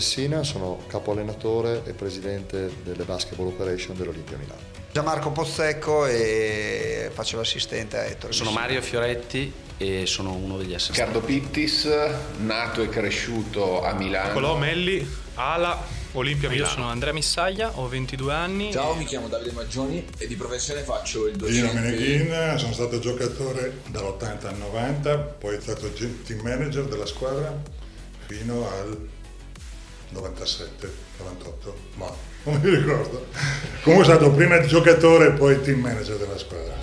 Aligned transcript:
Messina, 0.00 0.42
sono 0.44 0.78
capo 0.86 1.12
allenatore 1.12 1.82
e 1.84 1.92
presidente 1.92 2.72
delle 2.82 3.04
Basketball 3.04 3.48
Operation 3.48 3.94
dell'Olimpia 3.94 4.38
Milano. 4.38 4.60
Gianmarco 4.90 5.30
Pozzecco 5.30 6.06
e 6.06 7.10
faccio 7.12 7.36
l'assistente 7.36 7.98
a 7.98 8.04
Ettore. 8.04 8.32
Sono 8.32 8.48
Messina. 8.48 8.66
Mario 8.66 8.82
Fioretti 8.82 9.52
e 9.76 10.06
sono 10.06 10.32
uno 10.32 10.56
degli 10.56 10.72
assistenti. 10.72 11.00
Riccardo 11.02 11.20
Pittis, 11.20 11.86
nato 12.38 12.82
e 12.82 12.88
cresciuto 12.88 13.84
a 13.84 13.92
Milano. 13.92 14.28
Nicolò 14.28 14.56
Melli, 14.56 15.06
Ala, 15.34 15.78
Olimpia 16.12 16.48
Io 16.48 16.54
Milano. 16.54 16.72
sono 16.72 16.88
Andrea 16.88 17.12
Missaglia, 17.12 17.78
ho 17.78 17.86
22 17.86 18.32
anni. 18.32 18.72
Ciao, 18.72 18.94
mi 18.94 19.04
chiamo 19.04 19.28
Davide 19.28 19.52
Maggioni 19.52 20.02
e 20.16 20.26
di 20.26 20.34
professione 20.34 20.80
faccio 20.80 21.26
il 21.26 21.36
Dino 21.36 21.66
docente. 21.66 21.78
Meneghin, 21.78 22.58
sono 22.58 22.72
stato 22.72 22.98
giocatore 23.00 23.82
dall'80 23.88 24.46
al 24.46 24.56
90, 24.56 25.18
poi 25.18 25.60
stato 25.60 25.92
ge- 25.92 26.22
team 26.22 26.40
manager 26.40 26.84
della 26.86 27.04
squadra 27.06 27.54
fino 28.26 28.66
al 28.66 29.18
97, 30.10 30.92
98, 31.18 31.76
ma 31.94 32.12
non 32.44 32.60
mi 32.60 32.74
ricordo. 32.74 33.26
Comunque 33.82 34.06
sono 34.06 34.18
stato 34.18 34.30
prima 34.32 34.60
giocatore 34.64 35.28
e 35.28 35.32
poi 35.32 35.60
team 35.62 35.80
manager 35.80 36.16
della 36.16 36.38
squadra. 36.38 36.74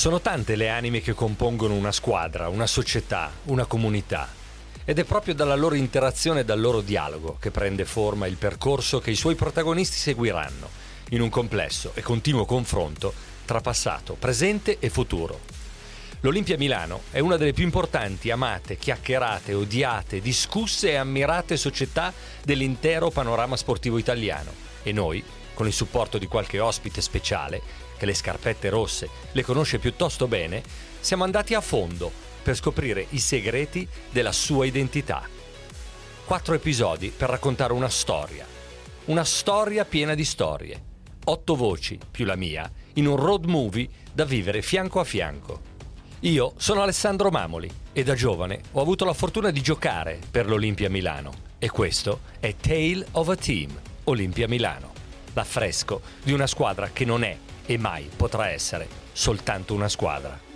Sono 0.00 0.22
tante 0.22 0.56
le 0.56 0.70
anime 0.70 1.02
che 1.02 1.12
compongono 1.12 1.74
una 1.74 1.92
squadra, 1.92 2.48
una 2.48 2.66
società, 2.66 3.30
una 3.44 3.66
comunità. 3.66 4.30
Ed 4.86 4.98
è 4.98 5.04
proprio 5.04 5.34
dalla 5.34 5.56
loro 5.56 5.74
interazione 5.74 6.40
e 6.40 6.44
dal 6.46 6.58
loro 6.58 6.80
dialogo 6.80 7.36
che 7.38 7.50
prende 7.50 7.84
forma 7.84 8.26
il 8.26 8.36
percorso 8.36 8.98
che 8.98 9.10
i 9.10 9.14
suoi 9.14 9.34
protagonisti 9.34 9.98
seguiranno, 9.98 10.70
in 11.10 11.20
un 11.20 11.28
complesso 11.28 11.92
e 11.92 12.00
continuo 12.00 12.46
confronto 12.46 13.12
tra 13.44 13.60
passato, 13.60 14.14
presente 14.14 14.78
e 14.78 14.88
futuro. 14.88 15.38
L'Olimpia 16.20 16.56
Milano 16.56 17.02
è 17.10 17.18
una 17.18 17.36
delle 17.36 17.52
più 17.52 17.64
importanti, 17.64 18.30
amate, 18.30 18.78
chiacchierate, 18.78 19.52
odiate, 19.52 20.22
discusse 20.22 20.92
e 20.92 20.96
ammirate 20.96 21.58
società 21.58 22.10
dell'intero 22.42 23.10
panorama 23.10 23.54
sportivo 23.54 23.98
italiano. 23.98 24.50
E 24.82 24.92
noi, 24.92 25.22
con 25.52 25.66
il 25.66 25.74
supporto 25.74 26.16
di 26.16 26.24
qualche 26.24 26.58
ospite 26.58 27.02
speciale, 27.02 27.89
che 28.00 28.06
le 28.06 28.14
scarpette 28.14 28.70
rosse 28.70 29.10
le 29.32 29.42
conosce 29.42 29.78
piuttosto 29.78 30.26
bene, 30.26 30.62
siamo 31.00 31.22
andati 31.22 31.52
a 31.52 31.60
fondo 31.60 32.10
per 32.42 32.56
scoprire 32.56 33.04
i 33.10 33.18
segreti 33.18 33.86
della 34.10 34.32
sua 34.32 34.64
identità. 34.64 35.28
Quattro 36.24 36.54
episodi 36.54 37.12
per 37.14 37.28
raccontare 37.28 37.74
una 37.74 37.90
storia. 37.90 38.46
Una 39.06 39.24
storia 39.24 39.84
piena 39.84 40.14
di 40.14 40.24
storie. 40.24 40.82
Otto 41.24 41.54
voci, 41.54 41.98
più 42.10 42.24
la 42.24 42.36
mia, 42.36 42.70
in 42.94 43.06
un 43.06 43.16
road 43.16 43.44
movie 43.44 43.86
da 44.10 44.24
vivere 44.24 44.62
fianco 44.62 44.98
a 44.98 45.04
fianco. 45.04 45.60
Io 46.20 46.54
sono 46.56 46.80
Alessandro 46.80 47.28
Mamoli 47.28 47.70
e 47.92 48.02
da 48.02 48.14
giovane 48.14 48.62
ho 48.72 48.80
avuto 48.80 49.04
la 49.04 49.12
fortuna 49.12 49.50
di 49.50 49.60
giocare 49.60 50.18
per 50.30 50.48
l'Olimpia 50.48 50.88
Milano. 50.88 51.48
E 51.58 51.68
questo 51.68 52.20
è 52.40 52.54
Tale 52.56 53.06
of 53.12 53.28
a 53.28 53.36
Team, 53.36 53.78
Olimpia 54.04 54.48
Milano. 54.48 54.92
L'affresco 55.34 56.00
di 56.22 56.32
una 56.32 56.46
squadra 56.46 56.88
che 56.90 57.04
non 57.04 57.24
è 57.24 57.36
e 57.66 57.78
mai 57.78 58.08
potrà 58.14 58.48
essere 58.48 58.88
soltanto 59.12 59.74
una 59.74 59.88
squadra. 59.88 60.48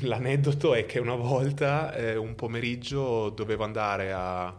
L'aneddoto 0.00 0.74
è 0.74 0.84
che 0.84 0.98
una 0.98 1.14
volta, 1.14 1.92
eh, 1.94 2.16
un 2.16 2.34
pomeriggio, 2.34 3.30
dovevo 3.30 3.64
andare 3.64 4.12
a 4.12 4.54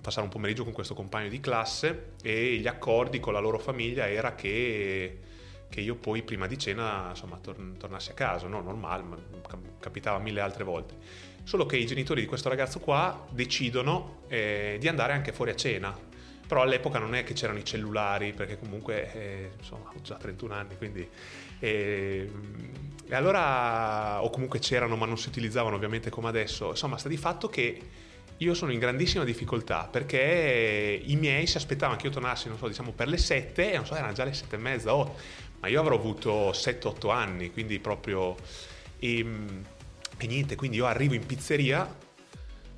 passare 0.00 0.24
un 0.24 0.32
pomeriggio 0.32 0.64
con 0.64 0.72
questo 0.72 0.94
compagno 0.94 1.28
di 1.28 1.40
classe 1.40 2.12
e 2.22 2.56
gli 2.56 2.66
accordi 2.66 3.20
con 3.20 3.32
la 3.32 3.38
loro 3.38 3.58
famiglia 3.58 4.08
era 4.08 4.34
che, 4.34 5.18
che 5.68 5.80
io 5.80 5.94
poi 5.94 6.22
prima 6.22 6.46
di 6.46 6.58
cena 6.58 7.08
insomma, 7.10 7.38
tor- 7.38 7.76
tornassi 7.78 8.10
a 8.10 8.14
casa, 8.14 8.46
no? 8.46 8.60
normale, 8.60 9.02
ma 9.02 9.16
cap- 9.46 9.78
capitava 9.78 10.18
mille 10.18 10.40
altre 10.40 10.64
volte. 10.64 10.94
Solo 11.44 11.66
che 11.66 11.76
i 11.76 11.86
genitori 11.86 12.20
di 12.20 12.26
questo 12.26 12.48
ragazzo 12.48 12.80
qua 12.80 13.26
decidono 13.30 14.22
eh, 14.28 14.76
di 14.80 14.88
andare 14.88 15.12
anche 15.12 15.32
fuori 15.32 15.52
a 15.52 15.56
cena. 15.56 15.96
Però 16.46 16.62
all'epoca 16.62 17.00
non 17.00 17.14
è 17.16 17.24
che 17.24 17.34
c'erano 17.34 17.58
i 17.58 17.64
cellulari, 17.64 18.32
perché 18.32 18.56
comunque 18.56 19.12
eh, 19.12 19.50
insomma, 19.58 19.90
ho 19.94 20.00
già 20.00 20.14
31 20.16 20.54
anni, 20.54 20.76
quindi... 20.76 21.08
eh, 21.58 22.30
e 23.08 23.14
allora, 23.14 24.22
o 24.22 24.30
comunque 24.30 24.58
c'erano 24.58 24.96
ma 24.96 25.06
non 25.06 25.16
si 25.16 25.28
utilizzavano 25.28 25.76
ovviamente 25.76 26.10
come 26.10 26.26
adesso, 26.26 26.70
insomma 26.70 26.96
sta 26.96 27.08
di 27.08 27.16
fatto 27.16 27.48
che 27.48 27.80
io 28.38 28.54
sono 28.54 28.72
in 28.72 28.78
grandissima 28.78 29.24
difficoltà 29.24 29.88
perché 29.90 31.02
i 31.04 31.16
miei 31.16 31.46
si 31.46 31.56
aspettavano 31.56 31.98
che 31.98 32.06
io 32.06 32.12
tornassi, 32.12 32.48
non 32.48 32.58
so, 32.58 32.68
diciamo 32.68 32.92
per 32.92 33.08
le 33.08 33.18
7 33.18 33.72
e 33.72 33.76
non 33.76 33.86
so, 33.86 33.94
erano 33.94 34.12
già 34.12 34.24
le 34.24 34.34
7 34.34 34.54
e 34.54 34.58
mezza, 34.58 34.94
oh, 34.94 35.16
ma 35.60 35.68
io 35.68 35.80
avrò 35.80 35.94
avuto 35.94 36.50
7-8 36.50 37.10
anni, 37.10 37.50
quindi 37.50 37.78
proprio... 37.78 38.36
E, 38.98 39.26
e 40.18 40.26
niente, 40.26 40.56
quindi 40.56 40.78
io 40.78 40.86
arrivo 40.86 41.14
in 41.14 41.26
pizzeria 41.26 42.04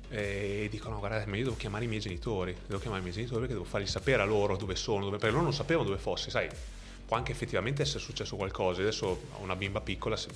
e 0.09 0.67
dico 0.71 0.89
no 0.89 0.97
guardate 0.97 1.27
ma 1.27 1.37
io 1.37 1.43
devo 1.43 1.55
chiamare 1.55 1.85
i 1.85 1.87
miei 1.87 2.01
genitori 2.01 2.55
devo 2.65 2.79
chiamare 2.79 2.99
i 2.99 3.03
miei 3.03 3.15
genitori 3.15 3.41
perché 3.41 3.53
devo 3.53 3.65
fargli 3.65 3.85
sapere 3.85 4.23
a 4.23 4.25
loro 4.25 4.57
dove 4.57 4.75
sono 4.75 5.03
dove, 5.03 5.17
perché 5.17 5.29
loro 5.29 5.43
non 5.43 5.53
sapevano 5.53 5.87
dove 5.87 5.99
fosse 5.99 6.31
sai 6.31 6.49
può 7.05 7.15
anche 7.15 7.31
effettivamente 7.31 7.81
essere 7.81 7.99
successo 7.99 8.35
qualcosa. 8.35 8.81
Adesso 8.81 9.05
ho 9.07 9.41
una 9.41 9.55
bimba 9.55 9.81
piccola 9.81 10.15
se, 10.15 10.29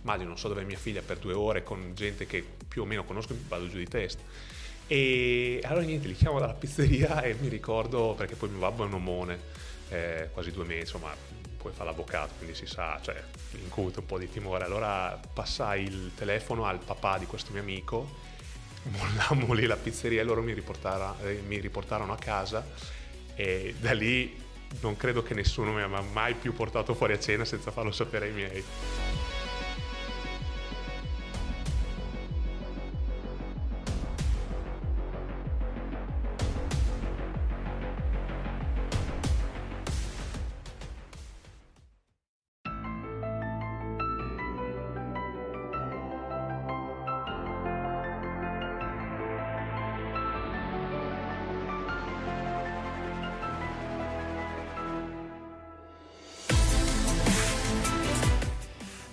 immagino 0.00 0.28
non 0.28 0.38
so 0.38 0.48
dove 0.48 0.62
è 0.62 0.64
mia 0.64 0.78
figlia 0.78 1.02
per 1.02 1.18
due 1.18 1.34
ore 1.34 1.62
con 1.62 1.92
gente 1.94 2.26
che 2.26 2.42
più 2.66 2.82
o 2.82 2.84
meno 2.86 3.04
conosco 3.04 3.36
vado 3.46 3.68
giù 3.68 3.76
di 3.76 3.86
testa 3.86 4.22
e 4.86 5.60
allora 5.64 5.84
niente 5.84 6.06
li 6.08 6.14
chiamo 6.14 6.38
dalla 6.38 6.54
pizzeria 6.54 7.22
e 7.22 7.34
mi 7.40 7.48
ricordo 7.48 8.14
perché 8.16 8.34
poi 8.34 8.50
mio 8.50 8.58
babbo 8.58 8.84
è 8.84 8.86
un 8.86 8.94
omone 8.94 9.38
eh, 9.88 10.28
quasi 10.32 10.50
due 10.50 10.64
mesi 10.64 10.80
insomma 10.80 11.14
poi 11.56 11.72
fa 11.72 11.84
l'avvocato 11.84 12.34
quindi 12.36 12.54
si 12.54 12.66
sa 12.66 12.98
cioè 13.02 13.22
incute 13.62 14.00
un 14.00 14.06
po' 14.06 14.18
di 14.18 14.30
timore 14.30 14.64
allora 14.64 15.18
passai 15.32 15.84
il 15.84 16.12
telefono 16.14 16.64
al 16.66 16.78
papà 16.78 17.18
di 17.18 17.26
questo 17.26 17.52
mio 17.52 17.62
amico 17.62 18.22
mollammo 18.84 19.52
lì 19.54 19.64
la 19.66 19.76
pizzeria 19.76 20.20
e 20.20 20.24
loro 20.24 20.42
mi, 20.42 20.52
eh, 20.52 21.42
mi 21.46 21.58
riportarono 21.58 22.12
a 22.12 22.18
casa 22.18 22.66
e 23.34 23.74
da 23.78 23.92
lì 23.92 24.42
non 24.80 24.96
credo 24.96 25.22
che 25.22 25.34
nessuno 25.34 25.72
mi 25.72 25.82
abbia 25.82 26.00
mai 26.00 26.34
più 26.34 26.52
portato 26.52 26.94
fuori 26.94 27.12
a 27.12 27.20
cena 27.20 27.44
senza 27.44 27.70
farlo 27.70 27.92
sapere 27.92 28.26
ai 28.26 28.32
miei. 28.32 28.64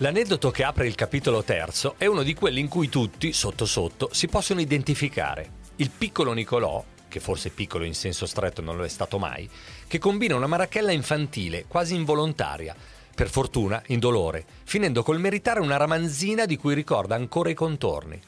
L'aneddoto 0.01 0.49
che 0.49 0.63
apre 0.63 0.87
il 0.87 0.95
capitolo 0.95 1.43
terzo 1.43 1.93
è 1.95 2.07
uno 2.07 2.23
di 2.23 2.33
quelli 2.33 2.59
in 2.59 2.67
cui 2.67 2.89
tutti, 2.89 3.33
sotto 3.33 3.67
sotto, 3.67 4.09
si 4.11 4.27
possono 4.27 4.59
identificare. 4.59 5.59
Il 5.75 5.91
piccolo 5.91 6.33
Nicolò, 6.33 6.83
che 7.07 7.19
forse 7.19 7.51
piccolo 7.51 7.83
in 7.83 7.93
senso 7.93 8.25
stretto 8.25 8.63
non 8.63 8.77
lo 8.77 8.83
è 8.83 8.87
stato 8.87 9.19
mai, 9.19 9.47
che 9.87 9.99
combina 9.99 10.35
una 10.35 10.47
marachella 10.47 10.91
infantile, 10.91 11.65
quasi 11.67 11.93
involontaria, 11.93 12.75
per 13.13 13.29
fortuna 13.29 13.79
indolore, 13.89 14.43
finendo 14.63 15.03
col 15.03 15.19
meritare 15.19 15.59
una 15.59 15.77
ramanzina 15.77 16.47
di 16.47 16.57
cui 16.57 16.73
ricorda 16.73 17.13
ancora 17.13 17.51
i 17.51 17.53
contorni. 17.53 18.19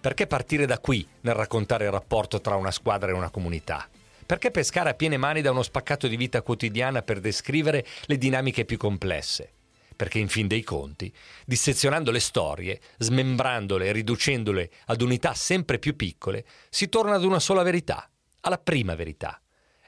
Perché 0.00 0.26
partire 0.26 0.64
da 0.64 0.78
qui 0.78 1.06
nel 1.20 1.34
raccontare 1.34 1.84
il 1.84 1.90
rapporto 1.90 2.40
tra 2.40 2.54
una 2.54 2.70
squadra 2.70 3.10
e 3.10 3.14
una 3.14 3.28
comunità? 3.28 3.86
Perché 4.24 4.50
pescare 4.50 4.88
a 4.88 4.94
piene 4.94 5.18
mani 5.18 5.42
da 5.42 5.50
uno 5.50 5.62
spaccato 5.62 6.08
di 6.08 6.16
vita 6.16 6.40
quotidiana 6.40 7.02
per 7.02 7.20
descrivere 7.20 7.84
le 8.06 8.16
dinamiche 8.16 8.64
più 8.64 8.78
complesse? 8.78 9.52
Perché 10.00 10.18
in 10.18 10.28
fin 10.28 10.46
dei 10.46 10.62
conti, 10.62 11.12
dissezionando 11.44 12.10
le 12.10 12.20
storie, 12.20 12.80
smembrandole 12.96 13.84
e 13.84 13.92
riducendole 13.92 14.70
ad 14.86 15.02
unità 15.02 15.34
sempre 15.34 15.78
più 15.78 15.94
piccole, 15.94 16.46
si 16.70 16.88
torna 16.88 17.16
ad 17.16 17.22
una 17.22 17.38
sola 17.38 17.62
verità, 17.62 18.08
alla 18.40 18.56
prima 18.56 18.94
verità. 18.94 19.38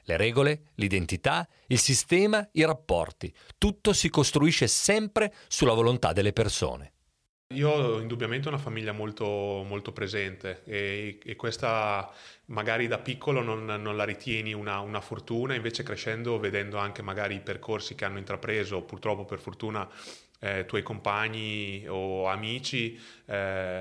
Le 0.03 0.15
regole, 0.15 0.65
l'identità, 0.75 1.49
il 1.65 1.79
sistema, 1.79 2.47
i 2.51 2.63
rapporti, 2.63 3.33
tutto 3.57 3.91
si 3.91 4.11
costruisce 4.11 4.67
sempre 4.67 5.33
sulla 5.47 5.73
volontà 5.73 6.13
delle 6.13 6.31
persone. 6.31 6.92
Io 7.53 7.69
ho 7.69 7.99
indubbiamente 7.99 8.47
una 8.47 8.57
famiglia 8.57 8.91
molto, 8.91 9.25
molto 9.25 9.91
presente 9.91 10.61
e, 10.65 11.19
e, 11.23 11.35
questa 11.35 12.11
magari 12.45 12.87
da 12.87 12.97
piccolo 12.97 13.41
non, 13.41 13.65
non 13.65 13.95
la 13.95 14.03
ritieni 14.03 14.53
una, 14.53 14.79
una, 14.79 15.01
fortuna, 15.01 15.53
invece 15.53 15.83
crescendo, 15.83 16.39
vedendo 16.39 16.77
anche 16.77 17.01
magari 17.01 17.35
i 17.35 17.39
percorsi 17.41 17.95
che 17.95 18.05
hanno 18.05 18.17
intrapreso, 18.17 18.81
purtroppo 18.81 19.25
per 19.25 19.39
fortuna 19.39 19.87
eh, 20.43 20.65
tuoi 20.65 20.83
compagni 20.83 21.85
o 21.87 22.27
amici, 22.27 22.99
eh, 23.27 23.35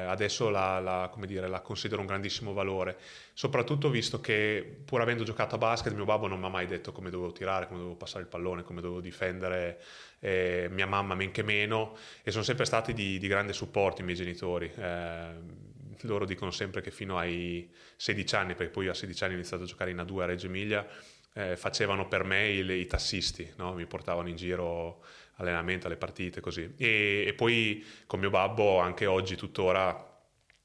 adesso 0.06 0.48
la, 0.48 0.78
la, 0.78 1.12
dire, 1.26 1.48
la, 1.48 1.60
considero 1.60 2.00
un 2.00 2.06
grandissimo 2.06 2.52
valore. 2.52 2.98
Soprattutto 3.34 3.90
visto 3.90 4.20
che 4.20 4.82
pur 4.84 5.00
avendo 5.00 5.24
giocato 5.24 5.56
a 5.56 5.58
basket, 5.58 5.92
mio 5.92 6.04
babbo 6.04 6.28
non 6.28 6.38
mi 6.38 6.46
ha 6.46 6.50
mai 6.50 6.66
detto 6.66 6.92
come 6.92 7.10
dovevo 7.10 7.32
tirare, 7.32 7.66
come 7.66 7.78
dovevo 7.78 7.96
passare 7.96 8.22
il 8.22 8.28
pallone, 8.28 8.62
come 8.62 8.80
dovevo 8.80 9.00
difendere 9.00 9.80
eh, 10.20 10.68
mia 10.70 10.86
mamma, 10.86 11.16
men 11.16 11.32
che 11.32 11.42
meno, 11.42 11.96
e 12.22 12.30
sono 12.30 12.44
sempre 12.44 12.64
stati 12.64 12.92
di, 12.92 13.18
di 13.18 13.26
grande 13.26 13.52
supporto 13.52 14.02
i 14.02 14.04
miei 14.04 14.16
genitori. 14.16 14.70
Eh, 14.72 15.70
loro 16.02 16.24
dicono 16.24 16.52
sempre 16.52 16.80
che 16.80 16.92
fino 16.92 17.18
ai 17.18 17.68
16 17.96 18.34
anni, 18.36 18.54
perché 18.54 18.70
poi 18.70 18.86
a 18.86 18.94
16 18.94 19.24
anni 19.24 19.32
ho 19.32 19.36
iniziato 19.36 19.64
a 19.64 19.66
giocare 19.66 19.90
in 19.90 19.96
A2 19.96 20.20
a 20.20 20.24
Reggio 20.26 20.46
Emilia, 20.46 20.86
eh, 21.34 21.56
facevano 21.56 22.08
per 22.08 22.24
me 22.24 22.48
il, 22.48 22.70
i 22.70 22.86
tassisti, 22.86 23.52
no? 23.56 23.74
mi 23.74 23.86
portavano 23.86 24.28
in 24.28 24.36
giro 24.36 25.04
allenamento, 25.36 25.86
alle 25.86 25.96
partite, 25.96 26.40
così. 26.40 26.74
E, 26.76 27.24
e 27.26 27.34
poi 27.34 27.84
con 28.06 28.20
mio 28.20 28.30
babbo 28.30 28.78
anche 28.78 29.06
oggi 29.06 29.36
tuttora 29.36 30.10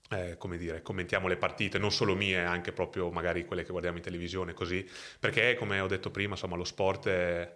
eh, 0.10 0.38
come 0.38 0.58
dire, 0.58 0.82
commentiamo 0.82 1.28
le 1.28 1.38
partite, 1.38 1.78
non 1.78 1.92
solo 1.92 2.16
mie, 2.16 2.44
anche 2.44 2.72
proprio 2.72 3.10
magari 3.12 3.46
quelle 3.46 3.64
che 3.64 3.72
guardiamo 3.72 3.98
in 3.98 4.04
televisione, 4.04 4.54
così, 4.54 4.88
perché 5.20 5.56
come 5.56 5.80
ho 5.80 5.88
detto 5.88 6.12
prima, 6.12 6.34
insomma, 6.34 6.56
lo 6.56 6.64
sport 6.64 7.08
è, 7.08 7.56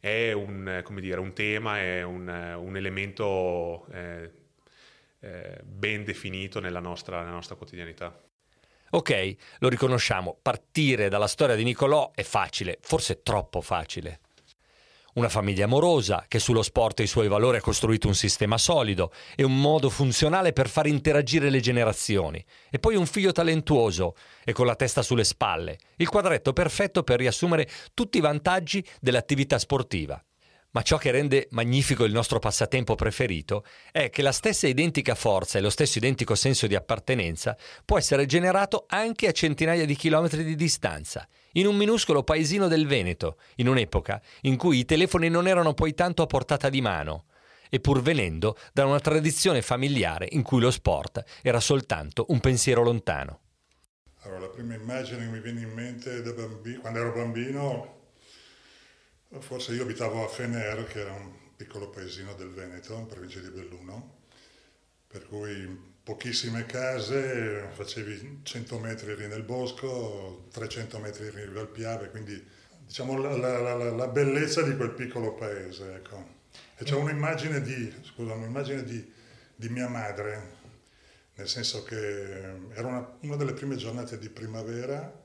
è 0.00 0.32
un, 0.32 0.82
dire, 1.00 1.20
un, 1.20 1.32
tema, 1.32 1.78
è 1.78 2.02
un, 2.02 2.26
un 2.58 2.76
elemento 2.76 3.86
eh, 3.92 4.30
eh, 5.20 5.60
ben 5.62 6.04
definito 6.04 6.58
nella 6.60 6.80
nostra, 6.80 7.20
nella 7.20 7.30
nostra 7.30 7.54
quotidianità. 7.54 8.20
Ok, 8.94 9.34
lo 9.60 9.70
riconosciamo, 9.70 10.36
partire 10.42 11.08
dalla 11.08 11.26
storia 11.26 11.54
di 11.54 11.64
Nicolò 11.64 12.10
è 12.14 12.22
facile, 12.22 12.78
forse 12.82 13.22
troppo 13.22 13.62
facile. 13.62 14.20
Una 15.14 15.30
famiglia 15.30 15.64
amorosa 15.64 16.26
che 16.28 16.38
sullo 16.38 16.62
sport 16.62 17.00
e 17.00 17.04
i 17.04 17.06
suoi 17.06 17.26
valori 17.26 17.56
ha 17.56 17.62
costruito 17.62 18.06
un 18.06 18.14
sistema 18.14 18.58
solido 18.58 19.10
e 19.34 19.44
un 19.44 19.58
modo 19.58 19.88
funzionale 19.88 20.52
per 20.52 20.68
far 20.68 20.88
interagire 20.88 21.48
le 21.48 21.60
generazioni. 21.60 22.44
E 22.70 22.78
poi 22.78 22.94
un 22.94 23.06
figlio 23.06 23.32
talentuoso 23.32 24.14
e 24.44 24.52
con 24.52 24.66
la 24.66 24.76
testa 24.76 25.00
sulle 25.00 25.24
spalle. 25.24 25.78
Il 25.96 26.10
quadretto 26.10 26.52
perfetto 26.52 27.02
per 27.02 27.18
riassumere 27.18 27.66
tutti 27.94 28.18
i 28.18 28.22
vantaggi 28.22 28.86
dell'attività 29.00 29.58
sportiva. 29.58 30.22
Ma 30.74 30.80
ciò 30.80 30.96
che 30.96 31.10
rende 31.10 31.48
magnifico 31.50 32.04
il 32.04 32.12
nostro 32.12 32.38
passatempo 32.38 32.94
preferito 32.94 33.62
è 33.90 34.08
che 34.08 34.22
la 34.22 34.32
stessa 34.32 34.66
identica 34.66 35.14
forza 35.14 35.58
e 35.58 35.60
lo 35.60 35.68
stesso 35.68 35.98
identico 35.98 36.34
senso 36.34 36.66
di 36.66 36.74
appartenenza 36.74 37.58
può 37.84 37.98
essere 37.98 38.24
generato 38.24 38.86
anche 38.88 39.26
a 39.26 39.32
centinaia 39.32 39.84
di 39.84 39.94
chilometri 39.94 40.42
di 40.44 40.56
distanza, 40.56 41.28
in 41.52 41.66
un 41.66 41.76
minuscolo 41.76 42.22
paesino 42.22 42.68
del 42.68 42.86
Veneto, 42.86 43.36
in 43.56 43.68
un'epoca 43.68 44.22
in 44.42 44.56
cui 44.56 44.78
i 44.78 44.84
telefoni 44.86 45.28
non 45.28 45.46
erano 45.46 45.74
poi 45.74 45.92
tanto 45.92 46.22
a 46.22 46.26
portata 46.26 46.70
di 46.70 46.80
mano, 46.80 47.26
e 47.68 47.78
pur 47.78 48.00
venendo 48.00 48.56
da 48.72 48.86
una 48.86 49.00
tradizione 49.00 49.60
familiare 49.60 50.26
in 50.30 50.42
cui 50.42 50.60
lo 50.60 50.70
sport 50.70 51.22
era 51.42 51.60
soltanto 51.60 52.24
un 52.28 52.40
pensiero 52.40 52.82
lontano. 52.82 53.40
Allora, 54.22 54.40
la 54.40 54.48
prima 54.48 54.74
immagine 54.74 55.18
che 55.18 55.30
mi 55.30 55.40
viene 55.40 55.60
in 55.60 55.72
mente 55.72 56.22
bambino, 56.22 56.80
quando 56.80 56.98
ero 56.98 57.12
bambino 57.12 58.00
Forse 59.38 59.72
io 59.72 59.82
abitavo 59.82 60.22
a 60.22 60.28
Fener, 60.28 60.84
che 60.84 61.00
era 61.00 61.12
un 61.12 61.32
piccolo 61.56 61.88
paesino 61.88 62.34
del 62.34 62.50
Veneto, 62.50 62.94
in 62.96 63.06
provincia 63.06 63.40
di 63.40 63.48
Belluno, 63.48 64.18
per 65.06 65.26
cui 65.26 65.90
pochissime 66.02 66.66
case, 66.66 67.68
facevi 67.72 68.40
100 68.42 68.78
metri 68.78 69.12
eri 69.12 69.28
nel 69.28 69.42
bosco, 69.42 70.48
300 70.52 70.98
metri 70.98 71.26
eri 71.26 71.44
in 71.44 71.68
Piave, 71.72 72.10
quindi 72.10 72.44
diciamo 72.84 73.16
la, 73.16 73.34
la, 73.36 73.58
la, 73.74 73.90
la, 73.90 74.08
bellezza 74.08 74.62
di 74.62 74.76
quel 74.76 74.90
piccolo 74.90 75.34
paese. 75.34 75.94
Ecco. 75.94 76.40
E 76.76 76.84
c'è 76.84 76.94
un'immagine 76.94 77.62
di, 77.62 77.90
scusa, 78.02 78.34
un'immagine 78.34 78.84
di, 78.84 79.12
di 79.54 79.68
mia 79.70 79.88
madre, 79.88 80.60
nel 81.36 81.48
senso 81.48 81.82
che 81.84 82.70
era 82.74 82.86
una, 82.86 83.16
una 83.20 83.36
delle 83.36 83.54
prime 83.54 83.76
giornate 83.76 84.18
di 84.18 84.28
primavera 84.28 85.21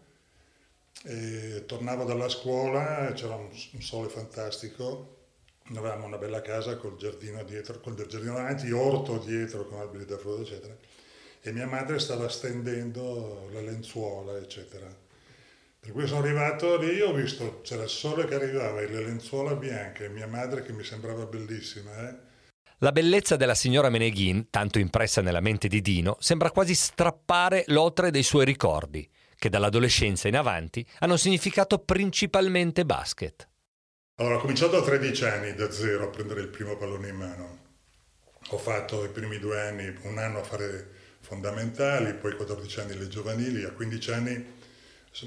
e 1.03 1.63
tornavo 1.65 2.03
dalla 2.03 2.29
scuola, 2.29 3.11
c'era 3.13 3.35
un, 3.35 3.49
un 3.71 3.81
sole 3.81 4.09
fantastico, 4.09 5.15
avevamo 5.69 6.05
una 6.05 6.17
bella 6.17 6.41
casa 6.41 6.77
col 6.77 6.97
giardino 6.97 7.43
dietro, 7.43 7.79
col 7.79 7.95
giardino 7.95 8.33
davanti, 8.33 8.71
orto 8.71 9.17
dietro 9.19 9.65
con 9.67 9.79
alberi 9.79 10.05
da 10.05 10.17
frutta, 10.17 10.41
eccetera. 10.41 10.75
E 11.41 11.51
mia 11.51 11.67
madre 11.67 11.99
stava 11.99 12.27
stendendo 12.29 13.47
le 13.51 13.61
lenzuola, 13.61 14.37
eccetera. 14.37 14.87
Per 15.79 15.91
cui 15.91 16.07
sono 16.07 16.21
arrivato 16.21 16.77
lì, 16.77 16.99
ho 16.99 17.13
visto, 17.13 17.61
c'era 17.61 17.83
il 17.83 17.89
sole 17.89 18.25
che 18.25 18.35
arrivava 18.35 18.81
e 18.81 18.87
le 18.87 19.05
lenzuola 19.05 19.53
bianche, 19.53 20.09
mia 20.09 20.27
madre 20.27 20.63
che 20.63 20.73
mi 20.73 20.83
sembrava 20.83 21.25
bellissima. 21.25 22.09
Eh? 22.09 22.15
La 22.79 22.91
bellezza 22.91 23.37
della 23.37 23.55
signora 23.55 23.89
Meneghin, 23.89 24.49
tanto 24.49 24.79
impressa 24.79 25.21
nella 25.21 25.39
mente 25.39 25.67
di 25.67 25.81
Dino, 25.81 26.17
sembra 26.19 26.51
quasi 26.51 26.75
strappare 26.75 27.63
l'otre 27.67 28.11
dei 28.11 28.23
suoi 28.23 28.45
ricordi 28.45 29.09
che 29.37 29.49
dall'adolescenza 29.49 30.27
in 30.27 30.35
avanti 30.35 30.85
hanno 30.99 31.15
significato 31.15 31.79
principalmente 31.79 32.85
basket. 32.85 33.47
Allora, 34.15 34.37
ho 34.37 34.39
cominciato 34.39 34.77
a 34.77 34.81
13 34.81 35.25
anni 35.25 35.53
da 35.53 35.71
zero 35.71 36.05
a 36.05 36.07
prendere 36.07 36.41
il 36.41 36.47
primo 36.47 36.75
pallone 36.75 37.09
in 37.09 37.15
mano. 37.15 37.59
Ho 38.49 38.57
fatto 38.57 39.03
i 39.03 39.09
primi 39.09 39.37
due 39.37 39.61
anni, 39.61 39.95
un 40.03 40.17
anno 40.17 40.39
a 40.39 40.43
fare 40.43 40.89
fondamentali, 41.19 42.13
poi 42.15 42.35
14 42.35 42.79
anni 42.79 42.97
le 42.97 43.07
giovanili, 43.07 43.63
a 43.63 43.71
15 43.71 44.11
anni 44.11 44.55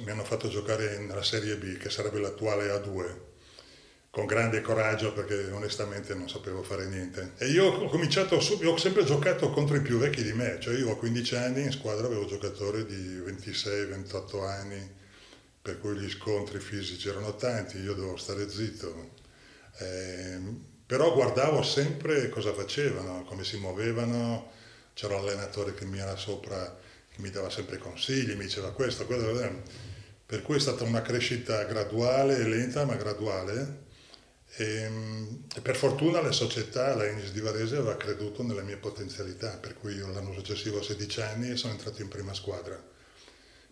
mi 0.05 0.11
hanno 0.11 0.25
fatto 0.25 0.49
giocare 0.49 0.99
nella 0.99 1.23
Serie 1.23 1.57
B, 1.57 1.77
che 1.77 1.91
sarebbe 1.91 2.21
l'attuale 2.21 2.69
A2 2.69 3.29
con 4.11 4.27
grande 4.27 4.61
coraggio 4.61 5.13
perché 5.13 5.51
onestamente 5.53 6.15
non 6.15 6.29
sapevo 6.29 6.63
fare 6.63 6.87
niente. 6.87 7.35
E 7.39 7.47
io 7.47 7.67
ho 7.67 7.89
cominciato 7.89 8.41
subito, 8.41 8.73
ho 8.73 8.77
sempre 8.77 9.05
giocato 9.05 9.51
contro 9.51 9.77
i 9.77 9.83
più 9.83 9.99
vecchi 9.99 10.23
di 10.25 10.33
me, 10.33 10.59
cioè 10.61 10.77
io 10.77 10.91
a 10.91 10.97
15 10.97 11.37
anni 11.37 11.63
in 11.63 11.71
squadra 11.71 12.07
avevo 12.07 12.27
giocatori 12.27 12.85
di 12.85 13.19
26-28 13.19 14.45
anni, 14.45 14.91
per 15.63 15.79
cui 15.79 15.97
gli 15.97 16.11
scontri 16.11 16.59
fisici 16.59 17.09
erano 17.09 17.37
tanti, 17.37 17.79
io 17.79 17.95
dovevo 17.95 18.17
stare 18.17 18.49
zitto. 18.51 19.11
Eh, 19.79 20.39
però 20.85 21.15
guardavo 21.15 21.63
sempre 21.63 22.29
cosa 22.31 22.53
facevano, 22.53 23.23
come 23.25 23.45
si 23.45 23.59
muovevano, 23.59 24.51
c'era 24.93 25.15
un 25.15 25.21
allenatore 25.21 25.73
che 25.75 25.85
mi 25.85 25.99
era 25.99 26.17
sopra, 26.17 26.77
che 27.15 27.23
mi 27.23 27.31
dava 27.31 27.49
sempre 27.49 27.79
consigli, 27.79 28.35
mi 28.35 28.45
diceva 28.45 28.73
questo, 28.73 29.07
quello 29.07 29.63
Per 30.27 30.43
cui 30.43 30.57
è 30.57 30.61
stata 30.61 30.83
una 30.83 31.01
crescita 31.01 31.63
graduale, 31.65 32.43
lenta 32.43 32.85
ma 32.85 32.97
graduale. 32.97 33.89
E, 34.57 34.91
e 35.55 35.61
per 35.61 35.77
fortuna 35.77 36.21
la 36.21 36.33
società, 36.33 36.95
la 36.95 37.07
Inis 37.07 37.31
di 37.31 37.41
Varese, 37.41 37.77
aveva 37.77 37.97
creduto 37.97 38.43
nelle 38.43 38.63
mie 38.63 38.77
potenzialità, 38.77 39.57
per 39.59 39.75
cui 39.75 39.95
io 39.95 40.09
l'anno 40.09 40.33
successivo 40.33 40.81
a 40.81 40.83
16 40.83 41.21
anni 41.21 41.57
sono 41.57 41.73
entrato 41.73 42.03
in 42.03 42.09
prima 42.09 42.35
squadra. 42.35 42.83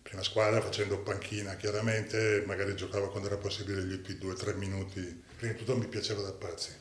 Prima 0.01 0.23
squadra 0.23 0.61
facendo 0.61 0.99
panchina, 0.99 1.55
chiaramente, 1.55 2.43
magari 2.47 2.75
giocavo 2.75 3.09
quando 3.09 3.27
era 3.27 3.37
possibile 3.37 3.83
gli 3.83 3.93
ultimi 3.93 4.17
2-3 4.19 4.55
minuti. 4.55 5.23
Prima 5.37 5.53
di 5.53 5.59
tutto 5.59 5.77
mi 5.77 5.87
piaceva 5.87 6.21
da 6.21 6.31
pazzi. 6.31 6.71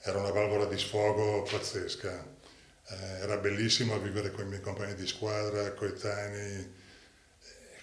Era 0.00 0.18
una 0.18 0.30
valvola 0.30 0.64
di 0.64 0.78
sfogo 0.78 1.42
pazzesca. 1.42 2.26
Eh, 2.88 2.94
era 3.20 3.36
bellissimo 3.36 3.98
vivere 4.00 4.32
con 4.32 4.46
i 4.46 4.48
miei 4.48 4.60
compagni 4.60 4.94
di 4.94 5.06
squadra, 5.06 5.72
coetanei, 5.72 6.80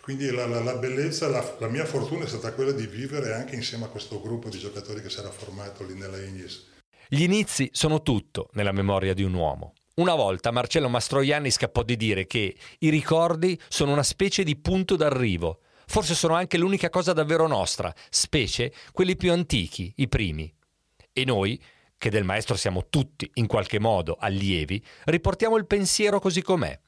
quindi 0.10 0.32
la, 0.32 0.48
la, 0.48 0.60
la 0.64 0.74
bellezza, 0.74 1.28
la, 1.28 1.56
la, 1.60 1.68
mia 1.68 1.86
fortuna 1.86 2.24
è 2.24 2.28
stata 2.28 2.52
quella 2.54 2.72
di 2.72 2.88
vivere 2.88 3.32
anche 3.36 3.54
insieme 3.54 3.86
a 3.86 3.90
questo 3.90 4.20
gruppo 4.20 4.50
di 4.50 4.58
giocatori 4.58 5.04
che 5.04 5.10
si 5.12 5.20
era 5.20 5.30
formato 5.30 5.86
lì 5.86 5.94
nella 5.94 6.18
Ignis. 6.18 6.66
Gli 7.08 7.22
inizi 7.22 7.70
sono 7.74 8.02
tutto 8.02 8.50
nella 8.54 8.72
memoria 8.72 9.14
di 9.14 9.22
un 9.22 9.36
uomo. 9.36 9.74
Una 9.98 10.16
volta 10.16 10.50
Marcello 10.50 10.90
Mastroianni 10.90 11.52
scappò 11.52 11.84
di 11.84 11.96
dire 11.96 12.26
che 12.26 12.56
i 12.80 12.90
ricordi 12.90 13.60
sono 13.68 13.92
una 13.92 14.02
specie 14.02 14.44
di 14.44 14.56
punto 14.56 14.96
d'arrivo. 14.96 15.60
Forse 15.86 16.16
sono 16.16 16.34
anche 16.34 16.58
l'unica 16.58 16.90
cosa 16.90 17.14
davvero 17.14 17.46
nostra, 17.46 17.94
specie 18.10 18.74
quelli 18.92 19.16
più 19.16 19.32
antichi, 19.32 19.94
i 19.98 20.08
primi. 20.08 20.52
E 21.14 21.24
noi, 21.24 21.62
che 22.00 22.10
del 22.10 22.24
maestro 22.24 22.56
siamo 22.56 22.88
tutti 22.90 23.30
in 23.36 23.46
qualche 23.46 23.78
modo 23.78 24.18
allievi, 24.20 24.84
riportiamo 25.04 25.56
il 25.56 25.68
pensiero 25.68 26.20
così 26.20 26.42
com'è 26.42 26.80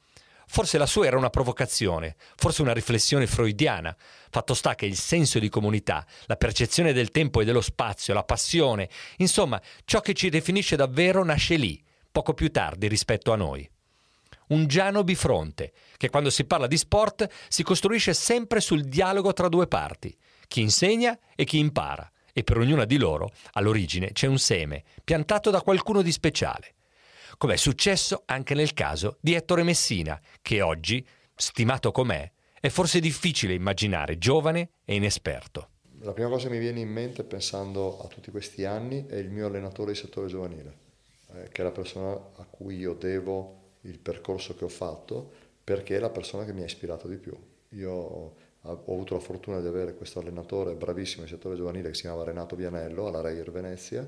Forse 0.54 0.78
la 0.78 0.86
sua 0.86 1.06
era 1.06 1.18
una 1.18 1.30
provocazione, 1.30 2.18
forse 2.36 2.62
una 2.62 2.74
riflessione 2.74 3.26
freudiana. 3.26 3.96
Fatto 4.30 4.54
sta 4.54 4.76
che 4.76 4.86
il 4.86 4.98
senso 4.98 5.40
di 5.40 5.48
comunità, 5.48 6.06
la 6.26 6.36
percezione 6.36 6.92
del 6.92 7.10
tempo 7.10 7.40
e 7.40 7.46
dello 7.46 7.62
spazio, 7.62 8.14
la 8.14 8.26
passione, 8.26 8.90
insomma, 9.20 9.62
ciò 9.86 10.02
che 10.02 10.14
ci 10.14 10.28
definisce 10.28 10.76
davvero 10.76 11.24
nasce 11.24 11.56
lì, 11.56 11.82
poco 12.12 12.34
più 12.34 12.52
tardi 12.52 12.90
rispetto 12.90 13.32
a 13.32 13.38
noi. 13.38 13.66
Un 14.48 14.68
Giano 14.68 15.06
bifronte, 15.06 15.72
che 15.96 16.10
quando 16.10 16.30
si 16.30 16.44
parla 16.44 16.68
di 16.68 16.76
sport 16.76 17.30
si 17.48 17.64
costruisce 17.64 18.14
sempre 18.14 18.60
sul 18.60 18.84
dialogo 18.84 19.32
tra 19.32 19.48
due 19.48 19.68
parti, 19.68 20.14
chi 20.50 20.60
insegna 20.60 21.18
e 21.34 21.46
chi 21.46 21.60
impara, 21.60 22.12
e 22.34 22.44
per 22.44 22.58
ognuna 22.58 22.84
di 22.84 22.98
loro, 22.98 23.32
all'origine, 23.54 24.12
c'è 24.12 24.28
un 24.28 24.38
seme, 24.38 24.84
piantato 25.02 25.50
da 25.50 25.62
qualcuno 25.62 26.02
di 26.02 26.12
speciale 26.12 26.74
come 27.38 27.54
è 27.54 27.58
successo 27.58 28.24
anche 28.26 28.54
nel 28.54 28.74
caso 28.74 29.18
di 29.20 29.34
Ettore 29.34 29.64
Messina, 29.64 30.20
che 30.42 30.62
oggi, 30.62 31.06
stimato 31.36 31.92
com'è, 31.92 32.32
è 32.60 32.70
forse 32.70 33.00
difficile 33.00 33.54
immaginare 33.54 34.18
giovane 34.18 34.72
e 34.86 34.96
inesperto. 34.96 35.70
La 36.02 36.14
prima 36.14 36.30
cosa 36.30 36.48
che 36.48 36.54
mi 36.54 36.60
viene 36.60 36.80
in 36.80 36.90
mente 36.90 37.24
pensando 37.24 38.00
a 38.02 38.08
tutti 38.08 38.32
questi 38.32 38.66
anni 38.66 39.06
è 39.08 39.16
il 39.16 39.30
mio 39.30 39.48
allenatore 39.48 39.92
di 39.94 39.98
settore 39.98 40.28
giovanile, 40.28 40.74
eh, 41.34 41.50
che 41.52 41.62
è 41.62 41.64
la 41.64 41.72
persona 41.72 42.12
a 42.12 42.46
cui 42.50 42.78
io 42.78 42.94
devo 42.94 43.60
il 43.82 44.00
percorso 44.00 44.56
che 44.56 44.64
ho 44.64 44.70
fatto 44.70 45.32
perché 45.64 45.98
è 45.98 46.00
la 46.00 46.10
persona 46.10 46.46
che 46.46 46.54
mi 46.54 46.62
ha 46.62 46.66
ispirato 46.66 47.08
di 47.08 47.18
più. 47.18 47.36
Io 47.70 47.92
ho 47.92 48.36
avuto 48.64 49.14
la 49.16 49.20
fortuna 49.20 49.60
di 49.60 49.68
avere 49.68 49.96
questo 49.96 50.20
allenatore 50.20 50.76
bravissimo 50.76 51.24
in 51.24 51.30
settore 51.30 51.56
giovanile 51.56 51.90
che 51.90 51.96
si 51.96 52.02
chiamava 52.02 52.26
Renato 52.26 52.56
Vianello 52.56 53.08
alla 53.08 53.22
Reyer 53.22 53.52
Venezia 53.52 54.08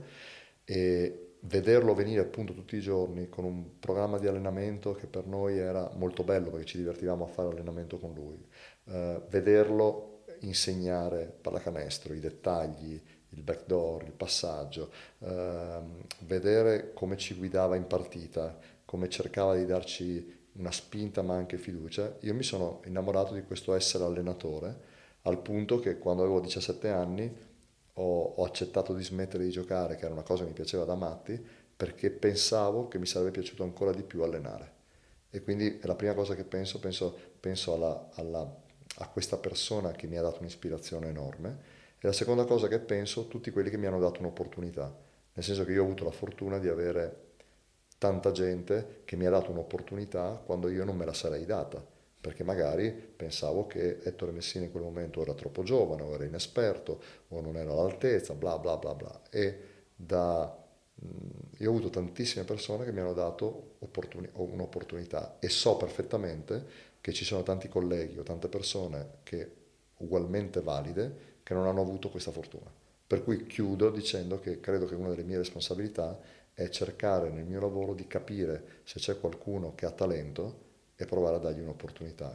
e 0.64 1.33
vederlo 1.46 1.94
venire 1.94 2.22
appunto 2.22 2.54
tutti 2.54 2.76
i 2.76 2.82
giorni 2.82 3.28
con 3.28 3.44
un 3.44 3.80
programma 3.80 4.18
di 4.18 4.28
allenamento 4.28 4.94
che 4.94 5.08
per 5.08 5.26
noi 5.26 5.58
era 5.58 5.90
molto 5.96 6.24
bello 6.24 6.50
perché 6.50 6.66
ci 6.66 6.78
divertivamo 6.78 7.26
a 7.26 7.28
fare 7.28 7.50
allenamento 7.50 8.00
con 8.00 8.14
lui, 8.14 8.46
uh, 8.86 9.22
vederlo 9.28 10.24
insegnare 10.42 11.34
pallacanestro, 11.42 12.14
i 12.14 12.20
dettagli, 12.20 13.02
il 13.30 13.42
backdoor, 13.42 14.04
il 14.04 14.12
passaggio, 14.12 14.92
uh, 15.20 15.28
vedere 16.20 16.94
come 16.94 17.18
ci 17.18 17.34
guidava 17.36 17.76
in 17.76 17.88
partita, 17.88 18.58
come 18.86 19.10
cercava 19.10 19.56
di 19.56 19.66
darci 19.66 20.42
una 20.54 20.72
spinta 20.72 21.24
ma 21.24 21.36
anche 21.36 21.58
fiducia, 21.58 22.18
io 22.22 22.34
mi 22.34 22.44
sono 22.44 22.82
innamorato 22.86 23.34
di 23.34 23.44
questo 23.44 23.74
essere 23.74 24.04
allenatore 24.04 24.92
al 25.24 25.42
punto 25.42 25.80
che 25.80 25.98
quando 25.98 26.24
avevo 26.24 26.40
17 26.42 26.90
anni 26.90 27.36
ho, 27.94 28.24
ho, 28.36 28.46
accettato 28.46 28.94
di 28.94 29.04
smettere 29.04 29.44
di 29.44 29.52
giocare, 29.52 29.96
che 29.96 30.06
era 30.06 30.14
una 30.14 30.24
cosa 30.24 30.44
che 30.44 30.50
mi 30.50 30.56
piaceva 30.56 30.86
da 30.86 30.96
matti, 30.96 31.42
perché 31.76 32.10
pensavo 32.12 32.88
che 32.88 32.98
mi 32.98 33.06
sarebbe 33.06 33.32
piaciuto 33.32 33.64
ancora 33.64 33.92
di 33.92 34.04
più 34.04 34.24
allenare. 34.24 34.72
E 35.30 35.42
quindi 35.42 35.80
è 35.80 35.86
la 35.86 35.96
prima 35.96 36.14
cosa 36.14 36.36
che 36.36 36.44
penso, 36.44 36.80
penso, 36.80 37.18
penso 37.40 37.74
alla, 37.74 38.10
alla, 38.14 38.62
a 38.98 39.08
questa 39.10 39.38
persona 39.38 39.92
che 39.92 40.08
mi 40.08 40.18
ha 40.18 40.22
dato 40.22 40.40
un'ispirazione 40.40 41.08
enorme. 41.08 41.72
E 42.00 42.08
la 42.08 42.14
seconda 42.14 42.46
cosa 42.46 42.68
che 42.68 42.80
penso, 42.80 43.28
tutti 43.28 43.52
quelli 43.52 43.70
che 43.70 43.78
mi 43.78 43.86
hanno 43.88 44.00
dato 44.00 44.20
un'opportunità. 44.20 44.96
Nel 45.34 45.44
senso 45.44 45.66
che 45.66 45.72
io 45.72 45.82
ho 45.82 45.86
avuto 45.86 46.04
la 46.04 46.12
fortuna 46.12 46.60
di 46.60 46.68
avere 46.68 47.22
tanta 47.98 48.32
gente 48.32 49.02
che 49.06 49.16
mi 49.16 49.26
ha 49.26 49.30
dato 49.30 49.52
un'opportunità 49.52 50.42
quando 50.46 50.70
io 50.70 50.84
non 50.84 50.96
me 50.96 51.06
la 51.06 51.14
sarei 51.14 51.46
data 51.46 51.93
perché 52.24 52.46
magari 52.46 52.90
pensavo 52.90 53.68
che 53.68 54.00
Ettore 54.02 54.32
Messina 54.32 54.64
in 54.64 54.72
quel 54.72 54.84
momento 54.84 55.22
era 55.22 55.34
troppo 55.34 55.62
giovane 55.64 56.04
o 56.04 56.14
era 56.14 56.24
inesperto 56.24 57.02
o 57.28 57.42
non 57.42 57.58
era 57.58 57.74
all'altezza, 57.74 58.34
bla 58.34 58.58
bla 58.58 58.78
bla 58.78 58.96
bla. 58.96 59.22
E 59.30 59.60
da, 59.94 60.58
io 61.58 61.68
ho 61.68 61.76
avuto 61.76 61.90
tantissime 61.90 62.46
persone 62.46 62.86
che 62.86 62.94
mi 62.94 63.02
hanno 63.02 63.12
dato 63.12 63.76
opportuni, 63.80 64.30
un'opportunità 64.36 65.36
e 65.40 65.50
so 65.50 65.76
perfettamente 65.76 66.66
che 67.02 67.12
ci 67.12 67.26
sono 67.26 67.44
tanti 67.44 67.68
colleghi 67.68 68.18
o 68.18 68.24
tante 68.24 68.48
persone 68.48 69.16
che 69.24 69.52
ugualmente 69.98 70.62
valide 70.62 71.42
che 71.44 71.54
non 71.54 71.68
hanno 71.68 71.82
avuto 71.82 72.10
questa 72.10 72.32
fortuna. 72.32 72.72
Per 73.06 73.22
cui 73.22 73.46
chiudo 73.48 73.90
dicendo 73.90 74.40
che 74.40 74.62
credo 74.62 74.86
che 74.86 74.96
una 74.96 75.10
delle 75.10 75.24
mie 75.24 75.40
responsabilità 75.40 76.18
è 76.54 76.70
cercare 76.70 77.30
nel 77.32 77.44
mio 77.44 77.60
lavoro 77.60 77.94
di 77.94 78.08
capire 78.08 78.80
se 78.86 79.00
c'è 79.00 79.20
qualcuno 79.20 79.76
che 79.76 79.86
ha 79.86 79.92
talento 79.92 80.72
e 81.04 81.06
provare 81.06 81.36
a 81.36 81.40
dargli 81.40 81.60
un'opportunità. 81.60 82.34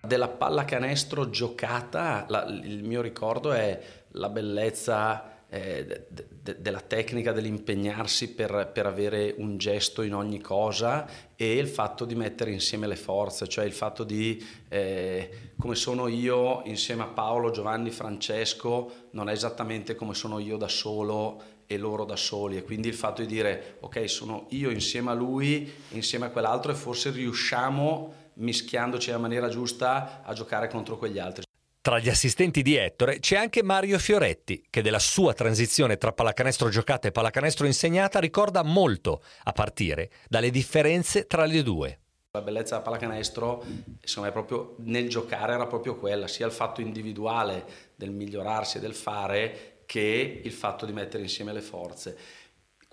Della 0.00 0.28
pallacanestro 0.28 1.30
giocata, 1.30 2.26
la, 2.28 2.44
il 2.44 2.84
mio 2.84 3.00
ricordo 3.00 3.52
è 3.52 3.80
la 4.12 4.28
bellezza 4.28 5.36
eh, 5.48 5.84
de, 5.84 6.26
de, 6.28 6.60
della 6.60 6.80
tecnica 6.80 7.32
dell'impegnarsi 7.32 8.34
per, 8.34 8.70
per, 8.72 8.86
avere 8.86 9.34
un 9.38 9.56
gesto 9.58 10.02
in 10.02 10.14
ogni 10.14 10.40
cosa 10.40 11.08
e 11.36 11.56
il 11.56 11.68
fatto 11.68 12.04
di 12.04 12.14
mettere 12.14 12.50
insieme 12.50 12.86
le 12.86 12.96
forze, 12.96 13.46
cioè 13.46 13.64
il 13.64 13.72
fatto 13.72 14.04
di 14.04 14.44
eh, 14.68 15.52
come 15.56 15.74
sono 15.74 16.08
io 16.08 16.62
insieme 16.64 17.02
a 17.02 17.06
Paolo, 17.06 17.50
Giovanni, 17.50 17.90
Francesco, 17.90 19.08
non 19.12 19.28
è 19.28 19.32
esattamente 19.32 19.94
come 19.94 20.14
sono 20.14 20.38
io 20.38 20.56
da 20.56 20.68
solo 20.68 21.54
e 21.66 21.76
loro 21.78 22.04
da 22.04 22.16
soli 22.16 22.56
e 22.56 22.62
quindi 22.62 22.88
il 22.88 22.94
fatto 22.94 23.22
di 23.22 23.26
dire 23.26 23.76
ok 23.80 24.08
sono 24.08 24.46
io 24.50 24.70
insieme 24.70 25.10
a 25.10 25.14
lui, 25.14 25.72
insieme 25.90 26.26
a 26.26 26.30
quell'altro 26.30 26.72
e 26.72 26.74
forse 26.74 27.10
riusciamo 27.10 28.24
mischiandoci 28.34 29.10
in 29.10 29.20
maniera 29.20 29.48
giusta 29.48 30.22
a 30.24 30.32
giocare 30.32 30.68
contro 30.68 30.96
quegli 30.96 31.18
altri. 31.18 31.44
Tra 31.80 32.00
gli 32.00 32.08
assistenti 32.08 32.62
di 32.62 32.74
Ettore 32.74 33.20
c'è 33.20 33.36
anche 33.36 33.62
Mario 33.62 33.98
Fioretti, 34.00 34.66
che 34.68 34.82
della 34.82 34.98
sua 34.98 35.32
transizione 35.34 35.96
tra 35.96 36.12
pallacanestro 36.12 36.68
giocata 36.68 37.06
e 37.06 37.12
pallacanestro 37.12 37.64
insegnata 37.64 38.18
ricorda 38.18 38.64
molto, 38.64 39.22
a 39.44 39.52
partire 39.52 40.10
dalle 40.28 40.50
differenze 40.50 41.28
tra 41.28 41.44
le 41.44 41.62
due. 41.62 42.00
La 42.32 42.42
bellezza 42.42 42.70
della 42.70 42.82
pallacanestro, 42.82 43.64
secondo 44.00 44.28
me, 44.28 44.32
proprio 44.32 44.74
nel 44.80 45.08
giocare 45.08 45.52
era 45.52 45.66
proprio 45.68 45.96
quella, 45.96 46.26
sia 46.26 46.46
il 46.46 46.52
fatto 46.52 46.80
individuale 46.80 47.64
del 47.94 48.10
migliorarsi 48.10 48.78
e 48.78 48.80
del 48.80 48.94
fare, 48.94 49.75
che 49.86 50.40
il 50.44 50.52
fatto 50.52 50.84
di 50.84 50.92
mettere 50.92 51.22
insieme 51.22 51.52
le 51.52 51.62
forze. 51.62 52.18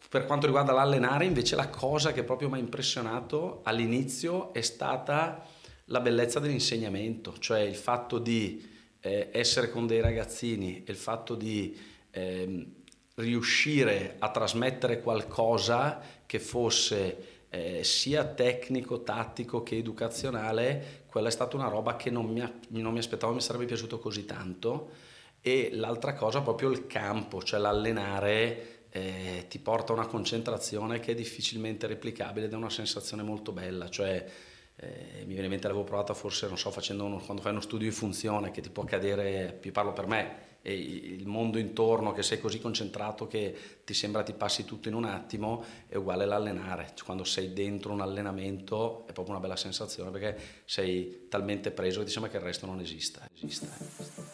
Per 0.07 0.25
quanto 0.25 0.45
riguarda 0.45 0.71
l'allenare, 0.71 1.25
invece, 1.25 1.55
la 1.55 1.69
cosa 1.69 2.13
che 2.13 2.23
proprio 2.23 2.47
mi 2.47 2.57
ha 2.57 2.59
impressionato 2.59 3.61
all'inizio 3.63 4.53
è 4.53 4.61
stata 4.61 5.43
la 5.85 5.99
bellezza 5.99 6.39
dell'insegnamento, 6.39 7.37
cioè 7.39 7.61
il 7.61 7.75
fatto 7.75 8.19
di 8.19 8.63
eh, 8.99 9.29
essere 9.31 9.69
con 9.71 9.87
dei 9.87 10.01
ragazzini 10.01 10.83
e 10.85 10.91
il 10.91 10.97
fatto 10.97 11.35
di 11.35 11.75
eh, 12.11 12.67
riuscire 13.15 14.15
a 14.19 14.29
trasmettere 14.29 15.01
qualcosa 15.01 15.99
che 16.25 16.39
fosse 16.39 17.45
eh, 17.49 17.83
sia 17.83 18.23
tecnico, 18.23 19.01
tattico 19.01 19.63
che 19.63 19.77
educazionale, 19.77 21.03
quella 21.07 21.27
è 21.27 21.31
stata 21.31 21.55
una 21.55 21.67
roba 21.67 21.95
che 21.95 22.09
non 22.09 22.25
mi, 22.25 22.43
non 22.81 22.93
mi 22.93 22.99
aspettavo 22.99 23.33
mi 23.33 23.41
sarebbe 23.41 23.65
piaciuto 23.65 23.99
così 23.99 24.25
tanto 24.25 25.02
e 25.43 25.69
l'altra 25.73 26.15
cosa 26.15 26.41
proprio 26.41 26.71
il 26.71 26.87
campo, 26.87 27.43
cioè 27.43 27.59
l'allenare 27.59 28.85
eh, 28.89 29.45
ti 29.47 29.59
porta 29.59 29.93
a 29.93 29.95
una 29.97 30.07
concentrazione 30.07 30.99
che 30.99 31.11
è 31.11 31.15
difficilmente 31.15 31.85
replicabile 31.85 32.47
ed 32.47 32.53
è 32.53 32.55
una 32.55 32.71
sensazione 32.71 33.21
molto 33.21 33.51
bella, 33.51 33.89
cioè 33.89 34.25
Eh, 34.75 35.21
mi 35.27 35.33
viene 35.33 35.43
in 35.43 35.49
mente 35.51 35.67
l'avevo 35.67 35.85
provata 35.85 36.15
forse, 36.15 36.47
non 36.47 36.57
so, 36.57 36.71
facendo 36.71 37.05
uno, 37.05 37.19
quando 37.19 37.43
fai 37.43 37.51
uno 37.51 37.61
studio 37.61 37.87
di 37.87 37.93
funzione 37.93 38.49
che 38.49 38.59
ti 38.59 38.71
può 38.71 38.83
cadere, 38.85 39.59
vi 39.61 39.71
parlo 39.71 39.93
per 39.93 40.07
me, 40.07 40.57
e 40.63 40.73
il 40.73 41.27
mondo 41.27 41.59
intorno 41.59 42.11
che 42.11 42.23
sei 42.23 42.39
così 42.39 42.59
concentrato 42.59 43.27
che 43.27 43.55
ti 43.85 43.93
sembra 43.93 44.23
ti 44.23 44.33
passi 44.33 44.65
tutto 44.65 44.87
in 44.87 44.95
un 44.95 45.05
attimo 45.05 45.63
è 45.87 45.95
uguale 45.95 46.23
all'allenare 46.23 46.95
quando 47.05 47.23
sei 47.23 47.53
dentro 47.53 47.91
un 47.93 48.01
allenamento 48.01 49.05
è 49.05 49.11
proprio 49.11 49.35
una 49.35 49.43
bella 49.43 49.57
sensazione 49.57 50.09
perché 50.09 50.63
sei 50.65 51.27
talmente 51.29 51.69
preso 51.69 51.99
che 51.99 52.05
ti 52.05 52.11
sembra 52.11 52.31
che 52.31 52.37
il 52.37 52.43
resto 52.43 52.65
non 52.65 52.79
esista, 52.79 53.29
esista. 53.31 54.32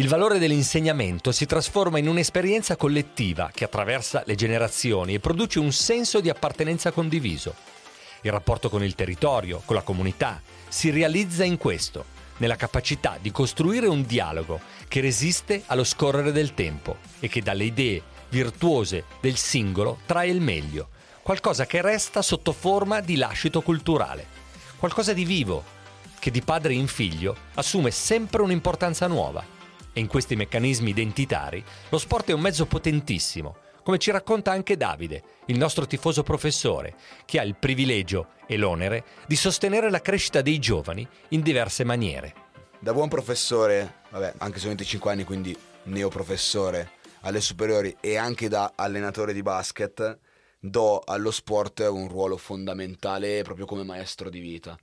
Il 0.00 0.08
valore 0.08 0.38
dell'insegnamento 0.38 1.30
si 1.30 1.44
trasforma 1.44 1.98
in 1.98 2.08
un'esperienza 2.08 2.74
collettiva 2.74 3.50
che 3.52 3.64
attraversa 3.64 4.22
le 4.24 4.34
generazioni 4.34 5.12
e 5.12 5.20
produce 5.20 5.58
un 5.58 5.72
senso 5.72 6.20
di 6.20 6.30
appartenenza 6.30 6.90
condiviso. 6.90 7.54
Il 8.22 8.32
rapporto 8.32 8.70
con 8.70 8.82
il 8.82 8.94
territorio, 8.94 9.60
con 9.62 9.76
la 9.76 9.82
comunità, 9.82 10.40
si 10.68 10.88
realizza 10.88 11.44
in 11.44 11.58
questo, 11.58 12.06
nella 12.38 12.56
capacità 12.56 13.18
di 13.20 13.30
costruire 13.30 13.88
un 13.88 14.06
dialogo 14.06 14.60
che 14.88 15.02
resiste 15.02 15.64
allo 15.66 15.84
scorrere 15.84 16.32
del 16.32 16.54
tempo 16.54 16.96
e 17.20 17.28
che 17.28 17.42
dalle 17.42 17.64
idee 17.64 18.02
virtuose 18.30 19.04
del 19.20 19.36
singolo 19.36 19.98
trae 20.06 20.30
il 20.30 20.40
meglio, 20.40 20.88
qualcosa 21.20 21.66
che 21.66 21.82
resta 21.82 22.22
sotto 22.22 22.52
forma 22.52 23.00
di 23.00 23.16
lascito 23.16 23.60
culturale, 23.60 24.26
qualcosa 24.78 25.12
di 25.12 25.26
vivo, 25.26 25.62
che 26.18 26.30
di 26.30 26.40
padre 26.40 26.72
in 26.72 26.86
figlio 26.86 27.36
assume 27.56 27.90
sempre 27.90 28.40
un'importanza 28.40 29.06
nuova 29.06 29.58
e 29.92 30.00
in 30.00 30.06
questi 30.06 30.36
meccanismi 30.36 30.90
identitari 30.90 31.62
lo 31.88 31.98
sport 31.98 32.28
è 32.28 32.32
un 32.32 32.40
mezzo 32.40 32.66
potentissimo, 32.66 33.56
come 33.82 33.98
ci 33.98 34.10
racconta 34.10 34.52
anche 34.52 34.76
Davide, 34.76 35.22
il 35.46 35.58
nostro 35.58 35.86
tifoso 35.86 36.22
professore, 36.22 36.94
che 37.24 37.40
ha 37.40 37.42
il 37.42 37.56
privilegio 37.56 38.28
e 38.46 38.56
l'onere 38.56 39.04
di 39.26 39.36
sostenere 39.36 39.90
la 39.90 40.00
crescita 40.00 40.42
dei 40.42 40.58
giovani 40.58 41.06
in 41.28 41.40
diverse 41.40 41.84
maniere. 41.84 42.34
Da 42.78 42.92
buon 42.92 43.08
professore, 43.08 44.02
vabbè, 44.10 44.34
anche 44.38 44.58
se 44.58 44.66
ho 44.66 44.68
25 44.68 45.10
anni, 45.10 45.24
quindi 45.24 45.56
neoprofessore 45.84 46.92
alle 47.22 47.40
superiori 47.40 47.96
e 48.00 48.16
anche 48.16 48.48
da 48.48 48.72
allenatore 48.74 49.32
di 49.32 49.42
basket, 49.42 50.18
do 50.58 50.98
allo 51.00 51.30
sport 51.30 51.80
un 51.80 52.08
ruolo 52.08 52.36
fondamentale 52.36 53.42
proprio 53.42 53.66
come 53.66 53.82
maestro 53.82 54.30
di 54.30 54.40
vita. 54.40 54.78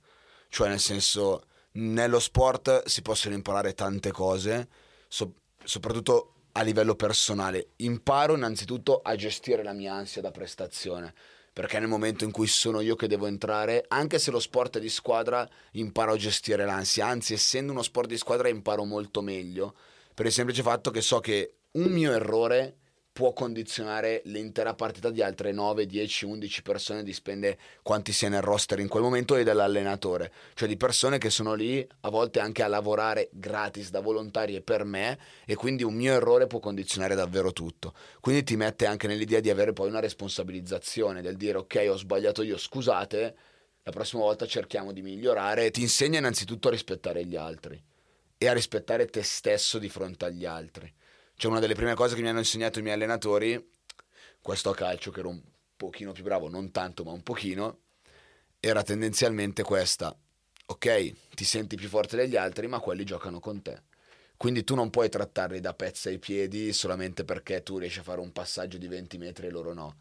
Cioè, 0.48 0.68
nel 0.68 0.80
senso, 0.80 1.44
nello 1.72 2.18
sport 2.18 2.84
si 2.86 3.02
possono 3.02 3.34
imparare 3.34 3.74
tante 3.74 4.10
cose, 4.10 4.68
so- 5.08 5.34
soprattutto 5.64 6.34
a 6.52 6.62
livello 6.62 6.94
personale. 6.94 7.70
Imparo 7.76 8.36
innanzitutto 8.36 9.00
a 9.02 9.16
gestire 9.16 9.62
la 9.62 9.72
mia 9.72 9.94
ansia 9.94 10.22
da 10.22 10.30
prestazione. 10.30 11.14
Perché 11.52 11.80
nel 11.80 11.88
momento 11.88 12.22
in 12.22 12.30
cui 12.30 12.46
sono 12.46 12.80
io 12.80 12.94
che 12.94 13.08
devo 13.08 13.26
entrare, 13.26 13.84
anche 13.88 14.20
se 14.20 14.30
lo 14.30 14.38
sport 14.38 14.76
è 14.76 14.80
di 14.80 14.88
squadra, 14.88 15.48
imparo 15.72 16.12
a 16.12 16.16
gestire 16.16 16.64
l'ansia. 16.64 17.06
Anzi, 17.06 17.32
essendo 17.32 17.72
uno 17.72 17.82
sport 17.82 18.08
di 18.08 18.16
squadra, 18.16 18.48
imparo 18.48 18.84
molto 18.84 19.22
meglio. 19.22 19.74
Per 20.14 20.26
il 20.26 20.32
semplice 20.32 20.62
fatto 20.62 20.90
che 20.90 21.00
so 21.00 21.18
che 21.18 21.54
un 21.72 21.90
mio 21.90 22.12
errore 22.12 22.76
può 23.18 23.32
condizionare 23.32 24.22
l'intera 24.26 24.74
partita 24.74 25.10
di 25.10 25.22
altre 25.22 25.50
9, 25.50 25.86
10, 25.86 26.24
11 26.24 26.62
persone, 26.62 27.02
dipende 27.02 27.58
quanti 27.82 28.12
sia 28.12 28.28
nel 28.28 28.42
roster 28.42 28.78
in 28.78 28.86
quel 28.86 29.02
momento 29.02 29.34
e 29.34 29.42
dall'allenatore, 29.42 30.30
cioè 30.54 30.68
di 30.68 30.76
persone 30.76 31.18
che 31.18 31.28
sono 31.28 31.54
lì 31.54 31.84
a 32.02 32.10
volte 32.10 32.38
anche 32.38 32.62
a 32.62 32.68
lavorare 32.68 33.28
gratis 33.32 33.90
da 33.90 33.98
volontarie 33.98 34.60
per 34.60 34.84
me 34.84 35.18
e 35.46 35.56
quindi 35.56 35.82
un 35.82 35.94
mio 35.94 36.12
errore 36.12 36.46
può 36.46 36.60
condizionare 36.60 37.16
davvero 37.16 37.52
tutto. 37.52 37.92
Quindi 38.20 38.44
ti 38.44 38.54
mette 38.54 38.86
anche 38.86 39.08
nell'idea 39.08 39.40
di 39.40 39.50
avere 39.50 39.72
poi 39.72 39.88
una 39.88 39.98
responsabilizzazione, 39.98 41.20
del 41.20 41.36
dire 41.36 41.58
ok 41.58 41.86
ho 41.90 41.96
sbagliato 41.96 42.44
io, 42.44 42.56
scusate, 42.56 43.36
la 43.82 43.90
prossima 43.90 44.22
volta 44.22 44.46
cerchiamo 44.46 44.92
di 44.92 45.02
migliorare, 45.02 45.72
ti 45.72 45.80
insegna 45.80 46.18
innanzitutto 46.18 46.68
a 46.68 46.70
rispettare 46.70 47.24
gli 47.24 47.34
altri 47.34 47.82
e 48.38 48.46
a 48.46 48.52
rispettare 48.52 49.06
te 49.06 49.24
stesso 49.24 49.80
di 49.80 49.88
fronte 49.88 50.24
agli 50.24 50.44
altri 50.44 50.94
cioè 51.38 51.52
una 51.52 51.60
delle 51.60 51.74
prime 51.74 51.94
cose 51.94 52.16
che 52.16 52.20
mi 52.20 52.28
hanno 52.28 52.40
insegnato 52.40 52.80
i 52.80 52.82
miei 52.82 52.96
allenatori, 52.96 53.70
questo 54.42 54.70
a 54.70 54.74
calcio 54.74 55.12
che 55.12 55.20
ero 55.20 55.28
un 55.28 55.40
pochino 55.76 56.10
più 56.10 56.24
bravo, 56.24 56.48
non 56.48 56.72
tanto 56.72 57.04
ma 57.04 57.12
un 57.12 57.22
pochino, 57.22 57.82
era 58.58 58.82
tendenzialmente 58.82 59.62
questa. 59.62 60.12
Ok, 60.66 61.14
ti 61.36 61.44
senti 61.44 61.76
più 61.76 61.88
forte 61.88 62.16
degli 62.16 62.34
altri, 62.34 62.66
ma 62.66 62.80
quelli 62.80 63.04
giocano 63.04 63.38
con 63.38 63.62
te. 63.62 63.82
Quindi 64.36 64.64
tu 64.64 64.74
non 64.74 64.90
puoi 64.90 65.08
trattarli 65.08 65.60
da 65.60 65.74
pezza 65.74 66.08
ai 66.08 66.18
piedi 66.18 66.72
solamente 66.72 67.24
perché 67.24 67.62
tu 67.62 67.78
riesci 67.78 68.00
a 68.00 68.02
fare 68.02 68.20
un 68.20 68.32
passaggio 68.32 68.76
di 68.76 68.88
20 68.88 69.16
metri 69.18 69.46
e 69.46 69.50
loro 69.50 69.72
no. 69.72 69.98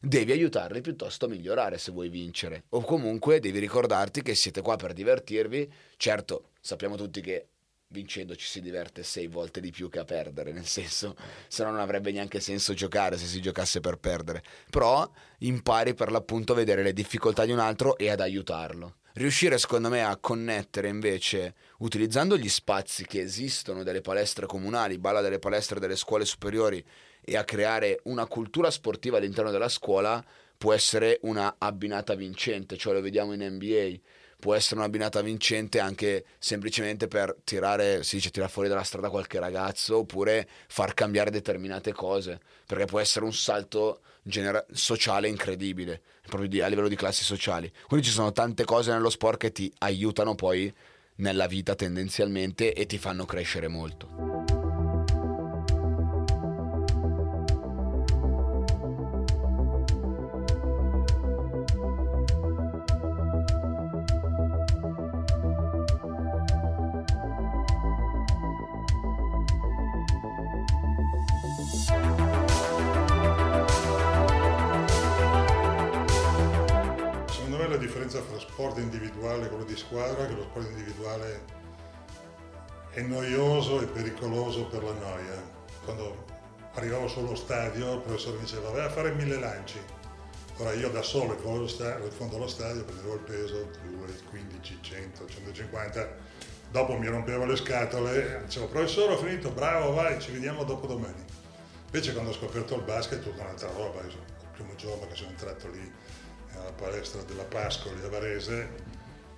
Devi 0.00 0.32
aiutarli 0.32 0.80
piuttosto 0.80 1.26
a 1.26 1.28
migliorare 1.28 1.78
se 1.78 1.92
vuoi 1.92 2.08
vincere. 2.08 2.64
O 2.70 2.80
comunque 2.80 3.38
devi 3.38 3.60
ricordarti 3.60 4.20
che 4.20 4.34
siete 4.34 4.62
qua 4.62 4.74
per 4.74 4.94
divertirvi. 4.94 5.72
Certo, 5.96 6.50
sappiamo 6.60 6.96
tutti 6.96 7.20
che 7.20 7.46
vincendo 7.92 8.34
ci 8.34 8.46
si 8.46 8.60
diverte 8.60 9.04
sei 9.04 9.28
volte 9.28 9.60
di 9.60 9.70
più 9.70 9.88
che 9.88 10.00
a 10.00 10.04
perdere, 10.04 10.50
nel 10.50 10.66
senso, 10.66 11.14
se 11.46 11.62
no 11.62 11.70
non 11.70 11.78
avrebbe 11.78 12.10
neanche 12.10 12.40
senso 12.40 12.74
giocare 12.74 13.16
se 13.16 13.26
si 13.26 13.40
giocasse 13.40 13.78
per 13.80 13.98
perdere. 13.98 14.42
Però 14.70 15.08
impari 15.38 15.94
per 15.94 16.10
l'appunto 16.10 16.52
a 16.52 16.56
vedere 16.56 16.82
le 16.82 16.92
difficoltà 16.92 17.44
di 17.44 17.52
un 17.52 17.60
altro 17.60 17.96
e 17.96 18.10
ad 18.10 18.20
aiutarlo. 18.20 18.96
Riuscire 19.14 19.58
secondo 19.58 19.90
me 19.90 20.02
a 20.02 20.16
connettere 20.16 20.88
invece, 20.88 21.54
utilizzando 21.78 22.38
gli 22.38 22.48
spazi 22.48 23.04
che 23.04 23.20
esistono 23.20 23.82
delle 23.82 24.00
palestre 24.00 24.46
comunali, 24.46 24.98
balla 24.98 25.20
delle 25.20 25.38
palestre 25.38 25.78
delle 25.78 25.96
scuole 25.96 26.24
superiori 26.24 26.82
e 27.22 27.36
a 27.36 27.44
creare 27.44 28.00
una 28.04 28.26
cultura 28.26 28.70
sportiva 28.70 29.18
all'interno 29.18 29.50
della 29.50 29.68
scuola, 29.68 30.24
può 30.56 30.72
essere 30.72 31.18
una 31.22 31.56
abbinata 31.58 32.14
vincente, 32.14 32.78
cioè 32.78 32.94
lo 32.94 33.02
vediamo 33.02 33.34
in 33.34 33.42
NBA 33.42 34.00
può 34.42 34.56
essere 34.56 34.80
una 34.80 34.88
binata 34.88 35.20
vincente 35.20 35.78
anche 35.78 36.24
semplicemente 36.40 37.06
per 37.06 37.36
tirare, 37.44 38.02
si 38.02 38.16
dice, 38.16 38.30
tirare 38.30 38.50
fuori 38.50 38.68
dalla 38.68 38.82
strada 38.82 39.08
qualche 39.08 39.38
ragazzo 39.38 39.98
oppure 39.98 40.48
far 40.66 40.94
cambiare 40.94 41.30
determinate 41.30 41.92
cose, 41.92 42.40
perché 42.66 42.86
può 42.86 42.98
essere 42.98 43.24
un 43.24 43.32
salto 43.32 44.00
genera- 44.20 44.66
sociale 44.72 45.28
incredibile, 45.28 46.02
proprio 46.26 46.48
di, 46.48 46.60
a 46.60 46.66
livello 46.66 46.88
di 46.88 46.96
classi 46.96 47.22
sociali. 47.22 47.70
Quindi 47.86 48.06
ci 48.06 48.12
sono 48.12 48.32
tante 48.32 48.64
cose 48.64 48.90
nello 48.90 49.10
sport 49.10 49.38
che 49.38 49.52
ti 49.52 49.72
aiutano 49.78 50.34
poi 50.34 50.74
nella 51.16 51.46
vita 51.46 51.76
tendenzialmente 51.76 52.72
e 52.72 52.84
ti 52.86 52.98
fanno 52.98 53.24
crescere 53.24 53.68
molto. 53.68 54.61
Individuale 79.32 79.46
e 79.46 79.48
quello 79.48 79.64
di 79.64 79.76
squadra, 79.76 80.26
che 80.26 80.34
lo 80.34 80.42
sport 80.42 80.68
individuale 80.68 81.60
è 82.90 83.00
noioso 83.00 83.80
e 83.80 83.86
pericoloso 83.86 84.66
per 84.66 84.82
la 84.82 84.92
noia. 84.92 85.42
Quando 85.84 86.24
arrivavo 86.74 87.08
sullo 87.08 87.34
stadio 87.34 87.94
il 87.94 88.00
professore 88.00 88.36
mi 88.36 88.44
diceva 88.44 88.70
vai 88.70 88.84
a 88.84 88.90
fare 88.90 89.12
mille 89.12 89.38
lanci. 89.38 89.80
Ora 90.58 90.72
io 90.72 90.90
da 90.90 91.02
solo 91.02 91.32
in 91.32 92.10
fondo 92.10 92.36
allo 92.36 92.46
stadio 92.46 92.84
prendevo 92.84 93.14
il 93.14 93.20
peso 93.20 93.70
2, 93.82 94.06
15, 94.28 94.78
100, 94.80 95.26
150, 95.26 96.08
dopo 96.70 96.96
mi 96.96 97.06
rompevo 97.06 97.46
le 97.46 97.56
scatole, 97.56 98.42
dicevo 98.44 98.66
professore 98.66 99.14
ho 99.14 99.16
finito, 99.16 99.50
bravo, 99.50 99.92
vai, 99.94 100.20
ci 100.20 100.30
vediamo 100.30 100.64
dopo 100.64 100.86
domani. 100.86 101.24
Invece 101.86 102.12
quando 102.12 102.30
ho 102.30 102.34
scoperto 102.34 102.74
il 102.76 102.82
basket 102.82 103.20
è 103.20 103.22
tutta 103.22 103.42
un'altra 103.42 103.70
roba, 103.70 104.00
il 104.00 104.14
primo 104.52 104.74
giorno 104.76 105.06
che 105.06 105.14
sono 105.14 105.30
entrato 105.30 105.68
lì 105.70 105.92
alla 106.54 106.72
palestra 106.72 107.22
della 107.22 107.44
Pascoli 107.44 108.02
a 108.04 108.08
Varese, 108.08 108.68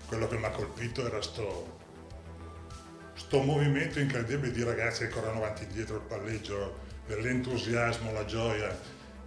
quello 0.07 0.27
che 0.29 0.37
mi 0.37 0.45
ha 0.45 0.51
colpito 0.51 1.07
era 1.07 1.21
sto, 1.23 1.79
sto 3.15 3.43
movimento 3.43 3.99
incredibile 3.99 4.53
di 4.53 4.63
ragazzi 4.63 5.05
che 5.05 5.09
corrono 5.09 5.39
avanti 5.39 5.63
e 5.63 5.67
indietro 5.67 5.97
il 5.97 6.03
palleggio, 6.03 6.79
l'entusiasmo, 7.07 8.13
la 8.13 8.25
gioia. 8.25 8.77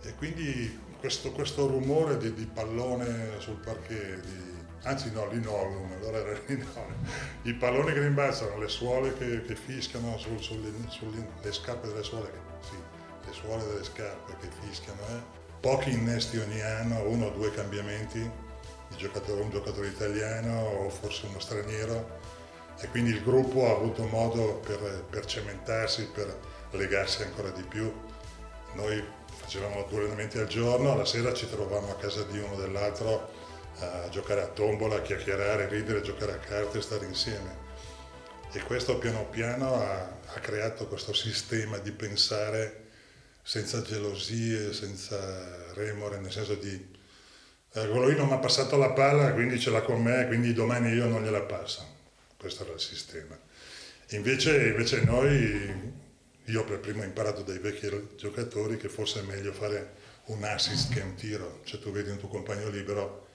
E 0.04 0.14
quindi 0.16 0.80
questo, 1.00 1.32
questo 1.32 1.68
rumore 1.68 2.18
di, 2.18 2.34
di, 2.34 2.46
pallone 2.46 3.40
sul 3.40 3.58
parquet, 3.58 4.20
di, 4.22 4.56
anzi 4.84 5.12
no, 5.12 5.28
linolum, 5.30 5.92
allora 5.94 6.20
era 6.20 6.40
linolum, 6.46 6.96
i 7.44 7.54
palloni 7.54 7.94
che 7.94 8.00
rimbalzano, 8.00 8.58
le 8.58 8.68
suole 8.68 9.14
che, 9.18 9.42
che 9.44 9.56
fischiano 9.56 10.18
sul, 10.18 10.42
sulle, 10.42 10.72
sulle 10.88 11.52
scarpe 11.52 11.88
delle 11.88 12.04
suole, 12.04 12.32
sì, 12.62 12.76
le 13.26 13.34
suole 13.34 13.66
delle 13.66 13.84
scarpe 13.84 14.36
che 14.40 14.48
fischiano, 14.62 15.02
eh. 15.10 15.36
Pochi 15.60 15.92
innesti 15.92 16.38
ogni 16.38 16.62
anno, 16.62 17.02
uno 17.10 17.26
o 17.26 17.30
due 17.32 17.52
cambiamenti, 17.52 18.30
giocatore, 18.96 19.42
un 19.42 19.50
giocatore 19.50 19.88
italiano 19.88 20.62
o 20.62 20.90
forse 20.90 21.26
uno 21.26 21.40
straniero 21.40 22.20
e 22.80 22.88
quindi 22.90 23.12
il 23.12 23.24
gruppo 23.24 23.68
ha 23.68 23.72
avuto 23.72 24.04
modo 24.06 24.56
per, 24.66 25.04
per 25.10 25.26
cementarsi, 25.26 26.06
per 26.14 26.38
legarsi 26.72 27.24
ancora 27.24 27.50
di 27.50 27.64
più. 27.64 27.92
Noi 28.74 29.04
facevamo 29.36 29.86
due 29.90 30.00
allenamenti 30.00 30.38
al 30.38 30.48
giorno, 30.48 30.92
alla 30.92 31.06
sera 31.06 31.34
ci 31.34 31.50
trovavamo 31.50 31.92
a 31.92 31.96
casa 31.96 32.24
di 32.24 32.38
uno 32.38 32.54
o 32.54 32.58
dell'altro 32.58 33.32
a 33.80 34.10
giocare 34.10 34.42
a 34.42 34.48
tombola, 34.48 34.96
a 34.96 35.02
chiacchierare, 35.02 35.68
ridere, 35.68 36.02
giocare 36.02 36.34
a 36.34 36.38
carte, 36.38 36.82
stare 36.82 37.06
insieme. 37.06 37.66
E 38.52 38.62
questo 38.62 38.98
piano 38.98 39.26
piano 39.26 39.76
ha, 39.76 40.02
ha 40.02 40.40
creato 40.40 40.88
questo 40.88 41.14
sistema 41.14 41.78
di 41.78 41.92
pensare 41.92 42.86
senza 43.44 43.82
gelosie, 43.82 44.74
senza 44.74 45.74
remore, 45.74 46.20
nel 46.20 46.32
senso 46.32 46.56
di 46.56 46.96
eh, 47.78 47.88
quello 47.90 48.08
lì 48.08 48.16
non 48.16 48.28
mi 48.28 48.34
ha 48.34 48.38
passato 48.38 48.76
la 48.76 48.90
palla, 48.90 49.34
quindi 49.34 49.60
ce 49.60 49.70
l'ha 49.70 49.82
con 49.82 50.02
me, 50.02 50.26
quindi 50.26 50.52
domani 50.52 50.92
io 50.94 51.06
non 51.06 51.24
gliela 51.24 51.42
passo. 51.42 51.86
Questo 52.36 52.64
era 52.64 52.74
il 52.74 52.80
sistema. 52.80 53.38
Invece, 54.12 54.68
invece 54.68 55.04
noi, 55.04 55.94
io 56.46 56.64
per 56.64 56.80
primo 56.80 57.02
ho 57.02 57.06
imparato 57.06 57.44
dai 57.44 57.60
vecchi 57.60 57.90
giocatori 58.16 58.78
che 58.78 58.90
forse 58.90 59.20
è 59.20 59.24
meglio 59.24 59.54
fare 59.54 59.94
un 60.26 60.44
assist 60.44 60.92
che 60.92 61.02
un 61.02 61.14
tiro, 61.14 61.62
cioè 61.66 61.80
tu 61.80 61.92
vedi 61.92 62.10
un 62.10 62.18
tuo 62.18 62.30
compagno 62.30 62.70
libero 62.70 63.28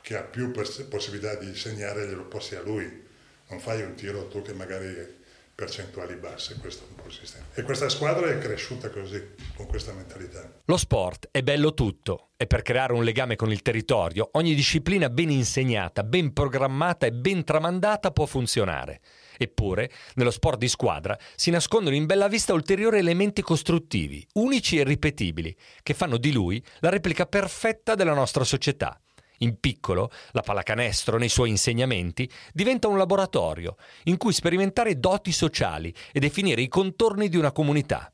che 0.00 0.16
ha 0.16 0.22
più 0.22 0.50
possibilità 0.52 1.34
di 1.34 1.54
segnare, 1.56 2.06
glielo 2.06 2.24
passi 2.26 2.54
a 2.54 2.62
lui, 2.62 3.06
non 3.48 3.60
fai 3.60 3.82
un 3.82 3.94
tiro 3.94 4.28
tu 4.28 4.40
che 4.42 4.52
magari 4.52 5.18
percentuali 5.60 6.14
basse, 6.14 6.56
questo 6.56 6.84
è 6.84 6.86
un 6.88 6.94
po' 6.94 7.08
il 7.08 7.12
sistema. 7.12 7.44
E 7.52 7.62
questa 7.62 7.90
squadra 7.90 8.30
è 8.30 8.38
cresciuta 8.38 8.88
così, 8.88 9.22
con 9.54 9.66
questa 9.66 9.92
mentalità. 9.92 10.50
Lo 10.64 10.78
sport 10.78 11.28
è 11.30 11.42
bello 11.42 11.74
tutto 11.74 12.30
e 12.38 12.46
per 12.46 12.62
creare 12.62 12.94
un 12.94 13.04
legame 13.04 13.36
con 13.36 13.52
il 13.52 13.60
territorio 13.60 14.30
ogni 14.32 14.54
disciplina 14.54 15.10
ben 15.10 15.28
insegnata, 15.28 16.02
ben 16.02 16.32
programmata 16.32 17.04
e 17.04 17.12
ben 17.12 17.44
tramandata 17.44 18.10
può 18.10 18.24
funzionare. 18.24 19.02
Eppure, 19.36 19.90
nello 20.14 20.30
sport 20.30 20.56
di 20.58 20.68
squadra 20.68 21.18
si 21.34 21.50
nascondono 21.50 21.94
in 21.94 22.06
bella 22.06 22.28
vista 22.28 22.54
ulteriori 22.54 22.96
elementi 22.96 23.42
costruttivi, 23.42 24.26
unici 24.34 24.78
e 24.78 24.84
ripetibili, 24.84 25.54
che 25.82 25.92
fanno 25.92 26.16
di 26.16 26.32
lui 26.32 26.64
la 26.78 26.88
replica 26.88 27.26
perfetta 27.26 27.94
della 27.94 28.14
nostra 28.14 28.44
società. 28.44 28.98
In 29.42 29.58
piccolo, 29.58 30.10
la 30.32 30.42
pallacanestro, 30.42 31.16
nei 31.16 31.30
suoi 31.30 31.48
insegnamenti, 31.48 32.30
diventa 32.52 32.88
un 32.88 32.98
laboratorio 32.98 33.76
in 34.04 34.16
cui 34.16 34.32
sperimentare 34.32 34.98
doti 34.98 35.32
sociali 35.32 35.94
e 36.12 36.20
definire 36.20 36.60
i 36.60 36.68
contorni 36.68 37.28
di 37.28 37.36
una 37.36 37.52
comunità. 37.52 38.12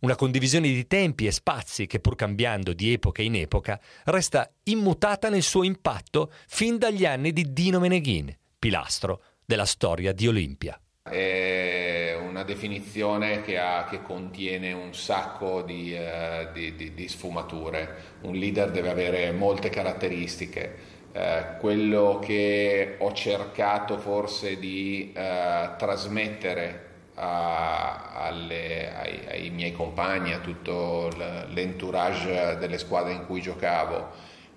Una 0.00 0.16
condivisione 0.16 0.68
di 0.68 0.86
tempi 0.86 1.26
e 1.26 1.32
spazi 1.32 1.86
che, 1.86 2.00
pur 2.00 2.16
cambiando 2.16 2.72
di 2.72 2.92
epoca 2.92 3.22
in 3.22 3.36
epoca, 3.36 3.80
resta 4.04 4.52
immutata 4.64 5.28
nel 5.28 5.42
suo 5.42 5.62
impatto 5.62 6.32
fin 6.46 6.78
dagli 6.78 7.04
anni 7.04 7.32
di 7.32 7.52
Dino 7.52 7.78
Meneghin, 7.78 8.36
pilastro 8.58 9.22
della 9.44 9.66
storia 9.66 10.12
di 10.12 10.26
Olimpia. 10.26 10.80
È 11.12 12.16
una 12.16 12.44
definizione 12.44 13.42
che, 13.42 13.58
ha, 13.58 13.84
che 13.90 14.02
contiene 14.02 14.72
un 14.72 14.94
sacco 14.94 15.62
di, 15.62 15.94
uh, 15.94 16.52
di, 16.52 16.76
di, 16.76 16.94
di, 16.94 17.08
sfumature. 17.08 18.20
Un 18.22 18.34
leader 18.34 18.70
deve 18.70 18.88
avere 18.88 19.32
molte 19.32 19.68
caratteristiche. 19.68 20.90
Uh, 21.12 21.58
quello 21.58 22.20
che 22.24 22.94
ho 22.98 23.12
cercato 23.12 23.98
forse 23.98 24.58
di 24.60 25.12
uh, 25.14 25.76
trasmettere 25.76 26.90
a, 27.14 28.12
alle, 28.14 28.94
ai, 28.94 29.20
ai, 29.28 29.50
miei 29.50 29.72
compagni, 29.72 30.32
a 30.32 30.38
tutto 30.38 31.10
l'entourage 31.16 32.56
delle 32.58 32.78
squadre 32.78 33.12
in 33.12 33.26
cui 33.26 33.40
giocavo, 33.40 34.08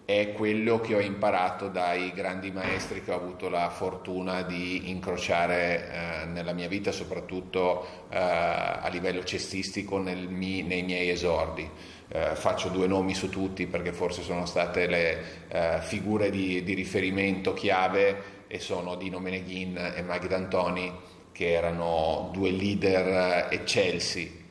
è 0.06 0.34
quello 0.34 0.80
che 0.80 0.94
ho 0.94 1.00
imparato 1.00 1.68
dai 1.68 2.12
grandi 2.14 2.52
maestri 2.52 3.04
che 3.04 3.12
ho 3.12 3.16
avuto 3.16 3.50
la 3.50 3.72
fortuna 3.72 4.44
di 4.44 4.92
incrociare 4.92 6.22
eh, 6.24 6.26
nella 6.28 6.54
mia 6.54 6.68
vita, 6.68 6.92
soprattutto 6.92 8.06
eh, 8.10 8.18
a 8.20 8.88
livello 8.92 9.24
cestistico 9.24 9.98
nel 9.98 10.30
nei 10.30 10.84
miei 10.84 11.10
esordi. 11.10 11.68
Eh, 12.08 12.36
faccio 12.36 12.70
due 12.70 12.86
nomi 12.86 13.16
su 13.16 13.30
tutti 13.30 13.66
perché 13.66 13.92
forse 13.92 14.22
sono 14.22 14.46
state 14.46 14.86
le 14.86 15.24
eh, 15.48 15.80
figure 15.82 16.30
di, 16.30 16.62
di, 16.62 16.76
riferimento 16.76 17.54
chiave 17.54 18.44
e 18.48 18.60
sono 18.60 18.94
Dino 18.94 19.18
Meneghin 19.18 19.94
e 19.96 20.04
Maghi 20.04 20.28
D'Antoni 20.28 20.94
che 21.32 21.52
erano 21.52 22.30
due 22.32 22.52
leader 22.52 23.48
eccelsi 23.50 24.44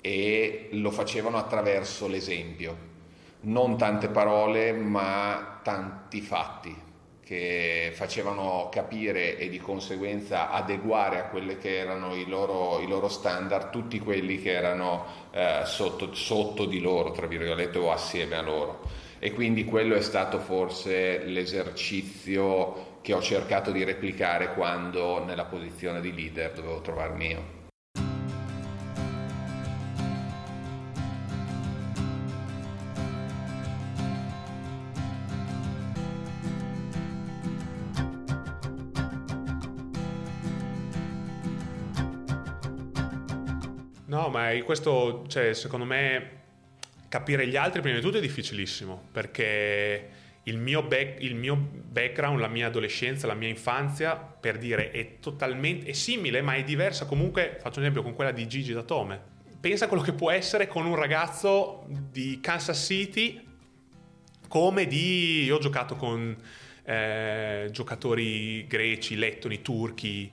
e 0.00 0.68
lo 0.70 0.90
facevano 0.90 1.36
attraverso 1.36 2.08
l'esempio 2.08 2.91
non 3.42 3.76
tante 3.76 4.08
parole 4.08 4.72
ma 4.72 5.60
tanti 5.62 6.20
fatti 6.20 6.90
che 7.24 7.92
facevano 7.94 8.68
capire 8.70 9.38
e 9.38 9.48
di 9.48 9.58
conseguenza 9.58 10.50
adeguare 10.50 11.18
a 11.18 11.24
quelli 11.28 11.56
che 11.56 11.78
erano 11.78 12.14
i 12.14 12.26
loro, 12.26 12.80
i 12.80 12.86
loro 12.86 13.08
standard 13.08 13.70
tutti 13.70 14.00
quelli 14.00 14.42
che 14.42 14.52
erano 14.52 15.06
eh, 15.30 15.62
sotto, 15.64 16.14
sotto 16.14 16.66
di 16.66 16.80
loro, 16.80 17.12
tra 17.12 17.26
virgolette, 17.26 17.78
o 17.78 17.90
assieme 17.90 18.36
a 18.36 18.42
loro. 18.42 18.80
E 19.18 19.32
quindi 19.32 19.64
quello 19.64 19.94
è 19.94 20.02
stato 20.02 20.40
forse 20.40 21.24
l'esercizio 21.24 22.98
che 23.00 23.14
ho 23.14 23.22
cercato 23.22 23.70
di 23.70 23.84
replicare 23.84 24.52
quando 24.52 25.24
nella 25.24 25.44
posizione 25.44 26.00
di 26.00 26.12
leader 26.12 26.52
dovevo 26.52 26.80
trovarmi 26.80 27.26
io. 27.28 27.61
Ma 44.52 44.64
questo, 44.64 45.24
cioè, 45.28 45.54
secondo 45.54 45.84
me, 45.84 46.40
capire 47.08 47.46
gli 47.46 47.56
altri 47.56 47.80
prima 47.80 47.96
di 47.96 48.02
tutto 48.02 48.18
è 48.18 48.20
difficilissimo, 48.20 49.08
perché 49.12 50.08
il 50.44 50.58
mio, 50.58 50.82
back, 50.82 51.22
il 51.22 51.34
mio, 51.34 51.56
background, 51.56 52.40
la 52.40 52.48
mia 52.48 52.66
adolescenza, 52.66 53.26
la 53.26 53.34
mia 53.34 53.48
infanzia, 53.48 54.16
per 54.16 54.58
dire, 54.58 54.90
è 54.90 55.18
totalmente 55.20 55.86
è 55.86 55.92
simile, 55.92 56.42
ma 56.42 56.54
è 56.54 56.64
diversa 56.64 57.06
comunque, 57.06 57.58
faccio 57.60 57.78
un 57.78 57.84
esempio 57.84 58.02
con 58.02 58.14
quella 58.14 58.32
di 58.32 58.46
Gigi 58.48 58.72
Datome. 58.72 59.30
Pensa 59.60 59.84
a 59.84 59.88
quello 59.88 60.02
che 60.02 60.12
può 60.12 60.30
essere 60.30 60.66
con 60.66 60.86
un 60.86 60.96
ragazzo 60.96 61.84
di 61.86 62.40
Kansas 62.40 62.84
City, 62.84 63.40
come 64.48 64.86
di... 64.86 65.44
Io 65.44 65.56
ho 65.56 65.60
giocato 65.60 65.94
con 65.94 66.36
eh, 66.84 67.68
giocatori 67.70 68.66
greci, 68.66 69.16
lettoni, 69.16 69.62
turchi, 69.62 70.30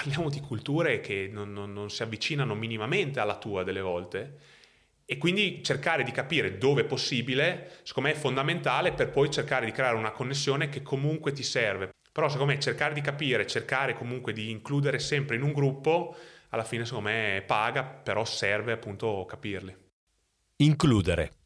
parliamo 0.00 0.30
di 0.30 0.40
culture 0.40 1.00
che 1.00 1.28
non, 1.30 1.52
non, 1.52 1.74
non, 1.74 1.90
si 1.90 2.02
avvicinano 2.02 2.54
minimamente 2.54 3.20
alla 3.20 3.36
tua 3.36 3.64
delle 3.64 3.82
volte 3.82 4.38
e 5.04 5.18
quindi 5.18 5.62
cercare 5.62 6.04
di 6.04 6.10
capire 6.10 6.56
dove 6.56 6.82
è 6.82 6.84
possibile, 6.84 7.80
secondo 7.82 8.08
me 8.08 8.14
è 8.14 8.18
fondamentale 8.18 8.92
per 8.92 9.10
poi 9.10 9.30
cercare 9.30 9.66
di 9.66 9.72
creare 9.72 9.96
una 9.96 10.12
connessione 10.12 10.70
che 10.70 10.80
comunque 10.80 11.32
ti 11.32 11.42
serve. 11.42 11.90
Però 12.12 12.28
secondo 12.30 12.52
me 12.52 12.60
cercare 12.60 12.94
di 12.94 13.02
capire, 13.02 13.46
cercare 13.46 13.92
comunque 13.92 14.32
di 14.32 14.50
includere 14.50 14.98
sempre 14.98 15.36
in 15.36 15.42
un 15.42 15.52
gruppo, 15.52 16.16
alla 16.50 16.64
fine 16.64 16.86
secondo 16.86 17.10
me 17.10 17.42
paga, 17.46 17.84
però 17.84 18.24
serve 18.24 18.72
appunto 18.72 19.26
capirli. 19.28 19.76
Includere. 20.56 21.39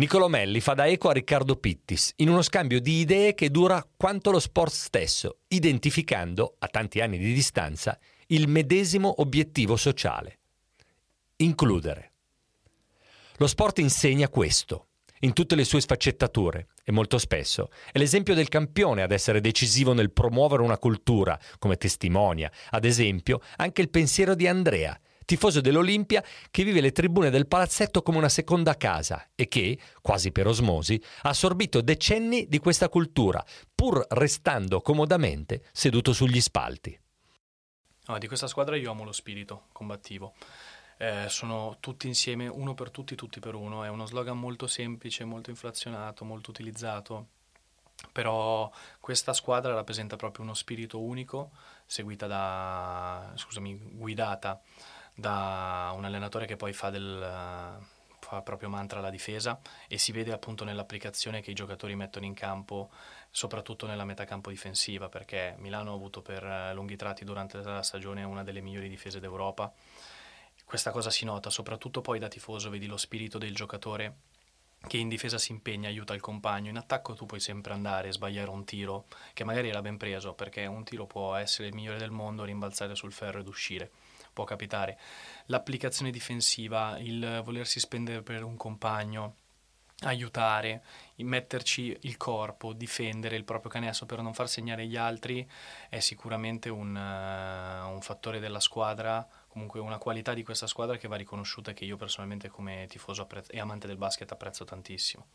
Niccolò 0.00 0.28
Melli 0.28 0.60
fa 0.60 0.72
da 0.72 0.86
eco 0.86 1.10
a 1.10 1.12
Riccardo 1.12 1.56
Pittis 1.56 2.14
in 2.16 2.30
uno 2.30 2.40
scambio 2.40 2.80
di 2.80 3.00
idee 3.00 3.34
che 3.34 3.50
dura 3.50 3.86
quanto 3.98 4.30
lo 4.30 4.38
sport 4.40 4.72
stesso, 4.72 5.40
identificando, 5.48 6.54
a 6.58 6.68
tanti 6.68 7.02
anni 7.02 7.18
di 7.18 7.34
distanza, 7.34 7.98
il 8.28 8.48
medesimo 8.48 9.20
obiettivo 9.20 9.76
sociale. 9.76 10.38
Includere. 11.36 12.12
Lo 13.36 13.46
sport 13.46 13.80
insegna 13.80 14.30
questo, 14.30 14.86
in 15.18 15.34
tutte 15.34 15.54
le 15.54 15.64
sue 15.64 15.82
sfaccettature, 15.82 16.68
e 16.82 16.92
molto 16.92 17.18
spesso 17.18 17.68
è 17.92 17.98
l'esempio 17.98 18.32
del 18.32 18.48
campione 18.48 19.02
ad 19.02 19.12
essere 19.12 19.42
decisivo 19.42 19.92
nel 19.92 20.12
promuovere 20.12 20.62
una 20.62 20.78
cultura, 20.78 21.38
come 21.58 21.76
testimonia, 21.76 22.50
ad 22.70 22.86
esempio, 22.86 23.42
anche 23.56 23.82
il 23.82 23.90
pensiero 23.90 24.34
di 24.34 24.46
Andrea, 24.46 24.98
tifoso 25.30 25.60
dell'Olimpia 25.60 26.24
che 26.50 26.64
vive 26.64 26.80
le 26.80 26.90
tribune 26.90 27.30
del 27.30 27.46
palazzetto 27.46 28.02
come 28.02 28.18
una 28.18 28.28
seconda 28.28 28.76
casa 28.76 29.28
e 29.36 29.46
che, 29.46 29.78
quasi 30.02 30.32
per 30.32 30.48
osmosi, 30.48 31.00
ha 31.22 31.28
assorbito 31.28 31.80
decenni 31.82 32.48
di 32.48 32.58
questa 32.58 32.88
cultura, 32.88 33.44
pur 33.72 34.04
restando 34.08 34.80
comodamente 34.80 35.62
seduto 35.70 36.12
sugli 36.12 36.40
spalti. 36.40 36.98
No, 38.06 38.18
di 38.18 38.26
questa 38.26 38.48
squadra 38.48 38.74
io 38.74 38.90
amo 38.90 39.04
lo 39.04 39.12
spirito 39.12 39.68
combattivo. 39.70 40.34
Eh, 40.96 41.26
sono 41.28 41.76
tutti 41.78 42.08
insieme, 42.08 42.48
uno 42.48 42.74
per 42.74 42.90
tutti, 42.90 43.14
tutti 43.14 43.38
per 43.38 43.54
uno. 43.54 43.84
È 43.84 43.88
uno 43.88 44.06
slogan 44.06 44.36
molto 44.36 44.66
semplice, 44.66 45.24
molto 45.24 45.50
inflazionato, 45.50 46.24
molto 46.24 46.50
utilizzato. 46.50 47.28
Però 48.10 48.68
questa 48.98 49.32
squadra 49.32 49.74
rappresenta 49.74 50.16
proprio 50.16 50.44
uno 50.44 50.54
spirito 50.54 50.98
unico, 50.98 51.52
seguita 51.86 52.26
da, 52.26 53.30
scusami, 53.36 53.78
guidata 53.92 54.60
da 55.20 55.92
un 55.94 56.04
allenatore 56.04 56.46
che 56.46 56.56
poi 56.56 56.72
fa 56.72 56.90
del, 56.90 57.78
fa 58.30 58.42
proprio 58.42 58.68
mantra 58.68 59.00
la 59.00 59.10
difesa 59.10 59.60
e 59.88 59.98
si 59.98 60.12
vede 60.12 60.32
appunto 60.32 60.64
nell'applicazione 60.64 61.40
che 61.40 61.50
i 61.50 61.54
giocatori 61.54 61.94
mettono 61.94 62.24
in 62.24 62.34
campo, 62.34 62.90
soprattutto 63.30 63.86
nella 63.86 64.04
metacampo 64.04 64.50
difensiva, 64.50 65.08
perché 65.08 65.54
Milano 65.58 65.90
ha 65.90 65.94
avuto 65.94 66.22
per 66.22 66.44
eh, 66.44 66.72
lunghi 66.74 66.96
tratti 66.96 67.24
durante 67.24 67.60
la 67.62 67.82
stagione 67.82 68.22
una 68.22 68.42
delle 68.44 68.60
migliori 68.60 68.88
difese 68.88 69.20
d'Europa. 69.20 69.72
Questa 70.64 70.92
cosa 70.92 71.10
si 71.10 71.24
nota, 71.24 71.50
soprattutto 71.50 72.00
poi 72.00 72.18
da 72.18 72.28
tifoso, 72.28 72.70
vedi 72.70 72.86
lo 72.86 72.96
spirito 72.96 73.38
del 73.38 73.54
giocatore 73.54 74.16
che 74.86 74.96
in 74.96 75.08
difesa 75.08 75.36
si 75.36 75.52
impegna, 75.52 75.88
aiuta 75.88 76.14
il 76.14 76.20
compagno, 76.22 76.70
in 76.70 76.76
attacco 76.76 77.12
tu 77.12 77.26
puoi 77.26 77.40
sempre 77.40 77.74
andare 77.74 78.12
sbagliare 78.12 78.48
un 78.48 78.64
tiro 78.64 79.06
che 79.34 79.44
magari 79.44 79.68
era 79.68 79.82
ben 79.82 79.98
preso, 79.98 80.32
perché 80.32 80.64
un 80.64 80.84
tiro 80.84 81.06
può 81.06 81.34
essere 81.34 81.68
il 81.68 81.74
migliore 81.74 81.98
del 81.98 82.10
mondo, 82.10 82.44
rimbalzare 82.44 82.94
sul 82.94 83.12
ferro 83.12 83.40
ed 83.40 83.48
uscire 83.48 83.90
può 84.32 84.44
capitare. 84.44 84.98
L'applicazione 85.46 86.10
difensiva, 86.10 86.98
il 86.98 87.42
volersi 87.44 87.80
spendere 87.80 88.22
per 88.22 88.42
un 88.44 88.56
compagno, 88.56 89.34
aiutare, 90.00 90.82
metterci 91.16 91.96
il 92.02 92.16
corpo, 92.16 92.72
difendere 92.72 93.36
il 93.36 93.44
proprio 93.44 93.70
canestro 93.70 94.06
per 94.06 94.22
non 94.22 94.32
far 94.32 94.48
segnare 94.48 94.86
gli 94.86 94.96
altri 94.96 95.48
è 95.88 96.00
sicuramente 96.00 96.68
un, 96.68 96.94
uh, 96.94 97.92
un, 97.92 98.00
fattore 98.00 98.38
della 98.38 98.60
squadra, 98.60 99.26
comunque 99.48 99.80
una 99.80 99.98
qualità 99.98 100.32
di 100.32 100.42
questa 100.42 100.66
squadra 100.66 100.96
che 100.96 101.08
va 101.08 101.16
riconosciuta 101.16 101.72
e 101.72 101.74
che 101.74 101.84
io 101.84 101.96
personalmente 101.96 102.48
come 102.48 102.86
tifoso 102.88 103.22
apprezzo, 103.22 103.52
e 103.52 103.60
amante 103.60 103.86
del 103.86 103.98
basket 103.98 104.30
apprezzo 104.32 104.64
tantissimo. 104.64 105.26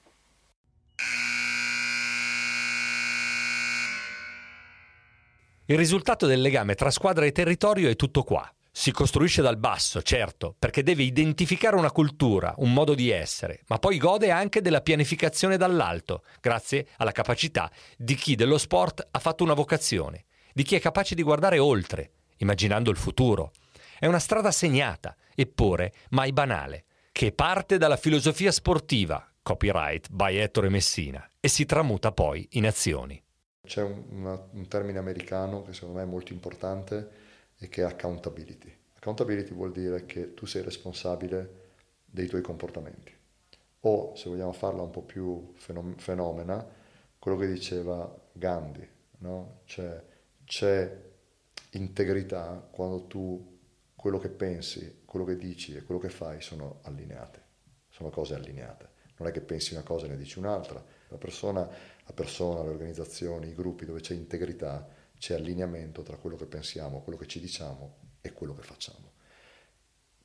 Il 5.67 5.77
risultato 5.77 6.27
del 6.27 6.41
legame 6.41 6.75
tra 6.75 6.91
squadra 6.91 7.25
e 7.25 7.31
territorio 7.31 7.89
è 7.89 7.95
tutto 7.95 8.23
qua. 8.23 8.51
Si 8.77 8.91
costruisce 8.91 9.41
dal 9.41 9.55
basso, 9.55 10.01
certo, 10.01 10.53
perché 10.59 10.83
deve 10.83 11.03
identificare 11.03 11.77
una 11.77 11.91
cultura, 11.91 12.53
un 12.57 12.73
modo 12.73 12.93
di 12.93 13.09
essere, 13.09 13.61
ma 13.67 13.79
poi 13.79 13.97
gode 13.97 14.31
anche 14.31 14.61
della 14.61 14.81
pianificazione 14.81 15.55
dall'alto, 15.55 16.23
grazie 16.41 16.89
alla 16.97 17.13
capacità 17.13 17.71
di 17.97 18.15
chi 18.15 18.35
dello 18.35 18.57
sport 18.57 19.07
ha 19.09 19.19
fatto 19.19 19.45
una 19.45 19.53
vocazione, 19.53 20.25
di 20.51 20.63
chi 20.63 20.75
è 20.75 20.81
capace 20.81 21.15
di 21.15 21.23
guardare 21.23 21.57
oltre, 21.57 22.11
immaginando 22.39 22.91
il 22.91 22.97
futuro. 22.97 23.53
È 23.97 24.07
una 24.07 24.19
strada 24.19 24.51
segnata, 24.51 25.15
eppure 25.33 25.93
mai 26.09 26.33
banale, 26.33 26.83
che 27.13 27.31
parte 27.31 27.77
dalla 27.77 27.95
filosofia 27.95 28.51
sportiva, 28.51 29.25
copyright 29.41 30.09
by 30.09 30.35
Ettore 30.35 30.67
Messina, 30.67 31.25
e 31.39 31.47
si 31.47 31.63
tramuta 31.63 32.11
poi 32.11 32.45
in 32.51 32.67
azioni. 32.67 33.23
C'è 33.65 33.81
un, 33.81 34.37
un 34.51 34.67
termine 34.67 34.99
americano 34.99 35.63
che 35.63 35.71
secondo 35.71 35.99
me 35.99 36.03
è 36.03 36.07
molto 36.07 36.33
importante 36.33 37.23
e 37.57 37.69
che 37.69 37.81
è 37.81 37.85
accountability. 37.85 38.73
Accountability 38.95 39.53
vuol 39.53 39.71
dire 39.71 40.05
che 40.05 40.33
tu 40.33 40.45
sei 40.45 40.61
responsabile 40.63 41.63
dei 42.05 42.27
tuoi 42.27 42.41
comportamenti. 42.41 43.13
O, 43.81 44.15
se 44.15 44.29
vogliamo 44.29 44.51
farla 44.51 44.81
un 44.81 44.89
po' 44.89 45.03
più 45.03 45.53
fenomena, 45.55 46.65
quello 47.19 47.37
che 47.37 47.47
diceva 47.47 48.11
Gandhi, 48.31 48.87
no? 49.19 49.61
cioè, 49.65 50.03
c'è 50.43 51.03
integrità 51.71 52.67
quando 52.71 53.05
tu 53.05 53.59
quello 53.95 54.17
che 54.17 54.29
pensi, 54.29 55.01
quello 55.05 55.25
che 55.25 55.37
dici 55.37 55.75
e 55.75 55.83
quello 55.83 55.99
che 55.99 56.09
fai 56.09 56.41
sono 56.41 56.79
allineate, 56.83 57.41
sono 57.89 58.09
cose 58.09 58.35
allineate. 58.35 58.89
Non 59.17 59.27
è 59.27 59.31
che 59.31 59.41
pensi 59.41 59.73
una 59.73 59.83
cosa 59.83 60.05
e 60.05 60.09
ne 60.09 60.17
dici 60.17 60.39
un'altra. 60.39 60.83
La 61.07 61.17
persona, 61.17 61.61
la 61.61 62.13
persona, 62.13 62.63
le 62.63 62.69
organizzazioni, 62.69 63.49
i 63.49 63.55
gruppi 63.55 63.85
dove 63.85 64.01
c'è 64.01 64.13
integrità 64.13 64.87
c'è 65.25 65.33
allineamento 65.33 66.03
tra 66.03 66.17
quello 66.17 66.35
che 66.35 66.45
pensiamo, 66.45 67.01
quello 67.01 67.17
che 67.17 67.25
ci 67.25 67.39
diciamo 67.39 67.95
e 68.21 68.31
quello 68.31 68.53
che 68.53 68.61
facciamo. 68.61 69.13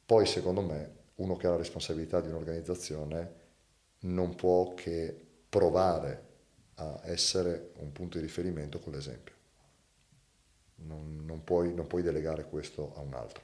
Poi, 0.04 0.26
secondo 0.26 0.60
me, 0.60 0.96
uno 1.14 1.36
che 1.36 1.46
ha 1.46 1.50
la 1.50 1.56
responsabilità 1.56 2.20
di 2.20 2.28
un'organizzazione 2.28 3.34
non 4.00 4.34
può 4.34 4.74
che 4.74 5.18
provare 5.48 6.26
a 6.74 7.00
essere 7.04 7.70
un 7.76 7.92
punto 7.92 8.18
di 8.18 8.24
riferimento 8.24 8.78
con 8.78 8.92
l'esempio. 8.92 9.34
Non, 10.82 11.24
non, 11.24 11.44
puoi, 11.44 11.72
non 11.72 11.86
puoi, 11.86 12.02
delegare 12.02 12.44
questo 12.44 12.92
a 12.94 13.00
un 13.00 13.14
altro. 13.14 13.42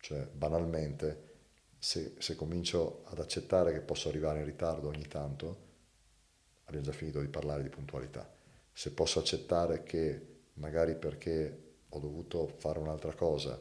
Cioè, 0.00 0.26
banalmente, 0.26 1.34
se, 1.78 2.16
se 2.18 2.34
comincio 2.34 3.04
ad 3.04 3.20
accettare 3.20 3.72
che 3.72 3.80
posso 3.80 4.08
arrivare 4.08 4.40
in 4.40 4.44
ritardo 4.44 4.88
ogni 4.88 5.06
tanto, 5.06 5.68
abbiamo 6.64 6.86
già 6.86 6.92
finito 6.92 7.20
di 7.20 7.28
parlare 7.28 7.62
di 7.62 7.68
puntualità. 7.68 8.28
Se 8.72 8.90
posso 8.90 9.20
accettare 9.20 9.84
che 9.84 10.30
magari 10.54 10.96
perché 10.96 11.68
ho 11.88 11.98
dovuto 11.98 12.46
fare 12.46 12.78
un'altra 12.78 13.14
cosa, 13.14 13.60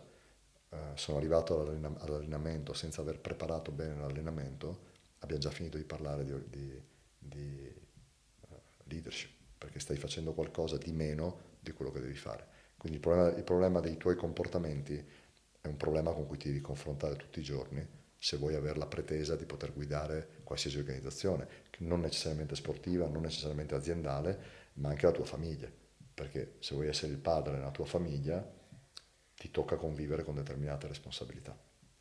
eh, 0.70 0.78
sono 0.96 1.18
arrivato 1.18 1.62
all'allenamento 1.62 2.74
senza 2.74 3.02
aver 3.02 3.20
preparato 3.20 3.72
bene 3.72 3.96
l'allenamento, 3.96 4.88
abbiamo 5.20 5.42
già 5.42 5.50
finito 5.50 5.78
di 5.78 5.84
parlare 5.84 6.24
di, 6.24 6.34
di, 6.48 6.82
di 7.18 7.74
uh, 8.42 8.56
leadership, 8.84 9.32
perché 9.58 9.80
stai 9.80 9.98
facendo 9.98 10.34
qualcosa 10.34 10.78
di 10.78 10.92
meno 10.92 11.58
di 11.60 11.72
quello 11.72 11.92
che 11.92 12.00
devi 12.00 12.16
fare. 12.16 12.58
Quindi 12.78 12.98
il 12.98 13.04
problema, 13.04 13.36
il 13.36 13.44
problema 13.44 13.80
dei 13.80 13.98
tuoi 13.98 14.16
comportamenti 14.16 15.04
è 15.62 15.68
un 15.68 15.76
problema 15.76 16.12
con 16.14 16.28
cui 16.28 16.38
ti 16.38 16.48
devi 16.48 16.62
confrontare 16.62 17.16
tutti 17.16 17.40
i 17.40 17.44
giorni 17.44 17.98
se 18.22 18.38
vuoi 18.38 18.56
avere 18.56 18.78
la 18.78 18.86
pretesa 18.86 19.36
di 19.36 19.46
poter 19.46 19.74
guidare 19.74 20.42
qualsiasi 20.44 20.78
organizzazione, 20.78 21.48
non 21.80 22.02
necessariamente 22.02 22.54
sportiva, 22.56 23.08
non 23.08 23.22
necessariamente 23.22 23.76
aziendale, 23.76 24.58
ma 24.74 24.90
anche 24.90 25.06
la 25.06 25.14
tua 25.14 25.26
famiglia 25.26 25.72
perché 26.20 26.56
se 26.60 26.76
vuoi 26.76 26.90
essere 26.90 27.14
il 27.14 27.18
padre 27.18 27.54
nella 27.54 27.72
tua 27.72 27.86
famiglia 27.86 28.46
ti 29.38 29.50
tocca 29.52 29.78
convivere 29.78 30.26
con 30.26 30.36
determinate 30.36 30.86
responsabilità 30.86 31.58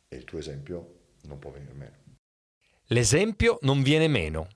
e 0.09 0.17
il 0.17 0.25
tuo 0.25 0.39
esempio 0.39 0.95
non 1.21 1.39
può 1.39 1.51
venire 1.51 1.71
meno. 1.71 1.95
L'esempio 2.87 3.59
non 3.61 3.81
viene 3.81 4.09
meno. 4.09 4.49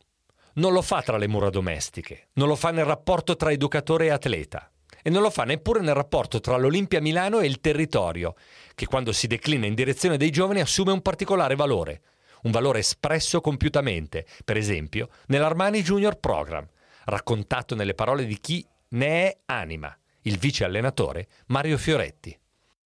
Non 0.55 0.73
lo 0.73 0.81
fa 0.81 1.01
tra 1.01 1.15
le 1.15 1.29
mura 1.29 1.49
domestiche, 1.49 2.27
non 2.33 2.49
lo 2.49 2.57
fa 2.57 2.71
nel 2.71 2.83
rapporto 2.83 3.37
tra 3.37 3.53
educatore 3.53 4.07
e 4.07 4.09
atleta 4.09 4.69
e 5.01 5.09
non 5.09 5.21
lo 5.21 5.29
fa 5.29 5.45
neppure 5.45 5.79
nel 5.79 5.95
rapporto 5.95 6.41
tra 6.41 6.57
l'Olimpia 6.57 6.99
Milano 6.99 7.39
e 7.39 7.45
il 7.45 7.61
territorio, 7.61 8.35
che 8.75 8.85
quando 8.85 9.13
si 9.13 9.27
declina 9.27 9.65
in 9.65 9.75
direzione 9.75 10.17
dei 10.17 10.29
giovani 10.29 10.59
assume 10.59 10.91
un 10.91 11.01
particolare 11.01 11.55
valore, 11.55 12.01
un 12.41 12.51
valore 12.51 12.79
espresso 12.79 13.39
compiutamente, 13.39 14.25
per 14.43 14.57
esempio 14.57 15.07
nell'Armani 15.27 15.81
Junior 15.81 16.19
Program, 16.19 16.67
raccontato 17.05 17.75
nelle 17.75 17.93
parole 17.93 18.25
di 18.25 18.39
chi 18.39 18.65
ne 18.93 19.29
è 19.29 19.37
anima, 19.45 19.95
il 20.21 20.37
vice 20.37 20.63
allenatore 20.63 21.27
Mario 21.47 21.77
Fioretti. 21.77 22.37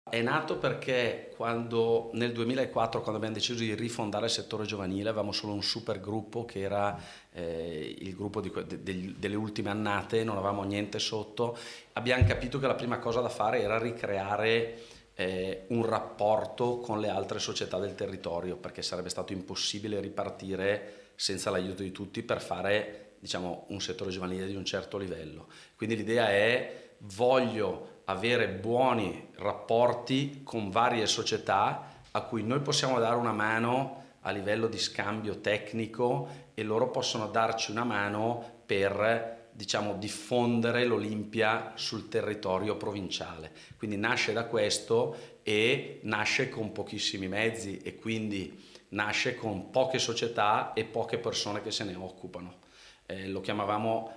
È 0.08 0.20
nato 0.20 0.58
perché 0.58 1.32
quando 1.34 2.10
nel 2.12 2.32
2004, 2.32 3.00
quando 3.00 3.16
abbiamo 3.16 3.34
deciso 3.34 3.58
di 3.58 3.74
rifondare 3.74 4.26
il 4.26 4.30
settore 4.30 4.64
giovanile, 4.64 5.08
avevamo 5.08 5.32
solo 5.32 5.54
un 5.54 5.62
super 5.62 5.98
gruppo 5.98 6.44
che 6.44 6.60
era 6.60 6.96
eh, 7.32 7.96
il 7.98 8.14
gruppo 8.14 8.40
di, 8.40 8.52
de, 8.82 9.14
delle 9.16 9.34
ultime 9.34 9.70
annate, 9.70 10.22
non 10.22 10.36
avevamo 10.36 10.62
niente 10.62 10.98
sotto. 10.98 11.56
Abbiamo 11.94 12.24
capito 12.24 12.58
che 12.58 12.66
la 12.66 12.74
prima 12.74 12.98
cosa 12.98 13.20
da 13.20 13.30
fare 13.30 13.62
era 13.62 13.78
ricreare 13.78 14.78
eh, 15.14 15.64
un 15.68 15.84
rapporto 15.86 16.78
con 16.78 17.00
le 17.00 17.08
altre 17.08 17.38
società 17.38 17.78
del 17.78 17.94
territorio, 17.94 18.56
perché 18.56 18.82
sarebbe 18.82 19.08
stato 19.08 19.32
impossibile 19.32 20.00
ripartire 20.00 21.12
senza 21.16 21.50
l'aiuto 21.50 21.82
di 21.82 21.92
tutti 21.92 22.22
per 22.22 22.40
fare 22.42 23.03
diciamo, 23.24 23.64
un 23.68 23.80
settore 23.80 24.10
giovanile 24.10 24.46
di 24.46 24.54
un 24.54 24.66
certo 24.66 24.98
livello. 24.98 25.46
Quindi 25.76 25.96
l'idea 25.96 26.28
è 26.28 26.96
voglio 26.98 28.02
avere 28.04 28.48
buoni 28.48 29.28
rapporti 29.36 30.42
con 30.44 30.68
varie 30.68 31.06
società 31.06 32.02
a 32.10 32.20
cui 32.20 32.42
noi 32.42 32.60
possiamo 32.60 32.98
dare 32.98 33.16
una 33.16 33.32
mano 33.32 34.02
a 34.20 34.30
livello 34.30 34.66
di 34.66 34.76
scambio 34.76 35.40
tecnico 35.40 36.50
e 36.52 36.62
loro 36.64 36.90
possono 36.90 37.28
darci 37.28 37.70
una 37.70 37.84
mano 37.84 38.60
per 38.66 39.48
diciamo, 39.52 39.94
diffondere 39.94 40.84
l'Olimpia 40.84 41.72
sul 41.76 42.10
territorio 42.10 42.76
provinciale. 42.76 43.52
Quindi 43.78 43.96
nasce 43.96 44.34
da 44.34 44.44
questo 44.44 45.38
e 45.42 46.00
nasce 46.02 46.50
con 46.50 46.72
pochissimi 46.72 47.28
mezzi 47.28 47.78
e 47.78 47.96
quindi 47.96 48.62
nasce 48.90 49.34
con 49.34 49.70
poche 49.70 49.98
società 49.98 50.74
e 50.74 50.84
poche 50.84 51.16
persone 51.16 51.62
che 51.62 51.70
se 51.70 51.84
ne 51.84 51.94
occupano 51.94 52.63
eh, 53.06 53.28
lo 53.28 53.40
chiamavamo 53.40 54.12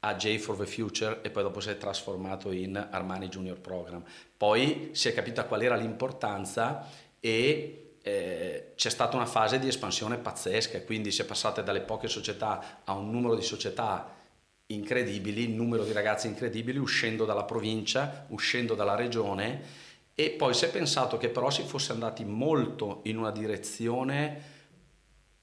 AJ 0.00 0.38
for 0.38 0.56
the 0.56 0.66
Future 0.66 1.20
e 1.22 1.30
poi 1.30 1.42
dopo 1.42 1.60
si 1.60 1.70
è 1.70 1.78
trasformato 1.78 2.50
in 2.52 2.76
Armani 2.90 3.28
Junior 3.28 3.58
Program. 3.58 4.02
Poi 4.36 4.90
si 4.92 5.08
è 5.08 5.14
capita 5.14 5.44
qual 5.44 5.62
era 5.62 5.76
l'importanza 5.76 6.86
e 7.20 7.96
eh, 8.02 8.72
c'è 8.74 8.90
stata 8.90 9.16
una 9.16 9.26
fase 9.26 9.58
di 9.58 9.68
espansione 9.68 10.18
pazzesca, 10.18 10.82
quindi 10.82 11.10
si 11.10 11.22
è 11.22 11.24
passate 11.24 11.62
dalle 11.62 11.80
poche 11.80 12.08
società 12.08 12.80
a 12.84 12.92
un 12.92 13.10
numero 13.10 13.34
di 13.34 13.42
società 13.42 14.12
incredibili, 14.66 15.48
numero 15.48 15.84
di 15.84 15.92
ragazzi 15.92 16.26
incredibili, 16.26 16.78
uscendo 16.78 17.24
dalla 17.24 17.44
provincia, 17.44 18.26
uscendo 18.28 18.74
dalla 18.74 18.94
regione 18.94 19.82
e 20.14 20.30
poi 20.30 20.54
si 20.54 20.64
è 20.64 20.70
pensato 20.70 21.16
che 21.16 21.28
però 21.28 21.50
si 21.50 21.62
fosse 21.62 21.90
andati 21.90 22.24
molto 22.24 23.00
in 23.04 23.18
una 23.18 23.32
direzione 23.32 24.52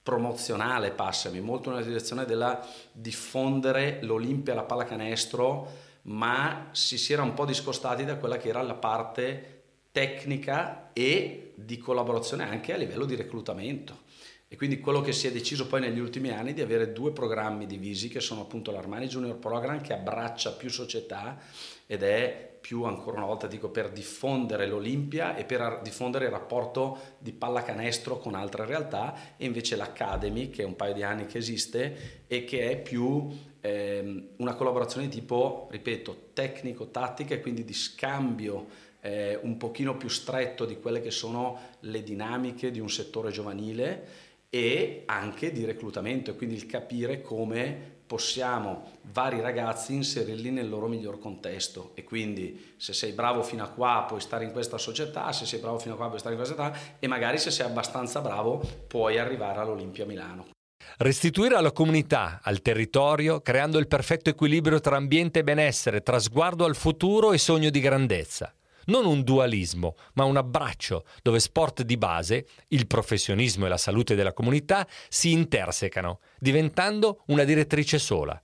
promozionale, 0.04 0.92
passami, 0.92 1.40
molto 1.42 1.70
nella 1.70 1.86
direzione 1.86 2.26
della 2.26 2.66
diffondere 2.92 4.00
l'Olimpia, 4.02 4.56
la 4.56 4.64
pallacanestro, 4.64 5.90
ma 6.04 6.70
si 6.72 6.98
si 6.98 7.14
era 7.14 7.22
un 7.22 7.34
po' 7.34 7.46
discostati 7.46 8.04
da 8.04 8.18
quella 8.18 8.38
che 8.38 8.50
era 8.50 8.62
la 8.62 8.74
parte 8.74 9.62
tecnica 9.92 10.90
e 10.94 11.54
di 11.56 11.78
collaborazione 11.78 12.44
anche 12.44 12.74
a 12.74 12.78
livello 12.78 13.06
di 13.06 13.16
reclutamento. 13.16 14.10
E 14.48 14.58
quindi 14.58 14.80
quello 14.80 15.00
che 15.00 15.14
si 15.14 15.28
è 15.28 15.32
deciso 15.32 15.68
poi 15.68 15.80
negli 15.80 16.00
ultimi 16.00 16.30
anni 16.30 16.54
di 16.54 16.62
avere 16.62 16.92
due 16.92 17.12
programmi 17.12 17.66
divisi 17.66 18.10
che 18.10 18.20
sono 18.20 18.42
appunto 18.42 18.72
l'Armani 18.72 19.08
Junior 19.08 19.38
Program 19.38 19.80
che 19.82 19.94
abbraccia 19.94 20.52
più 20.52 20.70
società 20.70 21.40
ed 21.86 22.04
è 22.04 22.51
più 22.62 22.84
ancora 22.84 23.18
una 23.18 23.26
volta 23.26 23.48
dico 23.48 23.70
per 23.70 23.90
diffondere 23.90 24.68
l'Olimpia 24.68 25.36
e 25.36 25.44
per 25.44 25.80
diffondere 25.84 26.26
il 26.26 26.32
rapporto 26.32 26.98
di 27.18 27.34
pallacanestro 27.34 28.20
con 28.20 28.36
altre 28.36 28.66
realtà 28.66 29.36
e 29.36 29.46
invece 29.46 29.76
l'Academy 29.76 30.50
che 30.50 30.62
è 30.62 30.66
un 30.66 30.76
paio 30.76 30.94
di 30.94 31.04
anni 31.04 31.26
che 31.26 31.40
esiste 31.40 32.24
e 32.28 32.46
che 32.46 32.70
è 32.70 32.80
più 32.80 33.28
ehm, 33.60 34.28
una 34.38 34.54
collaborazione 34.54 35.08
di 35.08 35.20
tipo, 35.20 35.68
ripeto, 35.72 36.30
tecnico-tattica 36.34 37.34
e 37.34 37.42
quindi 37.42 37.66
di 37.66 37.74
scambio 37.74 38.90
eh, 39.02 39.40
un 39.42 39.58
pochino 39.58 39.98
più 39.98 40.10
stretto 40.10 40.66
di 40.66 40.80
quelle 40.80 41.02
che 41.02 41.12
sono 41.12 41.60
le 41.82 42.04
dinamiche 42.04 42.70
di 42.70 42.80
un 42.80 42.90
settore 42.90 43.32
giovanile 43.32 44.30
e 44.50 45.04
anche 45.06 45.52
di 45.52 45.66
reclutamento 45.66 46.32
e 46.32 46.36
quindi 46.36 46.56
il 46.56 46.66
capire 46.66 47.22
come 47.22 48.00
possiamo 48.12 49.00
vari 49.14 49.40
ragazzi 49.40 49.94
inserirli 49.94 50.52
nel 50.52 50.68
loro 50.68 50.90
miglior 50.90 51.18
contesto 51.18 51.92
e 51.94 52.04
quindi 52.04 52.74
se 52.76 52.92
sei 52.92 53.14
bravo 53.14 53.42
fino 53.42 53.64
a 53.64 53.70
qua 53.70 54.04
puoi 54.06 54.20
stare 54.20 54.44
in 54.44 54.52
questa 54.52 54.78
società, 54.78 55.32
se 55.32 55.46
sei 55.46 55.62
bravo 55.62 55.80
fino 55.80 55.94
a 55.94 55.98
qua 55.98 56.08
puoi 56.08 56.20
stare 56.20 56.36
in 56.36 56.42
questa 56.42 56.58
società 56.58 56.98
e 57.00 57.08
magari 57.08 57.38
se 57.38 57.52
sei 57.52 57.66
abbastanza 57.66 58.20
bravo 58.20 58.62
puoi 58.86 59.18
arrivare 59.18 59.60
all'Olimpia 59.60 60.06
Milano. 60.06 60.50
Restituire 60.98 61.56
alla 61.56 61.72
comunità, 61.72 62.42
al 62.44 62.62
territorio, 62.62 63.40
creando 63.40 63.78
il 63.78 63.88
perfetto 63.88 64.30
equilibrio 64.30 64.82
tra 64.82 64.98
ambiente 64.98 65.40
e 65.40 65.44
benessere, 65.46 66.04
tra 66.04 66.20
sguardo 66.20 66.66
al 66.66 66.76
futuro 66.76 67.32
e 67.32 67.38
sogno 67.38 67.70
di 67.70 67.80
grandezza 67.80 68.54
non 68.86 69.06
un 69.06 69.24
dualismo, 69.24 69.96
ma 70.14 70.24
un 70.24 70.38
abbraccio 70.38 71.06
dove 71.22 71.40
sport 71.40 71.84
di 71.84 71.98
base, 71.98 72.48
il 72.70 72.88
professionismo 72.88 73.66
e 73.66 73.70
la 73.70 73.78
salute 73.78 74.16
della 74.16 74.34
comunità 74.34 74.88
si 75.10 75.32
intersecano, 75.32 76.20
diventando 76.40 77.24
una 77.28 77.44
direttrice 77.44 78.00
sola. 78.00 78.42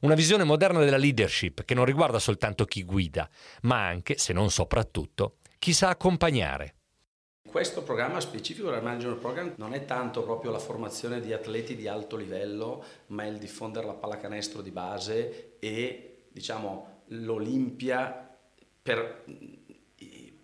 Una 0.00 0.14
visione 0.14 0.44
moderna 0.44 0.80
della 0.80 0.98
leadership 0.98 1.64
che 1.64 1.74
non 1.74 1.84
riguarda 1.84 2.18
soltanto 2.18 2.64
chi 2.64 2.84
guida, 2.84 3.28
ma 3.62 3.86
anche, 3.86 4.18
se 4.18 4.32
non 4.32 4.50
soprattutto, 4.50 5.36
chi 5.58 5.72
sa 5.72 5.88
accompagnare. 5.88 6.74
Questo 7.48 7.82
programma 7.82 8.20
specifico 8.20 8.70
del 8.70 8.82
Manager 8.82 9.16
Program 9.16 9.54
non 9.56 9.72
è 9.72 9.84
tanto 9.86 10.22
proprio 10.22 10.50
la 10.50 10.58
formazione 10.58 11.20
di 11.20 11.32
atleti 11.32 11.74
di 11.74 11.88
alto 11.88 12.16
livello, 12.16 12.84
ma 13.06 13.22
è 13.22 13.28
il 13.28 13.38
diffondere 13.38 13.86
la 13.86 13.94
pallacanestro 13.94 14.60
di 14.60 14.70
base 14.70 15.56
e 15.58 16.26
diciamo 16.30 17.04
l'Olimpia 17.08 18.36
per, 18.82 19.24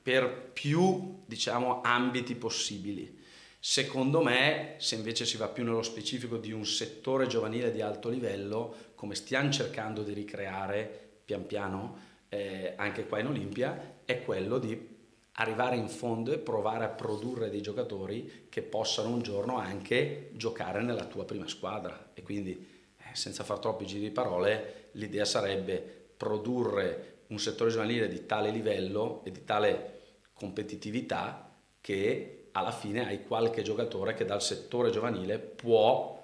per 0.03 0.51
più 0.53 1.23
diciamo, 1.27 1.81
ambiti 1.83 2.35
possibili. 2.35 3.21
Secondo 3.59 4.23
me, 4.23 4.75
se 4.79 4.97
invece 4.97 5.25
si 5.25 5.37
va 5.37 5.47
più 5.47 5.63
nello 5.63 5.83
specifico 5.83 6.37
di 6.37 6.51
un 6.51 6.67
settore 6.67 7.29
giovanile 7.29 7.71
di 7.71 7.81
alto 7.81 8.09
livello, 8.09 8.75
come 8.97 9.15
stiamo 9.15 9.51
cercando 9.51 10.03
di 10.03 10.13
ricreare 10.13 11.21
pian 11.25 11.47
piano 11.47 12.11
eh, 12.29 12.73
anche 12.77 13.07
qua 13.07 13.21
in 13.21 13.29
Olimpia, 13.29 14.01
è 14.05 14.23
quello 14.23 14.59
di 14.59 14.91
arrivare 15.35 15.77
in 15.77 15.89
fondo 15.89 16.33
e 16.33 16.39
provare 16.39 16.85
a 16.85 16.89
produrre 16.89 17.51
dei 17.51 17.63
giocatori 17.63 18.47
che 18.49 18.63
possano 18.63 19.11
un 19.11 19.23
giorno 19.23 19.59
anche 19.59 20.31
giocare 20.35 20.83
nella 20.83 21.05
tua 21.05 21.25
prima 21.25 21.47
squadra. 21.47 22.11
E 22.15 22.23
quindi, 22.23 22.53
eh, 22.99 23.15
senza 23.15 23.45
far 23.45 23.61
troppi 23.61 23.87
giri 23.87 24.03
di 24.03 24.11
parole, 24.11 24.89
l'idea 24.93 25.25
sarebbe 25.25 25.79
produrre 26.17 27.21
un 27.29 27.39
settore 27.39 27.71
giovanile 27.71 28.09
di 28.09 28.27
tale 28.27 28.51
livello 28.51 29.23
e 29.25 29.31
di 29.31 29.45
tale 29.45 29.92
competitività 30.43 31.55
che 31.81 32.49
alla 32.53 32.73
fine 32.73 33.07
hai 33.07 33.23
qualche 33.23 33.63
giocatore 33.63 34.15
che 34.15 34.25
dal 34.25 34.43
settore 34.43 34.91
giovanile 34.91 35.39
può 35.39 36.21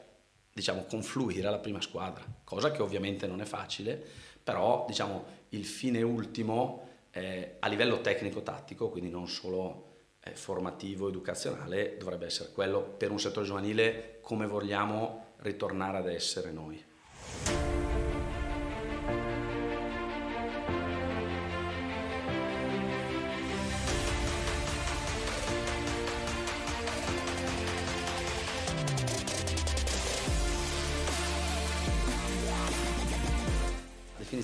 diciamo, 0.52 0.86
confluire 0.86 1.46
alla 1.46 1.60
prima 1.60 1.80
squadra, 1.80 2.24
cosa 2.42 2.72
che 2.72 2.82
ovviamente 2.82 3.28
non 3.28 3.40
è 3.40 3.44
facile, 3.44 4.02
però 4.42 4.84
diciamo, 4.88 5.24
il 5.50 5.64
fine 5.64 6.02
ultimo 6.02 6.88
eh, 7.12 7.56
a 7.60 7.68
livello 7.68 8.00
tecnico-tattico, 8.00 8.88
quindi 8.88 9.08
non 9.08 9.28
solo 9.28 9.86
eh, 10.20 10.32
formativo, 10.32 11.08
educazionale, 11.08 11.96
dovrebbe 11.96 12.26
essere 12.26 12.50
quello 12.50 12.82
per 12.82 13.12
un 13.12 13.20
settore 13.20 13.46
giovanile 13.46 14.18
come 14.20 14.46
vogliamo 14.46 15.34
ritornare 15.38 15.98
ad 15.98 16.08
essere 16.08 16.50
noi. 16.50 17.67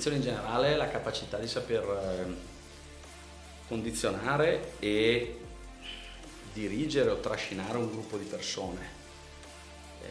Definizione 0.04 0.16
in 0.16 0.22
generale 0.22 0.76
la 0.76 0.88
capacità 0.88 1.38
di 1.38 1.48
saper 1.48 1.82
eh, 1.82 2.36
condizionare 3.68 4.74
e 4.78 5.40
dirigere 6.52 7.10
o 7.10 7.20
trascinare 7.20 7.78
un 7.78 7.90
gruppo 7.90 8.16
di 8.18 8.24
persone. 8.24 9.02
Eh, 10.02 10.06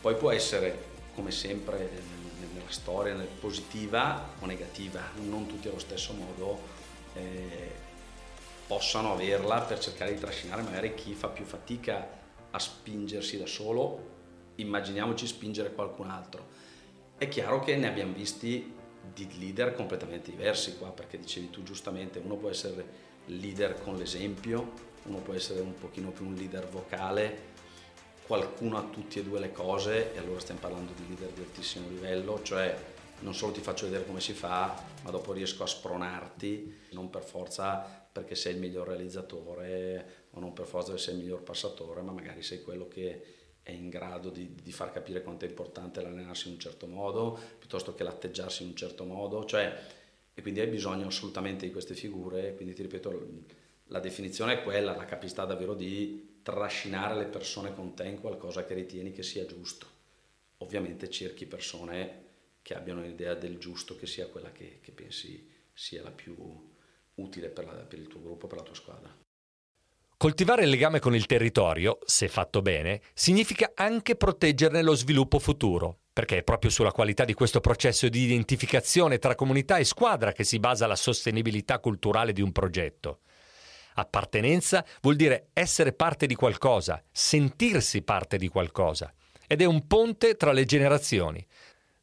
poi 0.00 0.16
può 0.16 0.30
essere, 0.30 0.86
come 1.14 1.30
sempre 1.30 1.90
nella 2.52 2.70
storia, 2.70 3.14
positiva 3.40 4.34
o 4.40 4.46
negativa, 4.46 5.00
non 5.22 5.46
tutti 5.46 5.68
allo 5.68 5.78
stesso 5.78 6.12
modo 6.12 6.60
eh, 7.14 7.86
possano 8.66 9.12
averla 9.12 9.60
per 9.60 9.78
cercare 9.78 10.12
di 10.12 10.20
trascinare 10.20 10.62
magari 10.62 10.94
chi 10.94 11.14
fa 11.14 11.28
più 11.28 11.44
fatica 11.44 12.16
a 12.50 12.58
spingersi 12.58 13.38
da 13.38 13.46
solo, 13.46 14.16
immaginiamoci 14.56 15.26
spingere 15.26 15.72
qualcun 15.72 16.10
altro. 16.10 16.56
È 17.16 17.28
chiaro 17.28 17.60
che 17.60 17.76
ne 17.76 17.88
abbiamo 17.88 18.12
visti 18.12 18.76
di 19.12 19.28
leader 19.38 19.74
completamente 19.74 20.30
diversi 20.30 20.76
qua, 20.76 20.90
perché 20.90 21.18
dicevi 21.18 21.50
tu 21.50 21.62
giustamente, 21.62 22.18
uno 22.18 22.36
può 22.36 22.48
essere 22.48 23.06
leader 23.26 23.80
con 23.80 23.96
l'esempio, 23.96 24.72
uno 25.04 25.18
può 25.18 25.34
essere 25.34 25.60
un 25.60 25.74
pochino 25.74 26.10
più 26.10 26.26
un 26.26 26.34
leader 26.34 26.68
vocale, 26.68 27.56
qualcuno 28.26 28.78
ha 28.78 28.82
tutte 28.82 29.20
e 29.20 29.24
due 29.24 29.40
le 29.40 29.52
cose 29.52 30.14
e 30.14 30.18
allora 30.18 30.40
stiamo 30.40 30.60
parlando 30.60 30.92
di 30.92 31.06
leader 31.08 31.30
di 31.30 31.40
altissimo 31.40 31.88
livello, 31.88 32.42
cioè 32.42 32.76
non 33.20 33.34
solo 33.34 33.52
ti 33.52 33.60
faccio 33.60 33.86
vedere 33.86 34.06
come 34.06 34.20
si 34.20 34.32
fa, 34.32 34.80
ma 35.02 35.10
dopo 35.10 35.32
riesco 35.32 35.62
a 35.62 35.66
spronarti, 35.66 36.88
non 36.90 37.10
per 37.10 37.22
forza 37.22 38.06
perché 38.10 38.34
sei 38.34 38.54
il 38.54 38.60
miglior 38.60 38.86
realizzatore 38.88 40.26
o 40.32 40.40
non 40.40 40.52
per 40.52 40.66
forza 40.66 40.90
perché 40.90 41.02
sei 41.02 41.14
il 41.14 41.20
miglior 41.20 41.42
passatore, 41.42 42.02
ma 42.02 42.12
magari 42.12 42.42
sei 42.42 42.62
quello 42.62 42.86
che 42.86 43.37
è 43.68 43.72
in 43.72 43.90
grado 43.90 44.30
di, 44.30 44.54
di, 44.62 44.72
far 44.72 44.90
capire 44.90 45.22
quanto 45.22 45.44
è 45.44 45.48
importante 45.48 46.00
l'allenarsi 46.00 46.48
in 46.48 46.54
un 46.54 46.60
certo 46.60 46.86
modo, 46.86 47.38
piuttosto 47.58 47.94
che 47.94 48.02
l'atteggiarsi 48.02 48.62
in 48.62 48.70
un 48.70 48.76
certo 48.76 49.04
modo, 49.04 49.44
cioè, 49.44 49.78
e 50.32 50.40
quindi 50.40 50.60
hai 50.60 50.68
bisogno 50.68 51.08
assolutamente 51.08 51.66
di 51.66 51.72
queste 51.72 51.94
figure, 51.94 52.54
quindi 52.54 52.72
ti 52.72 52.80
ripeto, 52.80 53.28
la 53.88 54.00
definizione 54.00 54.54
è 54.54 54.62
quella, 54.62 54.96
la 54.96 55.04
capacità 55.04 55.44
davvero 55.44 55.74
di 55.74 56.38
trascinare 56.42 57.14
le 57.14 57.26
persone 57.26 57.74
con 57.74 57.94
te 57.94 58.06
in 58.06 58.20
qualcosa 58.20 58.64
che 58.64 58.72
ritieni 58.72 59.12
che 59.12 59.22
sia 59.22 59.44
giusto. 59.44 59.86
Ovviamente 60.58 61.10
cerchi 61.10 61.44
persone 61.44 62.24
che 62.62 62.74
abbiano 62.74 63.00
un'idea 63.00 63.34
del 63.34 63.58
giusto, 63.58 63.96
che 63.96 64.06
sia 64.06 64.28
quella 64.28 64.50
che, 64.50 64.78
che 64.80 64.92
pensi 64.92 65.46
sia 65.74 66.02
la 66.02 66.10
più 66.10 66.34
utile 67.16 67.48
per, 67.50 67.66
la, 67.66 67.72
per 67.72 67.98
il 67.98 68.06
tuo 68.06 68.22
gruppo, 68.22 68.46
per 68.46 68.56
la 68.56 68.64
tua 68.64 68.74
squadra. 68.74 69.27
Coltivare 70.18 70.64
il 70.64 70.70
legame 70.70 70.98
con 70.98 71.14
il 71.14 71.26
territorio, 71.26 72.00
se 72.04 72.26
fatto 72.26 72.60
bene, 72.60 73.02
significa 73.14 73.70
anche 73.76 74.16
proteggerne 74.16 74.82
lo 74.82 74.96
sviluppo 74.96 75.38
futuro, 75.38 75.98
perché 76.12 76.38
è 76.38 76.42
proprio 76.42 76.72
sulla 76.72 76.90
qualità 76.90 77.24
di 77.24 77.34
questo 77.34 77.60
processo 77.60 78.08
di 78.08 78.24
identificazione 78.24 79.20
tra 79.20 79.36
comunità 79.36 79.76
e 79.76 79.84
squadra 79.84 80.32
che 80.32 80.42
si 80.42 80.58
basa 80.58 80.88
la 80.88 80.96
sostenibilità 80.96 81.78
culturale 81.78 82.32
di 82.32 82.42
un 82.42 82.50
progetto. 82.50 83.20
Appartenenza 83.94 84.84
vuol 85.02 85.14
dire 85.14 85.50
essere 85.52 85.92
parte 85.92 86.26
di 86.26 86.34
qualcosa, 86.34 87.00
sentirsi 87.12 88.02
parte 88.02 88.38
di 88.38 88.48
qualcosa, 88.48 89.14
ed 89.46 89.62
è 89.62 89.66
un 89.66 89.86
ponte 89.86 90.34
tra 90.34 90.50
le 90.50 90.64
generazioni, 90.64 91.46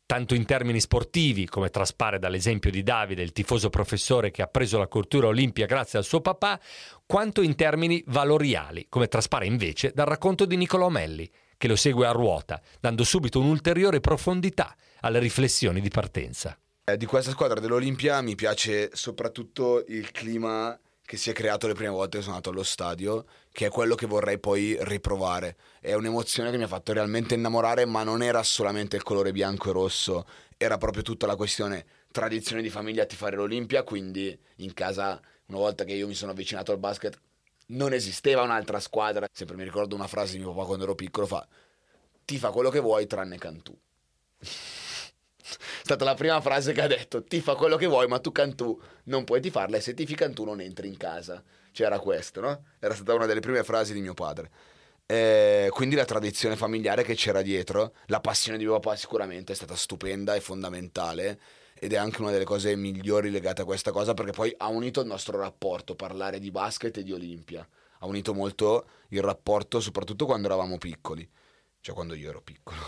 tanto 0.06 0.36
in 0.36 0.46
termini 0.46 0.80
sportivi, 0.80 1.48
come 1.48 1.70
traspare 1.70 2.20
dall'esempio 2.20 2.70
di 2.70 2.84
Davide, 2.84 3.24
il 3.24 3.32
tifoso 3.32 3.70
professore 3.70 4.32
che 4.32 4.42
ha 4.42 4.48
preso 4.48 4.78
la 4.78 4.88
cultura 4.88 5.28
olimpia 5.28 5.66
grazie 5.66 5.98
al 5.98 6.06
suo 6.06 6.22
papà, 6.22 6.60
quanto 7.06 7.42
in 7.42 7.56
termini 7.56 8.04
valoriali, 8.08 8.86
come 8.90 9.08
traspare 9.08 9.46
invece 9.46 9.92
dal 9.94 10.06
racconto 10.06 10.46
di 10.46 10.56
Niccolò 10.56 10.90
Melli, 10.90 11.30
che 11.58 11.68
lo 11.68 11.76
segue 11.76 12.06
a 12.06 12.12
ruota, 12.12 12.62
dando 12.80 13.04
subito 13.04 13.40
un'ulteriore 13.40 14.00
profondità 14.00 14.76
alle 15.02 15.20
riflessioni 15.20 15.82
di 15.82 15.90
partenza. 15.90 16.58
Eh, 16.84 16.98
di 16.98 17.06
questa 17.06 17.32
squadra 17.32 17.60
dell'Olimpia 17.60 18.22
mi 18.22 18.36
piace 18.36 18.92
soprattutto 18.94 19.84
il 19.88 20.12
clima 20.12 20.78
che 21.06 21.18
si 21.18 21.30
è 21.30 21.34
creato 21.34 21.68
le 21.68 21.74
prime 21.74 21.92
volte 21.92 22.18
che 22.18 22.24
sono 22.24 22.36
andato 22.36 22.52
allo 22.52 22.64
stadio, 22.64 23.26
che 23.52 23.68
è 23.68 23.70
quello 23.70 23.96
che 23.96 24.08
vorrei 24.08 24.40
poi 24.40 24.78
riprovare. 24.82 25.56
È 25.80 25.94
un'emozione 25.94 26.52
che 26.52 26.58
mi 26.58 26.64
ha 26.64 26.68
fatto 26.68 26.94
realmente 26.94 27.36
innamorare, 27.36 27.86
ma 27.86 28.04
non 28.04 28.24
era 28.24 28.42
solamente 28.44 28.96
il 28.96 29.04
colore 29.04 29.32
bianco 29.32 29.70
e 29.70 29.74
rosso, 29.74 30.26
era 30.58 30.78
proprio 30.78 31.04
tutta 31.04 31.28
la 31.28 31.36
questione 31.36 31.86
tradizione 32.12 32.62
di 32.62 32.70
famiglia 32.70 33.04
a 33.04 33.06
tifare 33.06 33.36
l'Olimpia, 33.36 33.84
quindi 33.84 34.38
in 34.58 34.74
casa, 34.74 35.22
una 35.48 35.60
volta 35.60 35.84
che 35.84 35.94
io 35.94 36.08
mi 36.08 36.16
sono 36.16 36.32
avvicinato 36.32 36.72
al 36.72 36.80
basket, 36.80 37.20
non 37.68 37.94
esisteva 37.94 38.42
un'altra 38.42 38.80
squadra. 38.80 39.28
Sempre 39.32 39.56
mi 39.56 39.64
ricordo 39.64 39.96
una 39.96 40.08
frase 40.08 40.34
di 40.34 40.40
mio 40.40 40.54
papà 40.54 40.66
quando 40.66 40.84
ero 40.86 40.96
piccolo, 40.96 41.28
fa 41.28 41.48
ti 42.26 42.40
fa 42.40 42.50
quello 42.50 42.70
che 42.70 42.80
vuoi 42.80 43.06
tranne 43.06 43.38
Cantù. 43.38 43.78
È 45.46 45.84
stata 45.84 46.04
la 46.04 46.16
prima 46.16 46.42
frase 46.42 46.74
che 46.74 46.82
ha 46.82 46.88
detto 46.88 47.24
ti 47.24 47.40
fa 47.40 47.56
quello 47.56 47.78
che 47.78 47.86
vuoi 47.86 48.08
ma 48.08 48.20
tu 48.20 48.32
Cantù 48.32 48.80
non 49.06 49.24
puoi 49.24 49.42
ti 49.42 49.52
farla 49.52 49.78
e 49.78 49.82
se 49.82 49.94
ti 49.94 50.06
fi 50.06 50.16
Cantù 50.16 50.44
non 50.44 50.60
entri 50.60 50.88
in 50.88 50.98
casa. 50.98 51.44
C'era 51.72 52.00
questo, 52.00 52.42
no? 52.42 52.64
Era 52.80 52.96
stata 52.96 53.14
una 53.14 53.26
delle 53.26 53.42
prime 53.42 53.64
frasi 53.64 53.94
di 53.94 54.02
mio 54.02 54.14
padre. 54.14 54.50
Eh, 55.06 55.68
quindi 55.70 55.96
la 55.96 56.06
tradizione 56.06 56.56
familiare 56.56 57.04
che 57.04 57.14
c'era 57.14 57.44
dietro, 57.44 57.94
la 58.08 58.22
passione 58.22 58.58
di 58.58 58.64
mio 58.64 58.80
papà 58.80 58.96
sicuramente 58.96 59.54
è 59.54 59.56
stata 59.56 59.76
stupenda 59.76 60.34
e 60.34 60.40
fondamentale 60.40 61.40
ed 61.78 61.94
è 61.94 61.98
anche 61.98 62.22
una 62.22 62.32
delle 62.32 62.46
cose 62.46 62.76
migliori 62.76 63.30
legate 63.30 63.62
a 63.62 63.66
questa 63.66 63.92
cosa 63.92 64.14
perché 64.16 64.32
poi 64.32 64.54
ha 64.58 64.68
unito 64.70 65.02
il 65.02 65.08
nostro 65.08 65.38
rapporto, 65.38 65.96
parlare 65.96 66.40
di 66.40 66.50
basket 66.50 66.98
e 66.98 67.04
di 67.04 67.12
Olimpia. 67.12 67.68
Ha 68.00 68.06
unito 68.08 68.34
molto 68.34 68.88
il 69.10 69.22
rapporto 69.22 69.80
soprattutto 69.80 70.26
quando 70.26 70.48
eravamo 70.48 70.78
piccoli, 70.78 71.30
cioè 71.82 71.94
quando 71.94 72.16
io 72.16 72.30
ero 72.30 72.42
piccolo. 72.42 72.82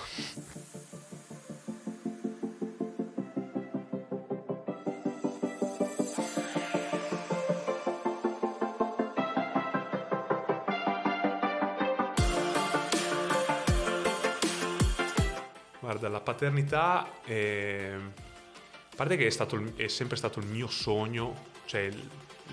Guarda, 15.98 16.10
la 16.10 16.22
paternità 16.22 17.22
è... 17.24 17.92
a 17.96 18.96
parte 18.96 19.18
che 19.18 19.26
è, 19.26 19.30
stato 19.32 19.60
è 19.76 19.88
sempre 19.88 20.16
stato 20.16 20.40
il 20.40 20.46
mio 20.46 20.68
sogno, 20.68 21.46
cioè 21.66 21.90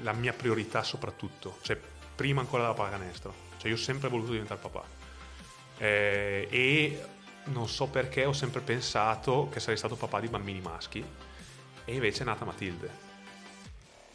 la 0.03 0.13
mia 0.13 0.33
priorità 0.33 0.83
soprattutto, 0.83 1.59
cioè 1.61 1.79
prima 2.15 2.41
ancora 2.41 2.63
della 2.63 2.75
pallacanestro. 2.75 3.35
Cioè 3.59 3.69
io 3.69 3.75
ho 3.75 3.79
sempre 3.79 4.09
voluto 4.09 4.31
diventare 4.31 4.61
papà. 4.61 4.83
Eh, 5.77 6.49
e 6.51 7.05
non 7.45 7.69
so 7.69 7.87
perché 7.87 8.25
ho 8.25 8.33
sempre 8.33 8.63
pensato 8.63 9.51
che 9.53 9.61
sarei 9.61 9.77
stato 9.77 9.97
papà 9.97 10.21
di 10.21 10.29
bambini 10.29 10.61
maschi 10.61 11.05
e 11.85 11.93
invece 11.93 12.23
è 12.23 12.25
nata 12.25 12.47
Matilde. 12.47 13.03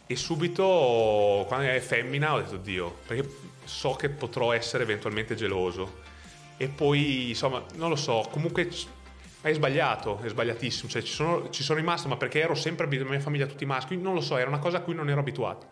E 0.07 0.15
subito, 0.15 1.45
quando 1.47 1.67
è 1.67 1.79
femmina, 1.79 2.33
ho 2.33 2.41
detto 2.41 2.57
Dio, 2.57 2.97
perché 3.05 3.29
so 3.63 3.91
che 3.91 4.09
potrò 4.09 4.53
essere 4.53 4.81
eventualmente 4.81 5.35
geloso. 5.35 6.07
E 6.57 6.67
poi, 6.67 7.29
insomma, 7.29 7.63
non 7.75 7.89
lo 7.89 7.95
so, 7.95 8.27
comunque 8.31 8.69
è 9.41 9.53
sbagliato, 9.53 10.19
è 10.19 10.29
sbagliatissimo. 10.29 10.89
Cioè, 10.89 11.01
ci 11.01 11.13
sono, 11.13 11.49
ci 11.49 11.63
sono 11.63 11.79
rimasto, 11.79 12.07
ma 12.07 12.17
perché 12.17 12.41
ero 12.41 12.55
sempre 12.55 12.85
abituato, 12.85 13.09
la 13.09 13.15
mia 13.17 13.23
famiglia 13.23 13.45
tutti 13.45 13.65
maschi, 13.65 13.97
non 13.97 14.13
lo 14.13 14.21
so, 14.21 14.37
era 14.37 14.49
una 14.49 14.59
cosa 14.59 14.77
a 14.77 14.81
cui 14.81 14.93
non 14.93 15.09
ero 15.09 15.19
abituato. 15.19 15.67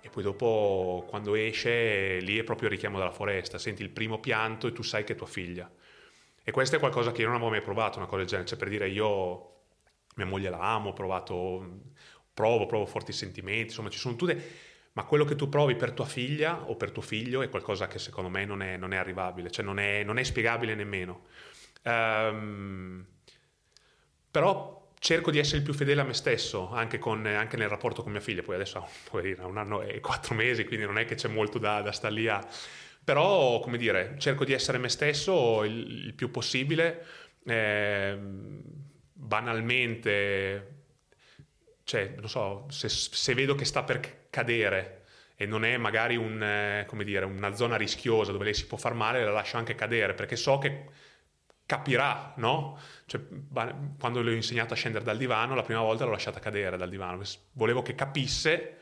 E 0.00 0.08
poi 0.08 0.22
dopo, 0.22 1.04
quando 1.08 1.34
esce, 1.34 2.18
lì 2.20 2.38
è 2.38 2.42
proprio 2.42 2.68
il 2.68 2.74
richiamo 2.74 2.98
dalla 2.98 3.10
foresta, 3.10 3.58
senti 3.58 3.82
il 3.82 3.90
primo 3.90 4.18
pianto 4.18 4.66
e 4.66 4.72
tu 4.72 4.82
sai 4.82 5.04
che 5.04 5.12
è 5.12 5.16
tua 5.16 5.26
figlia. 5.26 5.70
E 6.42 6.50
questo 6.52 6.76
è 6.76 6.78
qualcosa 6.78 7.12
che 7.12 7.20
io 7.20 7.26
non 7.26 7.36
avevo 7.36 7.50
mai 7.50 7.60
provato, 7.60 7.98
una 7.98 8.06
cosa 8.06 8.18
del 8.18 8.26
genere. 8.26 8.48
Cioè, 8.48 8.58
per 8.58 8.68
dire, 8.68 8.88
io 8.88 9.58
mia 10.16 10.26
moglie 10.26 10.50
la 10.50 10.58
amo, 10.58 10.90
ho 10.90 10.92
provato, 10.92 11.80
provo, 12.32 12.66
provo 12.66 12.86
forti 12.86 13.12
sentimenti, 13.12 13.64
insomma, 13.64 13.90
ci 13.90 13.98
sono 13.98 14.16
tutte. 14.16 14.68
Ma 14.92 15.04
quello 15.04 15.24
che 15.24 15.36
tu 15.36 15.48
provi 15.48 15.76
per 15.76 15.92
tua 15.92 16.06
figlia 16.06 16.62
o 16.68 16.74
per 16.74 16.90
tuo 16.90 17.02
figlio 17.02 17.42
è 17.42 17.48
qualcosa 17.48 17.86
che 17.86 18.00
secondo 18.00 18.28
me 18.28 18.44
non 18.44 18.60
è, 18.60 18.76
non 18.76 18.92
è 18.92 18.96
arrivabile, 18.96 19.50
cioè 19.50 19.64
non 19.64 19.78
è, 19.78 20.02
non 20.02 20.18
è 20.18 20.24
spiegabile 20.24 20.74
nemmeno. 20.74 21.26
Ehm, 21.82 23.06
però 24.30 24.92
cerco 24.98 25.30
di 25.30 25.38
essere 25.38 25.58
il 25.58 25.62
più 25.64 25.72
fedele 25.72 26.02
a 26.02 26.04
me 26.04 26.12
stesso, 26.14 26.70
anche, 26.70 26.98
con- 26.98 27.26
anche 27.26 27.56
nel 27.56 27.68
rapporto 27.68 28.02
con 28.02 28.12
mia 28.12 28.20
figlia. 28.20 28.42
Poi 28.42 28.54
adesso 28.54 28.78
ha 29.38 29.46
un 29.46 29.56
anno 29.58 29.82
e 29.82 30.00
quattro 30.00 30.34
mesi, 30.34 30.64
quindi 30.64 30.84
non 30.86 30.98
è 30.98 31.04
che 31.04 31.14
c'è 31.14 31.28
molto 31.28 31.58
da, 31.58 31.80
da 31.82 31.92
stare 31.92 32.14
lì 32.14 32.28
a... 32.28 32.46
Però, 33.02 33.60
come 33.60 33.78
dire, 33.78 34.14
cerco 34.18 34.44
di 34.44 34.52
essere 34.52 34.78
me 34.78 34.88
stesso 34.88 35.64
il, 35.64 36.06
il 36.06 36.14
più 36.14 36.30
possibile. 36.30 37.04
ehm, 37.46 38.62
banalmente, 39.12 40.74
cioè, 41.84 42.14
non 42.18 42.28
so, 42.28 42.66
se, 42.70 42.88
se 42.88 43.34
vedo 43.34 43.54
che 43.54 43.64
sta 43.64 43.82
per 43.82 44.26
cadere 44.30 45.04
e 45.36 45.46
non 45.46 45.64
è 45.64 45.76
magari 45.76 46.16
un, 46.16 46.42
eh, 46.42 46.86
dire, 47.04 47.24
una 47.24 47.54
zona 47.54 47.76
rischiosa 47.76 48.32
dove 48.32 48.44
lei 48.44 48.54
si 48.54 48.66
può 48.66 48.76
far 48.78 48.94
male, 48.94 49.24
la 49.24 49.32
lascio 49.32 49.56
anche 49.56 49.74
cadere 49.74 50.14
perché 50.14 50.36
so 50.36 50.58
che 50.58 50.84
capirà, 51.70 52.32
no? 52.38 52.76
Cioè, 53.06 53.20
quando 53.96 54.22
le 54.22 54.32
ho 54.32 54.34
insegnato 54.34 54.72
a 54.72 54.76
scendere 54.76 55.04
dal 55.04 55.16
divano, 55.16 55.54
la 55.54 55.62
prima 55.62 55.82
volta 55.82 56.04
l'ho 56.04 56.10
lasciata 56.10 56.40
cadere 56.40 56.76
dal 56.76 56.88
divano. 56.88 57.22
Volevo 57.52 57.80
che 57.80 57.94
capisse, 57.94 58.76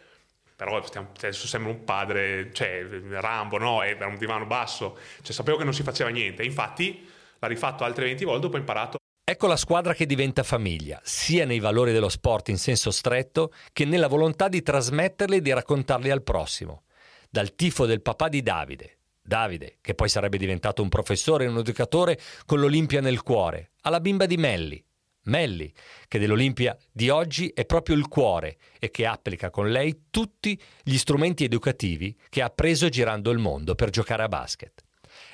però 0.56 0.82
stiamo- 0.86 1.10
adesso 1.14 1.46
sembra 1.46 1.70
un 1.70 1.84
padre, 1.84 2.50
cioè 2.54 2.82
Rambo, 3.20 3.58
no? 3.58 3.82
Era 3.82 4.06
un 4.06 4.16
divano 4.16 4.46
basso, 4.46 4.96
cioè 5.20 5.34
sapevo 5.34 5.58
che 5.58 5.64
non 5.64 5.74
si 5.74 5.82
faceva 5.82 6.08
niente. 6.08 6.44
Infatti 6.44 7.06
l'ha 7.38 7.46
rifatto 7.46 7.84
altre 7.84 8.06
20 8.06 8.24
volte, 8.24 8.40
dopo 8.40 8.56
ho 8.56 8.58
imparato 8.58 8.96
Ecco 9.30 9.46
la 9.46 9.56
squadra 9.56 9.92
che 9.92 10.06
diventa 10.06 10.42
famiglia, 10.42 10.98
sia 11.04 11.44
nei 11.44 11.58
valori 11.58 11.92
dello 11.92 12.08
sport 12.08 12.48
in 12.48 12.56
senso 12.56 12.90
stretto 12.90 13.52
che 13.74 13.84
nella 13.84 14.08
volontà 14.08 14.48
di 14.48 14.62
trasmetterli 14.62 15.36
e 15.36 15.40
di 15.42 15.52
raccontarli 15.52 16.08
al 16.08 16.22
prossimo. 16.22 16.84
Dal 17.28 17.54
tifo 17.54 17.84
del 17.84 18.00
papà 18.00 18.28
di 18.28 18.40
Davide, 18.40 18.97
Davide, 19.28 19.76
che 19.82 19.94
poi 19.94 20.08
sarebbe 20.08 20.38
diventato 20.38 20.82
un 20.82 20.88
professore 20.88 21.44
e 21.44 21.48
un 21.48 21.58
educatore 21.58 22.18
con 22.46 22.58
l'Olimpia 22.58 23.02
nel 23.02 23.22
cuore, 23.22 23.72
alla 23.82 24.00
bimba 24.00 24.24
di 24.24 24.38
Melli, 24.38 24.82
Melli, 25.24 25.70
che 26.08 26.18
dell'Olimpia 26.18 26.74
di 26.90 27.10
oggi 27.10 27.48
è 27.54 27.66
proprio 27.66 27.94
il 27.94 28.08
cuore 28.08 28.56
e 28.78 28.90
che 28.90 29.04
applica 29.04 29.50
con 29.50 29.70
lei 29.70 30.04
tutti 30.10 30.58
gli 30.82 30.96
strumenti 30.96 31.44
educativi 31.44 32.16
che 32.30 32.40
ha 32.40 32.46
appreso 32.46 32.88
girando 32.88 33.30
il 33.30 33.38
mondo 33.38 33.74
per 33.74 33.90
giocare 33.90 34.22
a 34.22 34.28
basket. 34.28 34.82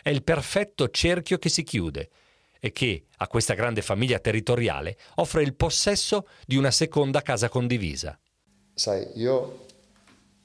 È 0.03 0.11
il 0.11 0.25
perfetto 0.25 0.89
cerchio 0.91 1.39
che 1.39 1.49
si 1.49 1.63
chiude 1.63 2.11
e 2.59 2.73
che, 2.73 3.07
a 3.19 3.29
questa 3.29 3.55
grande 3.55 3.83
famiglia 3.83 4.19
territoriale, 4.19 4.97
offre 5.17 5.43
il 5.43 5.55
possesso 5.55 6.27
di 6.45 6.57
una 6.57 6.73
seconda 6.73 7.23
casa 7.23 7.49
condivisa. 7.49 8.19
Sai, 8.75 9.07
io 9.15 9.67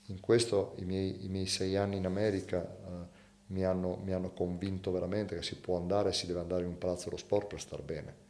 in 0.08 0.20
questo, 0.20 0.76
i 0.78 0.86
miei, 0.86 1.26
i 1.26 1.30
miei 1.30 1.48
sei 1.48 1.76
anni 1.76 1.98
in 1.98 2.06
America 2.06 2.62
eh, 2.62 3.09
mi, 3.50 3.64
hanno, 3.64 4.00
mi 4.04 4.14
hanno 4.14 4.32
convinto 4.32 4.92
veramente 4.92 5.36
che 5.36 5.44
si 5.44 5.56
può 5.58 5.78
andare 5.78 6.10
e 6.10 6.14
si 6.14 6.28
deve 6.28 6.40
andare 6.42 6.64
in 6.64 6.70
un 6.70 6.78
palazzo 6.78 7.06
dello 7.06 7.18
sport 7.18 7.48
per 7.48 7.60
star 7.62 7.82
bene. 7.84 8.28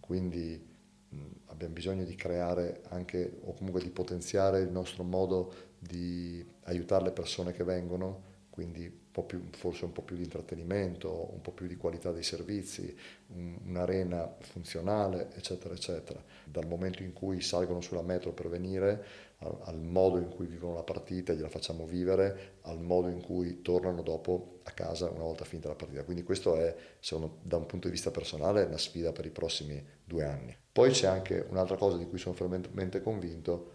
Quindi 0.00 0.60
mh, 1.08 1.16
abbiamo 1.46 1.74
bisogno 1.74 2.04
di 2.04 2.14
creare 2.14 2.82
anche, 2.90 3.38
o 3.44 3.54
comunque 3.54 3.82
di 3.82 3.90
potenziare 3.90 4.60
il 4.60 4.70
nostro 4.70 5.02
modo 5.04 5.52
di 5.78 6.44
aiutare 6.64 7.04
le 7.04 7.12
persone 7.12 7.52
che 7.52 7.64
vengono, 7.64 8.32
quindi 8.50 8.84
un 8.86 9.10
po' 9.10 9.24
più, 9.24 9.42
forse 9.52 9.84
un 9.84 9.92
po' 9.92 10.02
più 10.02 10.16
di 10.16 10.22
intrattenimento, 10.24 11.30
un 11.32 11.40
po' 11.40 11.52
più 11.52 11.66
di 11.66 11.76
qualità 11.76 12.10
dei 12.12 12.22
servizi, 12.22 12.94
un- 13.28 13.58
un'arena 13.66 14.36
funzionale, 14.40 15.28
eccetera, 15.34 15.74
eccetera. 15.74 16.22
Dal 16.44 16.66
momento 16.66 17.02
in 17.02 17.12
cui 17.12 17.40
salgono 17.40 17.80
sulla 17.80 18.02
metro 18.02 18.32
per 18.32 18.48
venire, 18.48 19.04
al, 19.38 19.58
al 19.62 19.80
modo 19.80 20.18
in 20.18 20.28
cui 20.28 20.46
vivono 20.46 20.74
la 20.74 20.82
partita, 20.82 21.32
gliela 21.32 21.48
facciamo 21.48 21.86
vivere, 21.86 22.56
al 22.62 22.80
modo 22.80 23.08
in 23.08 23.20
cui 23.20 23.62
tornano 23.62 24.02
dopo 24.02 24.60
a 24.64 24.70
casa 24.70 25.10
una 25.10 25.24
volta 25.24 25.44
finita 25.44 25.68
la 25.68 25.74
partita. 25.74 26.04
Quindi 26.04 26.22
questo 26.22 26.56
è, 26.56 26.74
secondo, 27.00 27.38
da 27.42 27.56
un 27.56 27.66
punto 27.66 27.88
di 27.88 27.92
vista 27.92 28.10
personale, 28.10 28.64
una 28.64 28.78
sfida 28.78 29.12
per 29.12 29.26
i 29.26 29.30
prossimi 29.30 29.84
due 30.04 30.24
anni. 30.24 30.56
Poi 30.72 30.90
c'è 30.90 31.06
anche 31.06 31.46
un'altra 31.48 31.76
cosa 31.76 31.96
di 31.96 32.06
cui 32.06 32.18
sono 32.18 32.34
fermamente 32.34 33.02
convinto, 33.02 33.72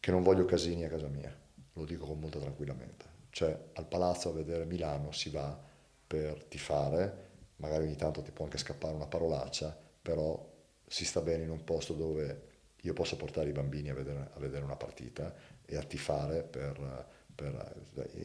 che 0.00 0.10
non 0.10 0.22
voglio 0.22 0.44
casini 0.46 0.84
a 0.84 0.88
casa 0.88 1.08
mia, 1.08 1.34
lo 1.74 1.84
dico 1.84 2.06
con 2.06 2.18
molta 2.18 2.38
tranquillamente. 2.38 3.04
Cioè 3.30 3.56
al 3.74 3.86
palazzo 3.86 4.30
a 4.30 4.32
vedere 4.32 4.64
Milano 4.64 5.12
si 5.12 5.30
va 5.30 5.58
per 6.06 6.44
tifare, 6.44 7.28
magari 7.56 7.84
ogni 7.84 7.96
tanto 7.96 8.22
ti 8.22 8.30
può 8.30 8.44
anche 8.44 8.58
scappare 8.58 8.94
una 8.94 9.06
parolaccia, 9.06 9.76
però 10.02 10.48
si 10.86 11.04
sta 11.04 11.20
bene 11.20 11.44
in 11.44 11.50
un 11.50 11.62
posto 11.62 11.92
dove 11.92 12.48
io 12.82 12.92
posso 12.92 13.16
portare 13.16 13.48
i 13.50 13.52
bambini 13.52 13.90
a 13.90 13.94
vedere, 13.94 14.30
a 14.32 14.38
vedere 14.38 14.64
una 14.64 14.76
partita 14.76 15.34
e 15.64 15.76
a 15.76 15.82
tifare 15.82 16.42
per... 16.42 17.08
per- 17.34 17.74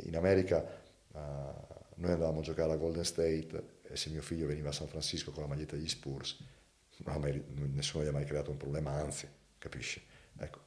in 0.03 0.15
America 0.15 0.63
eh, 1.13 1.19
noi 1.97 2.11
andavamo 2.11 2.39
a 2.39 2.43
giocare 2.43 2.73
a 2.73 2.75
Golden 2.75 3.05
State 3.05 3.79
e 3.83 3.95
se 3.95 4.09
mio 4.09 4.21
figlio 4.21 4.47
veniva 4.47 4.69
a 4.69 4.73
San 4.73 4.87
Francisco 4.87 5.31
con 5.31 5.43
la 5.43 5.49
maglietta 5.49 5.75
degli 5.75 5.87
Spurs, 5.87 6.37
mai- 7.05 7.43
nessuno 7.73 8.03
gli 8.03 8.07
ha 8.07 8.11
mai 8.11 8.25
creato 8.25 8.51
un 8.51 8.57
problema, 8.57 8.91
anzi, 8.91 9.27
capisci? 9.57 10.03
Ecco, 10.37 10.59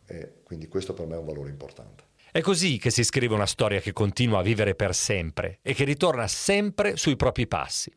quindi 0.44 0.68
questo 0.68 0.94
per 0.94 1.06
me 1.06 1.14
è 1.14 1.18
un 1.18 1.26
valore 1.26 1.50
importante. 1.50 2.04
È 2.30 2.40
così 2.40 2.78
che 2.78 2.90
si 2.90 3.04
scrive 3.04 3.34
una 3.34 3.46
storia 3.46 3.80
che 3.80 3.92
continua 3.92 4.40
a 4.40 4.42
vivere 4.42 4.74
per 4.74 4.94
sempre 4.94 5.58
e 5.62 5.74
che 5.74 5.84
ritorna 5.84 6.26
sempre 6.26 6.96
sui 6.96 7.16
propri 7.16 7.46
passi. 7.46 7.92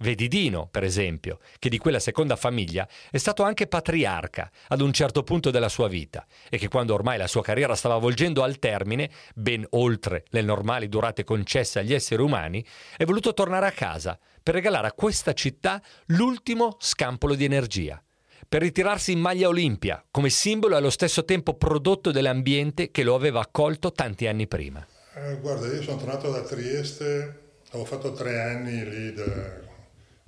Vedi 0.00 0.28
Dino, 0.28 0.68
per 0.70 0.84
esempio, 0.84 1.38
che 1.58 1.68
di 1.68 1.78
quella 1.78 1.98
seconda 1.98 2.36
famiglia 2.36 2.86
è 3.10 3.16
stato 3.16 3.42
anche 3.42 3.66
patriarca 3.66 4.50
ad 4.68 4.80
un 4.80 4.92
certo 4.92 5.22
punto 5.22 5.50
della 5.50 5.68
sua 5.68 5.88
vita 5.88 6.26
e 6.48 6.58
che 6.58 6.68
quando 6.68 6.94
ormai 6.94 7.18
la 7.18 7.26
sua 7.26 7.42
carriera 7.42 7.74
stava 7.74 7.96
volgendo 7.96 8.42
al 8.42 8.58
termine, 8.58 9.10
ben 9.34 9.66
oltre 9.70 10.24
le 10.28 10.42
normali 10.42 10.88
durate 10.88 11.24
concesse 11.24 11.78
agli 11.78 11.94
esseri 11.94 12.22
umani, 12.22 12.64
è 12.96 13.04
voluto 13.04 13.32
tornare 13.32 13.66
a 13.66 13.72
casa 13.72 14.18
per 14.42 14.54
regalare 14.54 14.86
a 14.86 14.92
questa 14.92 15.32
città 15.32 15.82
l'ultimo 16.06 16.76
scampolo 16.78 17.34
di 17.34 17.44
energia, 17.44 18.00
per 18.48 18.62
ritirarsi 18.62 19.12
in 19.12 19.18
maglia 19.18 19.48
Olimpia 19.48 20.04
come 20.10 20.30
simbolo 20.30 20.74
e 20.74 20.78
allo 20.78 20.90
stesso 20.90 21.24
tempo 21.24 21.54
prodotto 21.54 22.10
dell'ambiente 22.10 22.90
che 22.90 23.02
lo 23.02 23.14
aveva 23.14 23.40
accolto 23.40 23.92
tanti 23.92 24.26
anni 24.26 24.46
prima. 24.46 24.86
Eh, 25.14 25.38
guarda, 25.40 25.66
io 25.66 25.82
sono 25.82 25.96
tornato 25.96 26.30
da 26.30 26.42
Trieste, 26.42 27.40
ho 27.72 27.84
fatto 27.84 28.12
tre 28.12 28.40
anni 28.40 28.88
lì 28.88 29.12
da, 29.14 29.65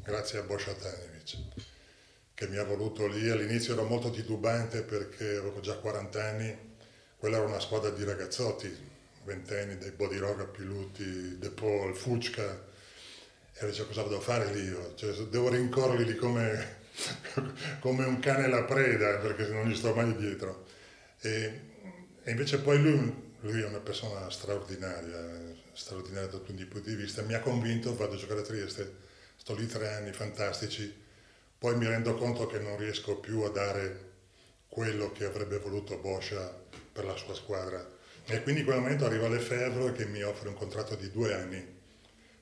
grazie 0.09 0.39
a 0.39 0.43
Boscia 0.43 0.73
Tanevich, 0.73 1.37
che 2.33 2.49
mi 2.49 2.57
ha 2.57 2.65
voluto 2.65 3.07
lì. 3.07 3.29
All'inizio 3.29 3.75
ero 3.75 3.85
molto 3.85 4.09
titubante 4.11 4.81
perché 4.81 5.37
avevo 5.37 5.61
già 5.61 5.75
40 5.75 6.25
anni, 6.25 6.59
quella 7.19 7.37
era 7.37 7.47
una 7.47 7.61
squadra 7.61 7.91
di 7.91 8.05
ragazzotti, 8.05 8.75
ventenni, 9.25 9.77
dei 9.77 9.91
Bodiroga, 9.91 10.47
Piluti, 10.47 11.37
De 11.37 11.51
Paul, 11.51 11.95
Fucca, 11.95 12.65
e 13.53 13.67
dicevo 13.67 13.89
cosa 13.89 14.03
devo 14.05 14.21
fare 14.21 14.51
lì 14.55 14.63
io? 14.63 14.95
Cioè, 14.95 15.13
devo 15.27 15.51
rincorrerli 15.51 16.15
come, 16.17 16.77
come, 17.81 18.07
un 18.07 18.19
cane 18.19 18.45
alla 18.45 18.65
preda 18.65 19.19
perché 19.19 19.47
non 19.49 19.69
gli 19.69 19.77
sto 19.77 19.95
mai 19.95 20.17
dietro. 20.17 20.65
E, 21.21 21.61
e 22.23 22.31
invece 22.31 22.61
poi 22.61 22.81
lui 22.81 23.27
lui 23.41 23.61
è 23.61 23.67
una 23.67 23.79
persona 23.79 24.29
straordinaria, 24.31 25.55
straordinaria 25.73 26.29
da 26.29 26.39
tutti 26.39 26.61
i 26.61 26.65
punti 26.65 26.91
di 26.91 26.97
vista, 26.97 27.23
mi 27.23 27.35
ha 27.35 27.41
convinto, 27.41 27.95
vado 27.95 28.15
a 28.15 28.17
giocare 28.17 28.41
a 28.41 28.43
Trieste, 28.43 29.07
sto 29.39 29.55
lì 29.55 29.67
tre 29.67 29.95
anni 29.95 30.13
fantastici, 30.13 31.07
poi 31.59 31.77
mi 31.77 31.87
rendo 31.87 32.15
conto 32.15 32.47
che 32.47 32.59
non 32.59 32.77
riesco 32.77 33.17
più 33.17 33.41
a 33.43 33.51
dare 33.51 34.07
quello 34.69 35.11
che 35.13 35.25
avrebbe 35.25 35.59
voluto 35.59 35.97
Boscia 35.97 36.55
per 36.93 37.05
la 37.05 37.17
sua 37.17 37.35
squadra. 37.35 37.97
E 38.27 38.43
quindi 38.43 38.61
in 38.61 38.67
quel 38.67 38.81
momento 38.81 39.07
arriva 39.07 39.29
Lefebvre 39.29 39.93
che 39.93 40.05
mi 40.05 40.23
offre 40.23 40.49
un 40.49 40.55
contratto 40.55 40.95
di 40.95 41.11
due 41.11 41.33
anni 41.33 41.77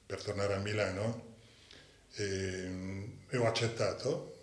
per 0.05 0.23
tornare 0.23 0.55
a 0.55 0.59
Milano 0.59 1.35
e, 2.15 3.09
e 3.29 3.37
ho 3.37 3.47
accettato 3.47 4.35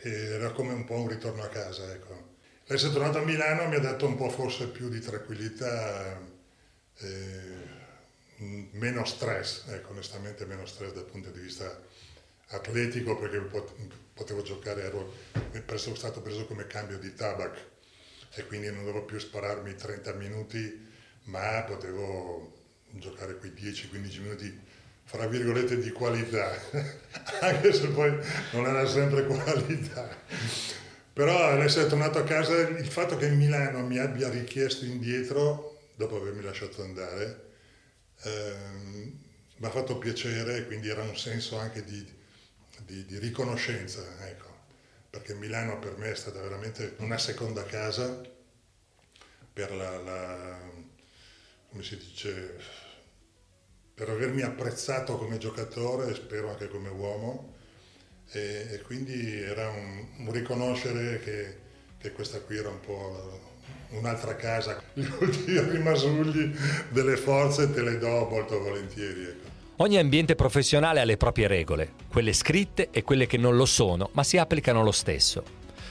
e 0.00 0.10
era 0.10 0.50
come 0.50 0.72
un 0.72 0.84
po' 0.84 0.96
un 0.96 1.08
ritorno 1.08 1.42
a 1.42 1.48
casa. 1.48 1.92
Ecco. 1.92 2.36
Essere 2.66 2.92
tornato 2.92 3.18
a 3.18 3.24
Milano 3.24 3.68
mi 3.68 3.76
ha 3.76 3.80
dato 3.80 4.06
un 4.06 4.16
po' 4.16 4.28
forse 4.28 4.68
più 4.68 4.88
di 4.88 5.00
tranquillità, 5.00 6.20
eh, 6.98 7.77
meno 8.38 9.04
stress, 9.04 9.66
ecco, 9.68 9.90
onestamente 9.90 10.44
meno 10.46 10.66
stress 10.66 10.92
dal 10.92 11.04
punto 11.04 11.30
di 11.30 11.40
vista 11.40 11.80
atletico 12.48 13.16
perché 13.18 13.40
potevo 14.14 14.42
giocare, 14.42 14.82
ero 14.82 15.12
stato 15.94 16.20
preso 16.20 16.46
come 16.46 16.66
cambio 16.66 16.98
di 16.98 17.14
tabac 17.14 17.56
e 18.34 18.46
quindi 18.46 18.68
non 18.68 18.84
dovevo 18.84 19.04
più 19.04 19.18
spararmi 19.18 19.74
30 19.74 20.12
minuti, 20.14 20.86
ma 21.24 21.62
potevo 21.66 22.56
giocare 22.90 23.36
quei 23.36 23.52
10-15 23.52 24.20
minuti 24.20 24.60
fra 25.04 25.26
virgolette 25.26 25.78
di 25.78 25.90
qualità, 25.90 26.52
anche 27.40 27.72
se 27.72 27.88
poi 27.88 28.16
non 28.52 28.66
era 28.66 28.86
sempre 28.86 29.26
qualità. 29.26 30.08
Però 31.12 31.50
essere 31.62 31.88
tornato 31.88 32.18
a 32.18 32.24
casa, 32.24 32.56
il 32.56 32.86
fatto 32.86 33.16
che 33.16 33.28
Milano 33.30 33.84
mi 33.84 33.98
abbia 33.98 34.28
richiesto 34.28 34.84
indietro, 34.84 35.80
dopo 35.96 36.16
avermi 36.16 36.42
lasciato 36.42 36.82
andare, 36.82 37.47
ehm, 38.22 39.18
mi 39.56 39.66
ha 39.66 39.70
fatto 39.70 39.98
piacere, 39.98 40.66
quindi 40.66 40.88
era 40.88 41.02
un 41.02 41.16
senso 41.16 41.58
anche 41.58 41.84
di, 41.84 42.06
di, 42.84 43.04
di 43.04 43.18
riconoscenza, 43.18 44.02
ecco. 44.28 44.46
perché 45.10 45.34
Milano 45.34 45.78
per 45.78 45.96
me 45.96 46.12
è 46.12 46.16
stata 46.16 46.40
veramente 46.40 46.94
una 46.98 47.18
seconda 47.18 47.64
casa 47.64 48.20
per 49.52 49.72
la, 49.72 49.98
la 49.98 50.60
come 51.70 51.82
si 51.82 51.96
dice, 51.96 52.56
per 53.94 54.08
avermi 54.08 54.42
apprezzato 54.42 55.16
come 55.18 55.38
giocatore 55.38 56.10
e 56.10 56.14
spero 56.14 56.50
anche 56.50 56.68
come 56.68 56.88
uomo 56.88 57.56
e, 58.30 58.66
e 58.70 58.82
quindi 58.82 59.40
era 59.40 59.68
un, 59.70 60.06
un 60.18 60.32
riconoscere 60.32 61.18
che, 61.20 61.56
che, 61.98 62.12
questa 62.12 62.40
qui 62.40 62.56
era 62.56 62.68
un 62.68 62.80
po' 62.80 63.47
un'altra 63.90 64.36
casa. 64.36 64.80
Gli 64.94 65.06
ultimi 65.20 65.60
rimasugli 65.60 66.54
delle 66.90 67.16
forze 67.16 67.72
te 67.72 67.82
le 67.82 67.98
do 67.98 68.26
molto 68.30 68.60
volentieri. 68.60 69.22
Ecco. 69.22 69.48
Ogni 69.76 69.98
ambiente 69.98 70.34
professionale 70.34 71.00
ha 71.00 71.04
le 71.04 71.16
proprie 71.16 71.46
regole, 71.46 71.92
quelle 72.08 72.32
scritte 72.32 72.88
e 72.90 73.02
quelle 73.04 73.26
che 73.26 73.36
non 73.36 73.56
lo 73.56 73.64
sono, 73.64 74.10
ma 74.12 74.24
si 74.24 74.36
applicano 74.36 74.82
lo 74.82 74.90
stesso. 74.90 75.44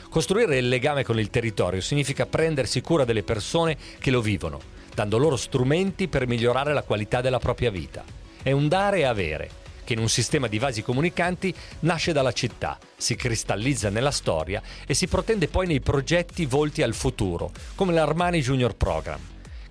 Costruire 0.09 0.57
il 0.57 0.67
legame 0.67 1.03
con 1.03 1.19
il 1.19 1.29
territorio 1.29 1.79
significa 1.79 2.25
prendersi 2.25 2.81
cura 2.81 3.05
delle 3.05 3.23
persone 3.23 3.77
che 3.99 4.11
lo 4.11 4.21
vivono, 4.21 4.59
dando 4.93 5.17
loro 5.17 5.37
strumenti 5.37 6.07
per 6.07 6.27
migliorare 6.27 6.73
la 6.73 6.83
qualità 6.83 7.21
della 7.21 7.39
propria 7.39 7.71
vita. 7.71 8.03
È 8.41 8.51
un 8.51 8.67
dare 8.67 8.99
e 8.99 9.03
avere 9.03 9.49
che 9.87 9.93
in 9.93 9.99
un 9.99 10.09
sistema 10.09 10.47
di 10.47 10.59
vasi 10.59 10.83
comunicanti 10.83 11.55
nasce 11.79 12.11
dalla 12.11 12.33
città, 12.33 12.77
si 12.97 13.15
cristallizza 13.15 13.89
nella 13.89 14.11
storia 14.11 14.61
e 14.85 14.93
si 14.93 15.07
protende 15.07 15.47
poi 15.47 15.65
nei 15.65 15.79
progetti 15.79 16.45
volti 16.45 16.81
al 16.81 16.93
futuro, 16.93 17.53
come 17.73 17.93
l'Armani 17.93 18.41
Junior 18.41 18.75
Program, 18.75 19.21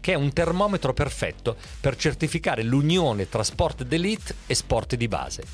che 0.00 0.12
è 0.12 0.16
un 0.16 0.32
termometro 0.32 0.94
perfetto 0.94 1.54
per 1.78 1.96
certificare 1.96 2.62
l'unione 2.62 3.28
tra 3.28 3.44
sport 3.44 3.82
d'elite 3.82 4.36
e 4.46 4.54
sport 4.54 4.94
di 4.94 5.06
base. 5.06 5.44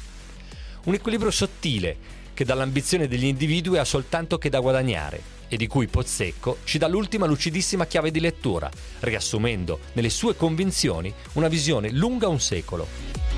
Un 0.84 0.94
equilibrio 0.94 1.32
sottile 1.32 1.96
che 2.32 2.44
dall'ambizione 2.44 3.08
degli 3.08 3.24
individui 3.24 3.78
ha 3.78 3.84
soltanto 3.84 4.38
che 4.38 4.48
da 4.48 4.60
guadagnare 4.60 5.40
e 5.48 5.56
di 5.56 5.66
cui 5.66 5.88
Pozzecco 5.88 6.58
ci 6.62 6.78
dà 6.78 6.86
l'ultima 6.86 7.26
lucidissima 7.26 7.86
chiave 7.86 8.12
di 8.12 8.20
lettura, 8.20 8.70
riassumendo 9.00 9.80
nelle 9.94 10.08
sue 10.08 10.36
convinzioni 10.36 11.12
una 11.32 11.48
visione 11.48 11.90
lunga 11.90 12.28
un 12.28 12.38
secolo. 12.38 13.31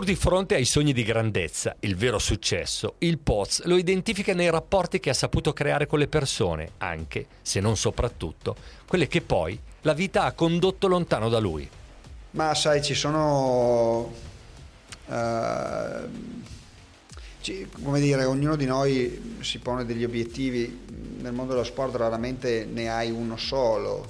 Pur 0.00 0.08
di 0.08 0.16
fronte 0.16 0.54
ai 0.54 0.64
sogni 0.64 0.94
di 0.94 1.02
grandezza, 1.02 1.76
il 1.80 1.94
vero 1.94 2.18
successo, 2.18 2.94
il 3.00 3.18
Poz 3.18 3.64
lo 3.64 3.76
identifica 3.76 4.32
nei 4.32 4.48
rapporti 4.48 4.98
che 4.98 5.10
ha 5.10 5.12
saputo 5.12 5.52
creare 5.52 5.86
con 5.86 5.98
le 5.98 6.08
persone, 6.08 6.70
anche, 6.78 7.26
se 7.42 7.60
non 7.60 7.76
soprattutto, 7.76 8.56
quelle 8.86 9.08
che 9.08 9.20
poi 9.20 9.60
la 9.82 9.92
vita 9.92 10.22
ha 10.22 10.32
condotto 10.32 10.88
lontano 10.88 11.28
da 11.28 11.38
lui. 11.38 11.68
Ma 12.30 12.54
sai, 12.54 12.82
ci 12.82 12.94
sono... 12.94 14.10
Uh, 15.04 16.08
ci, 17.42 17.68
come 17.82 18.00
dire, 18.00 18.24
ognuno 18.24 18.56
di 18.56 18.64
noi 18.64 19.36
si 19.40 19.58
pone 19.58 19.84
degli 19.84 20.04
obiettivi, 20.04 20.80
nel 21.18 21.34
mondo 21.34 21.52
dello 21.52 21.64
sport 21.64 21.94
raramente 21.96 22.64
ne 22.64 22.88
hai 22.88 23.10
uno 23.10 23.36
solo 23.36 24.08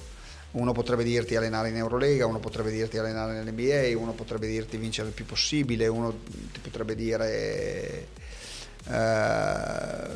uno 0.51 0.73
potrebbe 0.73 1.03
dirti 1.03 1.35
allenare 1.35 1.69
in 1.69 1.77
Eurolega, 1.77 2.25
uno 2.25 2.39
potrebbe 2.39 2.71
dirti 2.71 2.97
allenare 2.97 3.33
nell'NBA, 3.33 3.97
uno 3.97 4.11
potrebbe 4.13 4.47
dirti 4.47 4.77
vincere 4.77 5.07
il 5.07 5.13
più 5.13 5.25
possibile, 5.25 5.87
uno 5.87 6.13
ti 6.51 6.59
potrebbe 6.59 6.93
dire, 6.95 8.07
eh, 8.85 10.07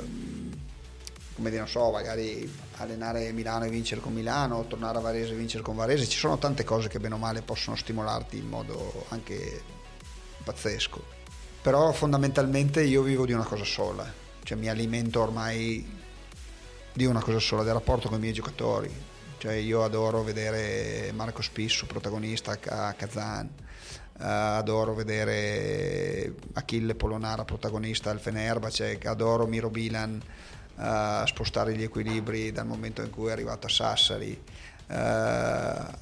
come 1.36 1.50
dire, 1.50 1.58
non 1.58 1.68
so, 1.70 1.90
magari 1.92 2.52
allenare 2.78 3.32
Milano 3.32 3.66
e 3.66 3.70
vincere 3.70 4.02
con 4.02 4.14
Milano, 4.14 4.66
tornare 4.68 4.98
a 4.98 5.02
Varese 5.02 5.32
e 5.32 5.36
vincere 5.36 5.64
con 5.64 5.76
Varese. 5.76 6.06
Ci 6.06 6.18
sono 6.18 6.38
tante 6.38 6.66
cose 6.66 6.90
che 6.90 7.00
bene 7.00 7.16
o 7.16 7.18
male 7.18 7.42
possono 7.42 7.78
stimolarti 7.78 8.38
in 8.38 8.48
modo 8.48 9.06
anche 9.10 9.62
pazzesco. 10.44 11.14
Però 11.62 11.92
fondamentalmente 11.94 12.84
io 12.84 13.02
vivo 13.02 13.26
di 13.26 13.32
una 13.32 13.46
cosa 13.46 13.64
sola, 13.64 14.06
cioè 14.44 14.58
mi 14.58 14.68
alimento 14.68 15.22
ormai 15.22 16.04
di 16.92 17.06
una 17.06 17.22
cosa 17.22 17.40
sola, 17.40 17.64
del 17.64 17.74
rapporto 17.74 18.10
con 18.10 18.18
i 18.18 18.22
miei 18.22 18.34
giocatori 18.34 19.14
cioè 19.46 19.54
io 19.54 19.84
adoro 19.84 20.24
vedere 20.24 21.12
Marco 21.14 21.44
Spissu 21.44 21.86
protagonista 21.86 22.58
a 22.68 22.94
Kazan, 22.94 23.46
uh, 23.46 24.24
adoro 24.24 24.96
vedere 24.96 26.34
Achille 26.54 26.96
Polonara 26.96 27.46
protagonista 27.46 28.10
al 28.10 28.20
Fenerbahce, 28.20 28.98
adoro 29.04 29.46
Miro 29.46 29.70
Bilan 29.70 30.20
uh, 30.78 31.28
spostare 31.28 31.76
gli 31.76 31.84
equilibri 31.84 32.52
dal 32.52 32.66
momento 32.66 33.04
in 33.04 33.12
cui 33.12 33.28
è 33.28 33.34
arrivato 33.34 33.68
a 33.68 33.70
Sassari, 33.70 34.32
uh, 34.88 34.94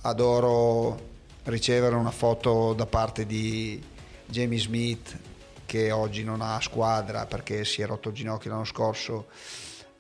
adoro 0.04 1.10
ricevere 1.44 1.96
una 1.96 2.12
foto 2.12 2.72
da 2.72 2.86
parte 2.86 3.26
di 3.26 3.84
Jamie 4.26 4.58
Smith 4.58 5.20
che 5.66 5.92
oggi 5.92 6.24
non 6.24 6.40
ha 6.40 6.62
squadra 6.62 7.26
perché 7.26 7.66
si 7.66 7.82
è 7.82 7.86
rotto 7.86 8.08
il 8.08 8.16
ginocchio 8.16 8.52
l'anno 8.52 8.64
scorso, 8.64 9.28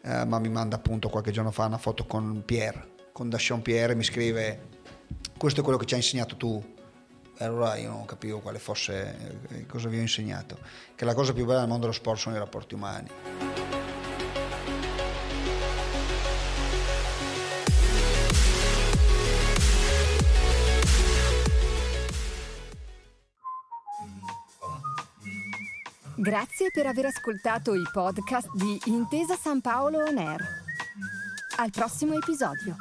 ma 0.03 0.39
mi 0.39 0.49
manda 0.49 0.77
appunto 0.77 1.09
qualche 1.09 1.31
giorno 1.31 1.51
fa 1.51 1.65
una 1.65 1.77
foto 1.77 2.05
con 2.05 2.43
Pierre 2.45 2.91
con 3.13 3.29
Dascion 3.29 3.61
Pierre 3.61 3.93
mi 3.93 4.03
scrive 4.03 4.71
questo 5.37 5.61
è 5.61 5.63
quello 5.63 5.77
che 5.77 5.85
ci 5.85 5.93
hai 5.93 5.99
insegnato 5.99 6.35
tu 6.35 6.61
e 7.37 7.45
allora 7.45 7.75
io 7.77 7.91
non 7.91 8.05
capivo 8.05 8.39
quale 8.39 8.57
fosse 8.57 9.37
eh, 9.49 9.65
cosa 9.67 9.87
vi 9.87 9.99
ho 9.99 10.01
insegnato 10.01 10.57
che 10.95 11.05
la 11.05 11.13
cosa 11.13 11.31
più 11.31 11.45
bella 11.45 11.59
del 11.59 11.67
mondo 11.67 11.83
dello 11.83 11.93
sport 11.93 12.19
sono 12.19 12.35
i 12.35 12.39
rapporti 12.39 12.73
umani 12.73 13.09
Grazie 26.15 26.69
per 26.71 26.85
aver 26.85 27.07
ascoltato 27.07 27.73
i 27.73 27.83
podcast 27.91 28.47
di 28.53 28.79
Intesa 28.85 29.35
San 29.35 29.59
Paolo 29.59 30.05
On 30.05 30.17
Air. 30.17 30.41
Al 31.57 31.69
prossimo 31.69 32.13
episodio. 32.13 32.77